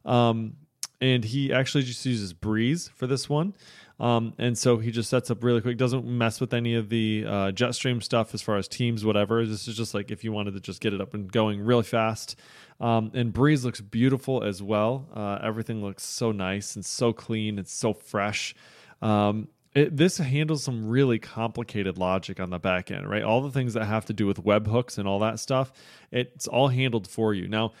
Um, 0.03 0.57
and 0.99 1.23
he 1.23 1.53
actually 1.53 1.85
just 1.85 2.05
uses 2.05 2.33
Breeze 2.33 2.89
for 2.93 3.07
this 3.07 3.29
one. 3.29 3.53
Um, 3.99 4.33
and 4.37 4.57
so 4.57 4.77
he 4.77 4.91
just 4.91 5.09
sets 5.09 5.31
up 5.31 5.43
really 5.43 5.61
quick, 5.61 5.77
doesn't 5.77 6.05
mess 6.05 6.41
with 6.41 6.53
any 6.53 6.75
of 6.75 6.89
the 6.89 7.23
uh, 7.25 7.31
Jetstream 7.51 8.03
stuff 8.03 8.33
as 8.33 8.41
far 8.41 8.57
as 8.57 8.67
teams, 8.67 9.05
whatever. 9.05 9.45
This 9.45 9.67
is 9.67 9.77
just 9.77 9.93
like 9.93 10.11
if 10.11 10.23
you 10.23 10.31
wanted 10.31 10.53
to 10.55 10.59
just 10.59 10.81
get 10.81 10.93
it 10.93 10.99
up 10.99 11.13
and 11.13 11.31
going 11.31 11.61
really 11.61 11.83
fast. 11.83 12.37
Um, 12.79 13.11
and 13.13 13.31
Breeze 13.31 13.63
looks 13.63 13.79
beautiful 13.79 14.43
as 14.43 14.61
well. 14.61 15.07
Uh, 15.13 15.39
everything 15.41 15.81
looks 15.81 16.03
so 16.03 16.31
nice 16.31 16.75
and 16.75 16.85
so 16.85 17.13
clean. 17.13 17.57
and 17.57 17.67
so 17.67 17.93
fresh. 17.93 18.53
Um, 19.01 19.47
it, 19.73 19.95
this 19.95 20.17
handles 20.17 20.63
some 20.63 20.87
really 20.87 21.19
complicated 21.19 21.97
logic 21.97 22.39
on 22.39 22.49
the 22.49 22.59
back 22.59 22.91
end, 22.91 23.09
right? 23.09 23.23
All 23.23 23.41
the 23.41 23.51
things 23.51 23.73
that 23.73 23.85
have 23.85 24.05
to 24.05 24.13
do 24.13 24.25
with 24.25 24.43
webhooks 24.43 24.97
and 24.97 25.07
all 25.07 25.19
that 25.19 25.39
stuff, 25.39 25.71
it's 26.11 26.47
all 26.47 26.69
handled 26.69 27.07
for 27.07 27.33
you. 27.33 27.47
Now, 27.47 27.73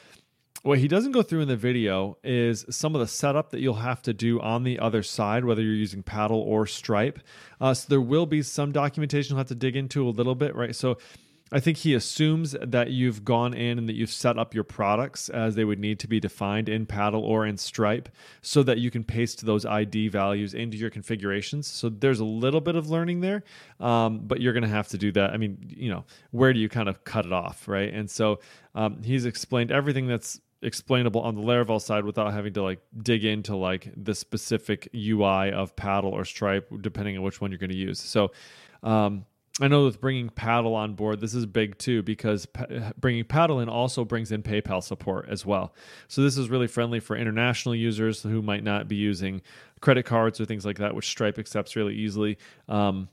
what 0.65 0.79
he 0.79 0.87
doesn't 0.87 1.11
go 1.11 1.21
through 1.21 1.41
in 1.41 1.47
the 1.47 1.55
video 1.55 2.17
is 2.23 2.65
some 2.71 2.95
of 2.95 2.99
the 2.99 3.05
setup 3.05 3.51
that 3.51 3.59
you'll 3.59 3.75
have 3.75 4.01
to 4.01 4.13
do 4.13 4.41
on 4.41 4.63
the 4.63 4.79
other 4.79 5.03
side, 5.03 5.45
whether 5.45 5.61
you're 5.61 5.75
using 5.75 6.01
Paddle 6.01 6.39
or 6.39 6.65
Stripe. 6.65 7.19
Uh, 7.61 7.75
so 7.75 7.85
there 7.87 8.01
will 8.01 8.25
be 8.25 8.41
some 8.41 8.71
documentation 8.71 9.33
you'll 9.33 9.37
have 9.37 9.47
to 9.47 9.53
dig 9.53 9.75
into 9.75 10.07
a 10.07 10.09
little 10.09 10.33
bit, 10.33 10.55
right? 10.55 10.75
So 10.75 10.97
I 11.51 11.59
think 11.59 11.77
he 11.77 11.93
assumes 11.93 12.55
that 12.59 12.89
you've 12.89 13.23
gone 13.23 13.53
in 13.53 13.77
and 13.77 13.87
that 13.87 13.93
you've 13.93 14.09
set 14.09 14.39
up 14.39 14.55
your 14.55 14.63
products 14.63 15.29
as 15.29 15.53
they 15.53 15.63
would 15.63 15.77
need 15.77 15.99
to 15.99 16.07
be 16.07 16.19
defined 16.19 16.67
in 16.67 16.87
Paddle 16.87 17.23
or 17.23 17.45
in 17.45 17.57
Stripe 17.57 18.09
so 18.41 18.63
that 18.63 18.79
you 18.79 18.89
can 18.89 19.03
paste 19.03 19.45
those 19.45 19.67
ID 19.67 20.07
values 20.07 20.55
into 20.55 20.77
your 20.77 20.89
configurations. 20.89 21.67
So 21.67 21.89
there's 21.89 22.19
a 22.19 22.25
little 22.25 22.61
bit 22.61 22.75
of 22.75 22.89
learning 22.89 23.21
there, 23.21 23.43
um, 23.79 24.21
but 24.23 24.41
you're 24.41 24.53
going 24.53 24.63
to 24.63 24.69
have 24.69 24.87
to 24.87 24.97
do 24.97 25.11
that. 25.11 25.29
I 25.29 25.37
mean, 25.37 25.59
you 25.69 25.91
know, 25.91 26.05
where 26.31 26.51
do 26.51 26.59
you 26.59 26.69
kind 26.69 26.89
of 26.89 27.03
cut 27.03 27.27
it 27.27 27.33
off, 27.33 27.67
right? 27.67 27.93
And 27.93 28.09
so 28.09 28.39
um, 28.73 29.03
he's 29.03 29.25
explained 29.25 29.71
everything 29.71 30.07
that's 30.07 30.41
explainable 30.65 31.21
on 31.21 31.35
the 31.35 31.41
Laravel 31.41 31.81
side 31.81 32.03
without 32.03 32.33
having 32.33 32.53
to 32.53 32.63
like 32.63 32.79
dig 33.01 33.23
into 33.23 33.55
like 33.55 33.91
the 33.95 34.15
specific 34.15 34.89
UI 34.93 35.51
of 35.51 35.75
Paddle 35.75 36.11
or 36.11 36.25
Stripe, 36.25 36.71
depending 36.81 37.17
on 37.17 37.23
which 37.23 37.39
one 37.39 37.51
you're 37.51 37.57
going 37.57 37.71
to 37.71 37.77
use. 37.77 37.99
So, 37.99 38.31
um, 38.83 39.25
I 39.61 39.69
know 39.69 39.85
with 39.85 40.01
bringing 40.01 40.27
Paddle 40.27 40.75
on 40.75 40.95
board, 40.95 41.21
this 41.21 41.33
is 41.33 41.45
big 41.45 41.77
too 41.77 42.03
because 42.03 42.45
bringing 42.97 43.23
Paddle 43.23 43.61
in 43.61 43.69
also 43.69 44.03
brings 44.03 44.33
in 44.33 44.43
PayPal 44.43 44.83
support 44.83 45.29
as 45.29 45.45
well. 45.45 45.73
So 46.09 46.21
this 46.21 46.37
is 46.37 46.49
really 46.49 46.67
friendly 46.67 46.99
for 46.99 47.15
international 47.15 47.73
users 47.73 48.21
who 48.21 48.41
might 48.41 48.65
not 48.65 48.89
be 48.89 48.97
using 48.97 49.41
credit 49.79 50.03
cards 50.03 50.41
or 50.41 50.45
things 50.45 50.65
like 50.65 50.79
that, 50.79 50.93
which 50.93 51.07
Stripe 51.07 51.39
accepts 51.39 51.77
really 51.77 51.95
easily. 51.95 52.37
Um, 52.67 53.07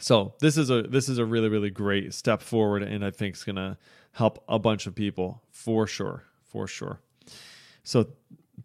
so 0.00 0.34
this 0.40 0.56
is 0.56 0.70
a 0.70 0.82
this 0.82 1.08
is 1.08 1.18
a 1.18 1.24
really 1.24 1.48
really 1.48 1.70
great 1.70 2.14
step 2.14 2.42
forward, 2.42 2.82
and 2.82 3.04
I 3.04 3.10
think 3.10 3.34
it's 3.34 3.44
gonna 3.44 3.78
help 4.12 4.42
a 4.48 4.58
bunch 4.58 4.86
of 4.86 4.94
people 4.94 5.42
for 5.50 5.86
sure, 5.86 6.24
for 6.52 6.66
sure. 6.68 7.00
So 7.82 8.08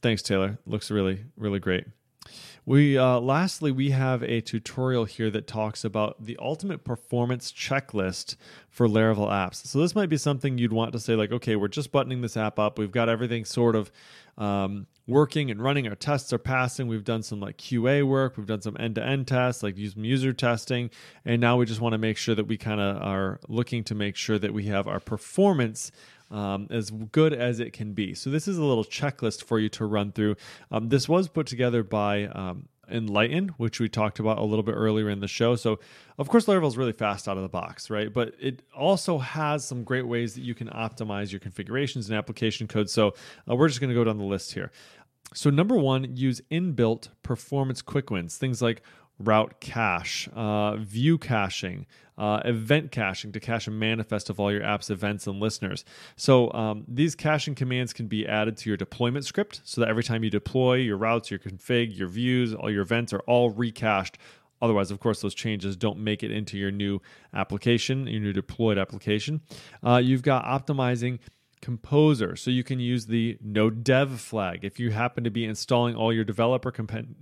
thanks, 0.02 0.22
Taylor. 0.22 0.60
Looks 0.66 0.92
really 0.92 1.24
really 1.38 1.60
great. 1.60 1.86
We 2.66 2.98
uh, 2.98 3.22
lastly 3.22 3.72
we 3.72 3.92
have 3.92 4.24
a 4.24 4.42
tutorial 4.42 5.06
here 5.06 5.30
that 5.30 5.48
talks 5.48 5.86
about 5.86 6.26
the 6.26 6.38
ultimate 6.42 6.84
performance 6.84 7.54
checklist 7.54 8.36
for 8.70 8.90
Laravel 8.90 9.30
apps. 9.30 9.66
So 9.66 9.80
this 9.80 9.96
might 9.96 10.10
be 10.10 10.18
something 10.18 10.58
you'd 10.58 10.74
want 10.74 10.92
to 10.92 11.00
say 11.00 11.16
like, 11.16 11.32
okay, 11.32 11.56
we're 11.56 11.70
just 11.70 11.94
buttoning 11.94 12.20
this 12.20 12.36
app 12.36 12.60
up. 12.60 12.78
We've 12.78 12.92
got 12.92 13.08
everything 13.08 13.46
sort 13.46 13.78
of 13.78 13.90
um, 14.38 14.86
working 15.08 15.50
and 15.50 15.64
running. 15.64 15.88
Our 15.88 15.96
tests 15.96 16.34
are 16.34 16.38
passing. 16.38 16.88
We've 16.88 17.06
done 17.06 17.24
some 17.24 17.40
like 17.40 17.58
QA 17.58 18.06
work. 18.06 18.36
We've 18.36 18.46
done 18.46 18.62
some 18.62 18.76
end 18.78 18.96
to 18.96 19.04
end 19.04 19.28
tests, 19.28 19.64
like 19.64 19.78
use 19.78 19.96
user 19.96 20.34
testing, 20.34 20.90
and 21.24 21.40
now 21.40 21.56
we 21.56 21.66
just 21.66 21.80
want 21.80 21.94
to 21.94 21.98
make 21.98 22.18
sure 22.18 22.36
that 22.36 22.48
we 22.48 22.58
kind 22.58 22.82
of 22.82 23.02
are 23.02 23.40
looking 23.48 23.86
to 23.86 23.96
make 23.96 24.18
sure 24.18 24.38
that 24.38 24.54
we 24.54 24.66
have 24.66 24.88
our 24.88 25.00
performance 25.00 25.92
um, 26.32 26.68
as 26.70 26.90
good 26.90 27.34
as 27.34 27.60
it 27.60 27.74
can 27.74 27.94
be. 27.94 28.14
So 28.14 28.30
this 28.30 28.48
is 28.48 28.58
a 28.58 28.64
little 28.64 28.84
checklist 28.84 29.44
for 29.44 29.60
you 29.60 29.70
to 29.70 29.86
run 29.86 30.12
through. 30.12 30.36
Um, 30.72 30.90
this 30.90 31.08
was 31.08 31.28
put 31.28 31.48
together 31.48 31.84
by 31.84 32.26
um, 32.26 32.68
Enlightn, 32.92 33.52
which 33.58 33.80
we 33.80 33.90
talked 33.90 34.20
about 34.20 34.38
a 34.38 34.44
little 34.44 34.64
bit 34.64 34.74
earlier 34.74 35.10
in 35.10 35.20
the 35.20 35.28
show. 35.28 35.56
So, 35.56 35.80
of 36.18 36.30
course, 36.30 36.46
Laravel 36.46 36.68
is 36.68 36.78
really 36.78 36.94
fast 36.94 37.28
out 37.28 37.38
of 37.38 37.44
the 37.44 37.50
box, 37.50 37.90
right? 37.90 38.14
But 38.14 38.34
it 38.40 38.62
also 38.76 39.18
has 39.18 39.66
some 39.66 39.84
great 39.84 40.08
ways 40.08 40.36
that 40.36 40.42
you 40.42 40.56
can 40.56 40.70
optimize 40.70 41.32
your 41.32 41.40
configurations 41.40 42.10
and 42.10 42.18
application 42.18 42.68
code. 42.68 42.90
So, 42.90 43.14
uh, 43.50 43.56
we're 43.56 43.68
just 43.68 43.82
going 43.82 43.90
to 43.90 43.96
go 43.96 44.04
down 44.04 44.18
the 44.18 44.24
list 44.24 44.54
here. 44.54 44.72
So, 45.34 45.50
number 45.50 45.76
one, 45.76 46.16
use 46.16 46.42
inbuilt 46.50 47.10
performance 47.24 47.82
quick 47.82 48.10
wins, 48.10 48.38
things 48.38 48.62
like 48.62 48.82
route 49.20 49.60
cache, 49.60 50.30
uh, 50.36 50.76
view 50.78 51.18
caching, 51.18 51.86
uh, 52.18 52.42
event 52.46 52.92
caching 52.92 53.32
to 53.32 53.40
cache 53.40 53.68
a 53.68 53.72
manifest 53.72 54.30
of 54.30 54.40
all 54.40 54.52
your 54.52 54.64
app's 54.64 54.90
events 54.90 55.28
and 55.28 55.40
listeners. 55.40 55.86
So 56.16 56.52
um, 56.54 56.84
these 56.88 57.16
caching 57.16 57.56
commands 57.56 57.94
can 57.94 58.08
be 58.08 58.28
added 58.28 58.58
to 58.58 58.70
your 58.70 58.78
deployment 58.78 59.26
script 59.26 59.62
so 59.64 59.82
that 59.82 59.90
every 59.90 60.04
time 60.04 60.24
you 60.24 60.30
deploy 60.30 60.76
your 60.76 60.98
routes, 60.98 61.30
your 61.30 61.40
config, 61.40 61.98
your 61.98 62.08
views, 62.08 62.54
all 62.54 62.72
your 62.72 62.82
events 62.82 63.14
are 63.14 63.22
all 63.22 63.52
recached. 63.52 64.18
Otherwise, 64.60 64.90
of 64.90 65.00
course, 65.00 65.22
those 65.22 65.36
changes 65.36 65.76
don't 65.76 66.00
make 66.00 66.24
it 66.24 66.32
into 66.32 66.58
your 66.58 66.72
new 66.72 67.00
application, 67.34 68.08
your 68.08 68.20
new 68.20 68.34
deployed 68.34 68.80
application. 68.80 69.42
Uh, 69.86 69.98
you've 69.98 70.24
got 70.24 70.44
optimizing 70.46 71.20
Composer. 71.62 72.36
So 72.36 72.52
you 72.52 72.64
can 72.64 72.80
use 72.80 73.08
the 73.08 73.38
no 73.42 73.70
dev 73.70 74.22
flag 74.22 74.60
if 74.64 74.80
you 74.80 74.92
happen 74.92 75.24
to 75.24 75.32
be 75.32 75.44
installing 75.44 75.96
all 75.96 76.14
your 76.14 76.24
developer 76.24 76.74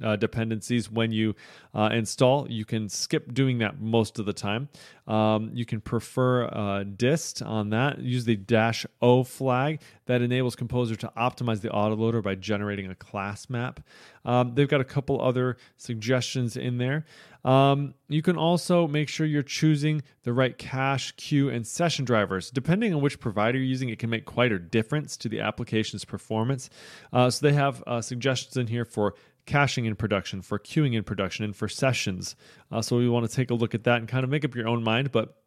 uh, 0.04 0.16
dependencies 0.18 0.92
when 0.92 1.12
you 1.12 1.36
uh, 1.74 1.90
install. 1.94 2.50
You 2.50 2.66
can 2.66 2.90
skip 2.90 3.34
doing 3.34 3.60
that 3.60 3.80
most 3.80 4.20
of 4.20 4.26
the 4.26 4.34
time. 4.34 4.70
Um, 5.08 5.52
you 5.54 5.66
can 5.66 5.80
prefer 5.80 6.46
uh, 6.46 6.84
dist 6.84 7.42
on 7.42 7.70
that. 7.70 8.00
Use 8.00 8.26
the 8.26 8.36
dash 8.36 8.86
O 9.02 9.24
flag 9.24 9.82
that 10.06 10.22
enables 10.22 10.56
Composer 10.56 10.96
to 10.98 11.12
optimize 11.18 11.62
the 11.62 11.70
autoloader 11.70 12.22
by 12.22 12.36
generating 12.36 12.90
a 12.90 12.96
class 12.96 13.50
map. 13.50 13.80
Um, 14.26 14.56
they've 14.56 14.68
got 14.68 14.82
a 14.82 14.86
couple 14.86 15.22
other 15.22 15.58
suggestions 15.78 16.58
in 16.58 16.78
there. 16.78 17.06
Um, 17.46 17.94
you 18.08 18.24
can 18.24 18.38
also 18.38 18.88
make 18.88 19.08
sure 19.08 19.28
you're 19.28 19.44
choosing 19.44 20.02
the 20.24 20.34
right 20.34 20.58
cache, 20.58 21.16
queue, 21.16 21.48
and 21.50 21.66
session 21.66 22.04
drivers. 22.04 22.50
Depending 22.50 22.94
on 22.94 23.02
which 23.02 23.20
provider 23.20 23.60
you're 23.60 23.68
using, 23.68 23.90
it 23.90 24.00
can 24.00 24.10
make 24.10 24.26
quite 24.26 24.52
a 24.52 24.58
difference 24.58 25.16
to 25.18 25.30
the 25.30 25.42
application's 25.42 26.06
performance. 26.06 26.72
Uh, 27.14 27.30
so 27.30 27.46
they 27.46 27.54
have 27.54 27.84
uh, 27.86 28.02
suggestions 28.02 28.58
in 28.58 28.68
here 28.68 28.84
for 28.84 29.14
caching 29.46 29.86
in 29.86 29.96
production, 29.96 30.42
for 30.42 30.58
queuing 30.58 30.96
in 30.96 31.04
production, 31.04 31.46
and 31.46 31.56
for 31.56 31.68
sessions. 31.68 32.36
Uh, 32.72 32.82
so 32.82 32.98
we 32.98 33.08
want 33.08 33.30
to 33.30 33.36
take 33.36 33.52
a 33.52 33.54
look 33.54 33.76
at 33.76 33.84
that 33.84 33.98
and 34.00 34.08
kind 34.08 34.24
of 34.24 34.30
make 34.32 34.44
up 34.44 34.56
your 34.56 34.68
own 34.68 34.84
mind, 34.84 35.12
but 35.12 35.38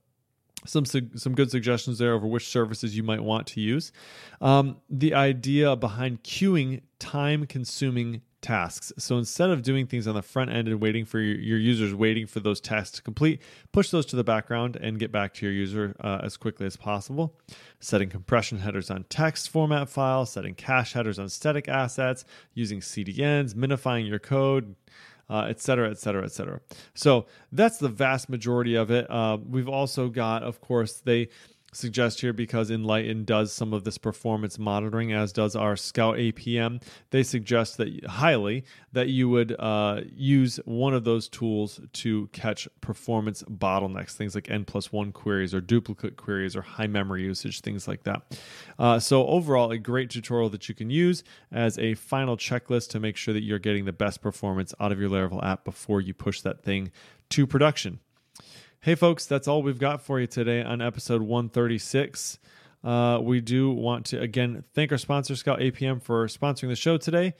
some 0.66 0.84
some 0.84 1.34
good 1.34 1.50
suggestions 1.50 1.98
there 1.98 2.12
over 2.12 2.26
which 2.26 2.48
services 2.48 2.96
you 2.96 3.02
might 3.02 3.22
want 3.22 3.46
to 3.48 3.60
use. 3.60 3.92
Um, 4.40 4.78
the 4.90 5.14
idea 5.14 5.76
behind 5.76 6.24
queuing 6.24 6.82
time 6.98 7.46
consuming 7.46 8.22
tasks. 8.40 8.92
So 8.98 9.18
instead 9.18 9.50
of 9.50 9.62
doing 9.62 9.86
things 9.86 10.06
on 10.06 10.14
the 10.14 10.22
front 10.22 10.50
end 10.50 10.68
and 10.68 10.80
waiting 10.80 11.04
for 11.04 11.18
your, 11.18 11.58
users 11.58 11.94
waiting 11.94 12.26
for 12.26 12.40
those 12.40 12.60
tasks 12.60 12.96
to 12.96 13.02
complete, 13.02 13.42
push 13.72 13.90
those 13.90 14.06
to 14.06 14.16
the 14.16 14.24
background 14.24 14.76
and 14.76 14.98
get 14.98 15.10
back 15.10 15.34
to 15.34 15.46
your 15.46 15.52
user 15.52 15.96
uh, 16.00 16.20
as 16.22 16.36
quickly 16.36 16.66
as 16.66 16.76
possible. 16.76 17.34
Setting 17.80 18.08
compression 18.08 18.58
headers 18.58 18.90
on 18.90 19.04
text 19.08 19.50
format 19.50 19.88
files, 19.88 20.30
setting 20.30 20.54
cache 20.54 20.92
headers 20.92 21.18
on 21.18 21.28
static 21.28 21.68
assets, 21.68 22.24
using 22.54 22.80
CDNs, 22.80 23.54
minifying 23.54 24.08
your 24.08 24.20
code, 24.20 24.76
uh, 25.30 25.46
et 25.48 25.60
cetera, 25.60 25.90
et 25.90 25.98
cetera, 25.98 26.24
et 26.24 26.32
cetera. 26.32 26.60
So 26.94 27.26
that's 27.52 27.78
the 27.78 27.88
vast 27.88 28.28
majority 28.28 28.76
of 28.76 28.90
it. 28.90 29.10
Uh, 29.10 29.38
we've 29.44 29.68
also 29.68 30.08
got, 30.08 30.42
of 30.42 30.60
course, 30.60 31.00
they 31.04 31.28
suggest 31.72 32.20
here 32.20 32.32
because 32.32 32.70
Enlightn 32.70 33.26
does 33.26 33.52
some 33.52 33.72
of 33.72 33.84
this 33.84 33.98
performance 33.98 34.58
monitoring, 34.58 35.12
as 35.12 35.32
does 35.32 35.54
our 35.54 35.76
Scout 35.76 36.16
APM. 36.16 36.82
They 37.10 37.22
suggest 37.22 37.76
that 37.76 38.04
highly 38.06 38.64
that 38.92 39.08
you 39.08 39.28
would 39.28 39.54
uh, 39.58 40.02
use 40.10 40.58
one 40.64 40.94
of 40.94 41.04
those 41.04 41.28
tools 41.28 41.80
to 41.94 42.28
catch 42.28 42.68
performance 42.80 43.42
bottlenecks, 43.44 44.12
things 44.12 44.34
like 44.34 44.50
n 44.50 44.64
plus 44.64 44.92
one 44.92 45.12
queries 45.12 45.54
or 45.54 45.60
duplicate 45.60 46.16
queries 46.16 46.56
or 46.56 46.62
high 46.62 46.86
memory 46.86 47.22
usage, 47.22 47.60
things 47.60 47.86
like 47.86 48.04
that. 48.04 48.38
Uh, 48.78 48.98
so 48.98 49.26
overall, 49.26 49.70
a 49.70 49.78
great 49.78 50.10
tutorial 50.10 50.48
that 50.50 50.68
you 50.68 50.74
can 50.74 50.90
use 50.90 51.22
as 51.52 51.78
a 51.78 51.94
final 51.94 52.36
checklist 52.36 52.88
to 52.90 53.00
make 53.00 53.16
sure 53.16 53.34
that 53.34 53.42
you're 53.42 53.58
getting 53.58 53.84
the 53.84 53.92
best 53.92 54.22
performance 54.22 54.74
out 54.80 54.92
of 54.92 55.00
your 55.00 55.10
Laravel 55.10 55.44
app 55.44 55.64
before 55.64 56.00
you 56.00 56.14
push 56.14 56.40
that 56.40 56.62
thing 56.62 56.90
to 57.30 57.46
production. 57.46 58.00
Hey, 58.80 58.94
folks, 58.94 59.26
that's 59.26 59.48
all 59.48 59.62
we've 59.62 59.78
got 59.78 60.02
for 60.02 60.20
you 60.20 60.26
today 60.26 60.62
on 60.62 60.80
episode 60.80 61.20
136. 61.22 62.38
Uh, 62.84 63.18
we 63.20 63.40
do 63.40 63.70
want 63.70 64.06
to 64.06 64.20
again 64.20 64.62
thank 64.74 64.92
our 64.92 64.98
sponsor, 64.98 65.34
Scout 65.36 65.58
APM, 65.58 66.00
for 66.02 66.26
sponsoring 66.28 66.68
the 66.68 66.76
show 66.76 66.96
today. 66.96 67.34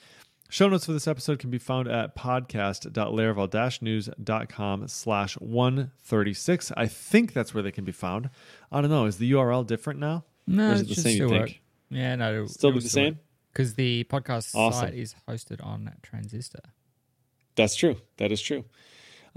Show 0.51 0.69
notes 0.69 0.87
for 0.87 0.93
this 0.93 1.07
episode 1.07 1.39
can 1.39 1.51
be 1.51 1.59
found 1.59 1.89
at 1.89 2.17
podcast.laravel-news.com 2.17 4.89
slash 4.89 5.35
136. 5.35 6.73
I 6.77 6.87
think 6.87 7.33
that's 7.35 7.53
where 7.55 7.63
they 7.63 7.71
can 7.71 7.85
be 7.85 7.93
found. 7.93 8.31
I 8.73 8.81
don't 8.81 8.91
know. 8.91 9.05
Is 9.05 9.19
the 9.19 9.31
URL 9.33 9.67
different 9.67 10.01
now? 10.01 10.25
No, 10.47 10.71
or 10.71 10.73
is 10.73 10.81
it 10.81 10.85
it 10.91 10.95
the 10.97 11.01
same, 11.03 11.17
you 11.19 11.29
think? 11.29 11.41
work. 11.41 11.55
Yeah, 11.91 12.15
no, 12.17 12.33
it'll- 12.35 12.49
Still 12.49 12.73
the 12.73 12.81
same? 12.81 13.19
Because 13.53 13.75
the 13.75 14.05
podcast 14.05 14.55
Awesome. 14.55 14.89
site 14.89 14.95
is 14.95 15.15
hosted 15.29 15.63
on 15.65 15.93
Transistor. 16.03 16.61
That's 17.55 17.77
true. 17.77 17.97
That 18.17 18.33
is 18.33 18.41
true. 18.41 18.65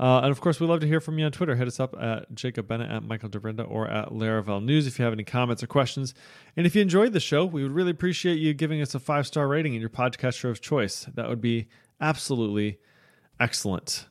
Uh, 0.02 0.22
and 0.24 0.32
of 0.32 0.42
course, 0.42 0.60
we 0.60 0.66
love 0.66 0.80
to 0.80 0.88
hear 0.88 1.00
from 1.00 1.20
you 1.20 1.26
on 1.26 1.32
Twitter. 1.32 1.56
Hit 1.56 1.68
us 1.68 1.80
up 1.80 1.96
at 2.02 2.34
Jacob 2.34 2.68
Bennett, 2.68 2.90
at 2.90 3.04
Michael 3.04 3.30
Dyrynda, 3.30 3.70
or 3.70 3.88
at 3.88 4.10
Laravel 4.10 4.64
News 4.64 4.88
if 4.88 4.98
you 4.98 5.06
have 5.06 5.14
any 5.14 5.24
comments 5.24 5.62
or 5.62 5.68
questions. 5.68 6.16
And 6.58 6.66
if 6.66 6.76
you 6.76 6.82
enjoyed 6.82 7.14
the 7.14 7.20
show, 7.20 7.46
we 7.46 7.62
would 7.62 7.72
really 7.72 7.92
appreciate 7.92 8.40
you 8.40 8.56
giving 8.56 8.82
us 8.82 8.96
a 8.96 9.00
five 9.00 9.28
star 9.28 9.48
rating 9.48 9.76
in 9.76 9.80
your 9.80 9.92
podcaster 9.92 10.50
of 10.50 10.60
choice. 10.60 11.06
That 11.14 11.30
would 11.30 11.40
be 11.40 11.68
absolutely 12.02 12.80
excellent. 13.40 14.08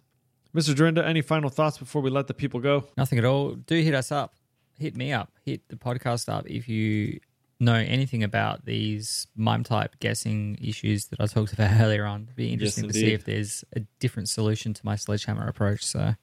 Mr. 0.55 0.75
Dyrynda, 0.77 1.05
any 1.05 1.23
final 1.23 1.51
thoughts 1.51 1.79
before 1.79 2.03
we 2.03 2.11
let 2.11 2.29
the 2.29 2.35
people 2.35 2.61
go? 2.61 2.85
Nothing 2.97 3.19
at 3.19 3.25
all. 3.25 3.55
Do 3.55 3.75
hit 3.75 3.95
us 3.95 4.13
up. 4.13 4.37
Hit 4.79 4.97
me 4.97 5.13
up. 5.13 5.33
Hit 5.45 5.69
the 5.69 5.77
podcast 5.77 6.33
up 6.33 6.47
if 6.49 6.69
you 6.69 7.19
know 7.61 7.75
anything 7.75 8.23
about 8.25 8.65
these 8.65 9.27
mime 9.37 9.65
type 9.65 9.97
guessing 10.01 10.59
issues 10.63 11.07
that 11.07 11.21
I 11.21 11.27
talked 11.27 11.53
about 11.53 11.71
earlier 11.81 12.05
on. 12.07 12.23
It'd 12.25 12.37
be 12.37 12.53
interesting 12.53 12.89
to 12.89 12.95
see 12.95 13.13
if 13.13 13.25
there's 13.25 13.65
a 13.77 13.81
different 13.99 14.29
solution 14.29 14.75
to 14.75 14.85
my 14.85 14.97
sledgehammer 14.97 15.47
approach. 15.47 15.85
So 15.85 16.15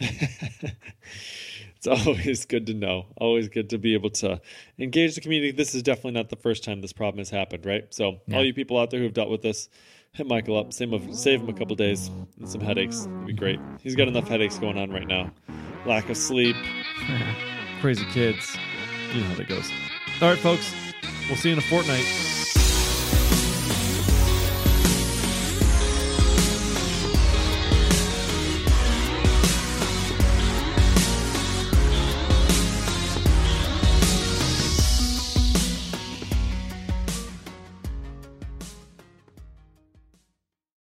It's 1.82 1.86
always 1.86 2.44
good 2.44 2.66
to 2.66 2.74
know. 2.74 3.06
Always 3.16 3.48
good 3.48 3.70
to 3.70 3.78
be 3.78 3.94
able 3.94 4.10
to 4.10 4.38
engage 4.78 5.14
the 5.14 5.22
community. 5.22 5.50
This 5.50 5.74
is 5.74 5.82
definitely 5.82 6.12
not 6.12 6.28
the 6.28 6.36
first 6.36 6.62
time 6.62 6.82
this 6.82 6.92
problem 6.92 7.18
has 7.18 7.30
happened, 7.30 7.64
right? 7.64 7.86
So, 7.88 8.20
Yeah. 8.26 8.36
all 8.36 8.44
you 8.44 8.52
people 8.52 8.78
out 8.78 8.90
there 8.90 9.00
who've 9.00 9.14
dealt 9.14 9.30
with 9.30 9.40
this, 9.40 9.70
hit 10.12 10.26
Michael 10.26 10.58
up, 10.58 10.74
save 10.74 10.92
him, 10.92 11.14
save 11.14 11.40
him 11.40 11.48
a 11.48 11.54
couple 11.54 11.74
days 11.76 12.10
and 12.38 12.46
some 12.46 12.60
headaches. 12.60 13.06
It'd 13.06 13.26
be 13.28 13.32
great. 13.32 13.58
He's 13.80 13.94
got 13.96 14.08
enough 14.08 14.28
headaches 14.28 14.58
going 14.58 14.76
on 14.76 14.90
right 14.90 15.06
now. 15.06 15.32
Lack 15.86 16.10
of 16.10 16.18
sleep, 16.18 16.54
crazy 17.80 18.04
kids. 18.12 18.58
You 19.14 19.22
know 19.22 19.28
how 19.28 19.34
that 19.36 19.48
goes. 19.48 19.70
All 20.20 20.28
right, 20.28 20.38
folks. 20.38 20.74
We'll 21.28 21.36
see 21.36 21.48
you 21.48 21.54
in 21.54 21.58
a 21.58 21.62
fortnight. 21.62 22.39